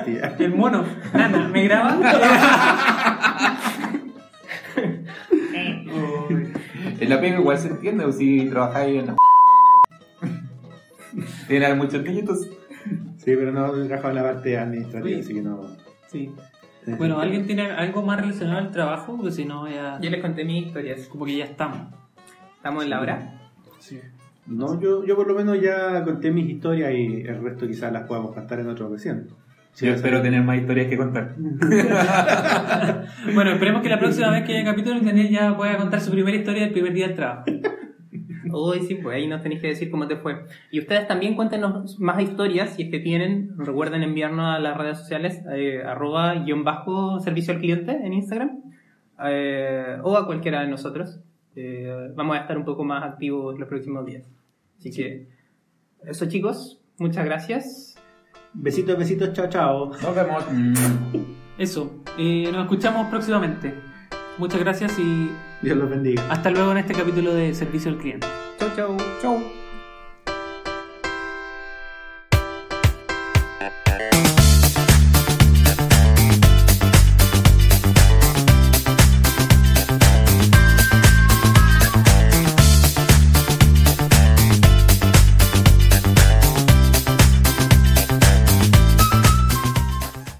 [0.06, 0.34] Tía.
[0.38, 0.82] el mono.
[1.12, 2.00] Nana, ¿me graban?
[7.08, 9.16] En la pega igual se entiende, o si trabajáis en la.
[11.48, 12.50] Tienen muchos niñitos.
[13.16, 15.20] Sí, pero no he trabajado en la parte administrativa, Oye.
[15.20, 15.60] así que no.
[16.08, 16.30] Sí.
[16.98, 19.16] Bueno, ¿alguien tiene algo más relacionado al trabajo?
[19.16, 19.98] Porque si no, ya.
[20.02, 21.08] Yo les conté mis historias.
[21.08, 21.78] Como que ya estamos.
[22.56, 23.40] ¿Estamos en la hora?
[23.78, 24.00] Sí.
[24.46, 28.06] No, yo, yo por lo menos ya conté mis historias y el resto quizás las
[28.06, 29.28] podamos contar en otra ocasión.
[29.80, 31.36] Yo espero tener más historias que contar.
[33.34, 36.36] Bueno, esperemos que la próxima vez que haya capítulo Daniel ya pueda contar su primera
[36.36, 37.44] historia del primer día del trabajo.
[38.50, 40.44] Uy, sí, pues ahí nos tenéis que decir cómo te fue.
[40.70, 43.54] Y ustedes también cuéntenos más historias, si es que tienen.
[43.58, 48.62] Recuerden enviarnos a las redes sociales, eh, arroba guion bajo servicio al cliente en Instagram,
[49.24, 51.20] eh, o a cualquiera de nosotros.
[51.56, 54.24] Eh, vamos a estar un poco más activos los próximos días.
[54.78, 55.26] Así que,
[56.04, 57.87] eso chicos, muchas gracias.
[58.52, 59.92] Besitos, besitos, chao, chao.
[60.02, 60.44] Nos vemos.
[60.50, 60.74] Mm.
[61.58, 62.02] Eso.
[62.16, 63.74] Eh, nos escuchamos próximamente.
[64.38, 65.30] Muchas gracias y
[65.62, 66.22] Dios los bendiga.
[66.30, 68.26] hasta luego en este capítulo de Servicio al Cliente.
[68.58, 68.96] Chau, chau.
[69.20, 69.57] Chau.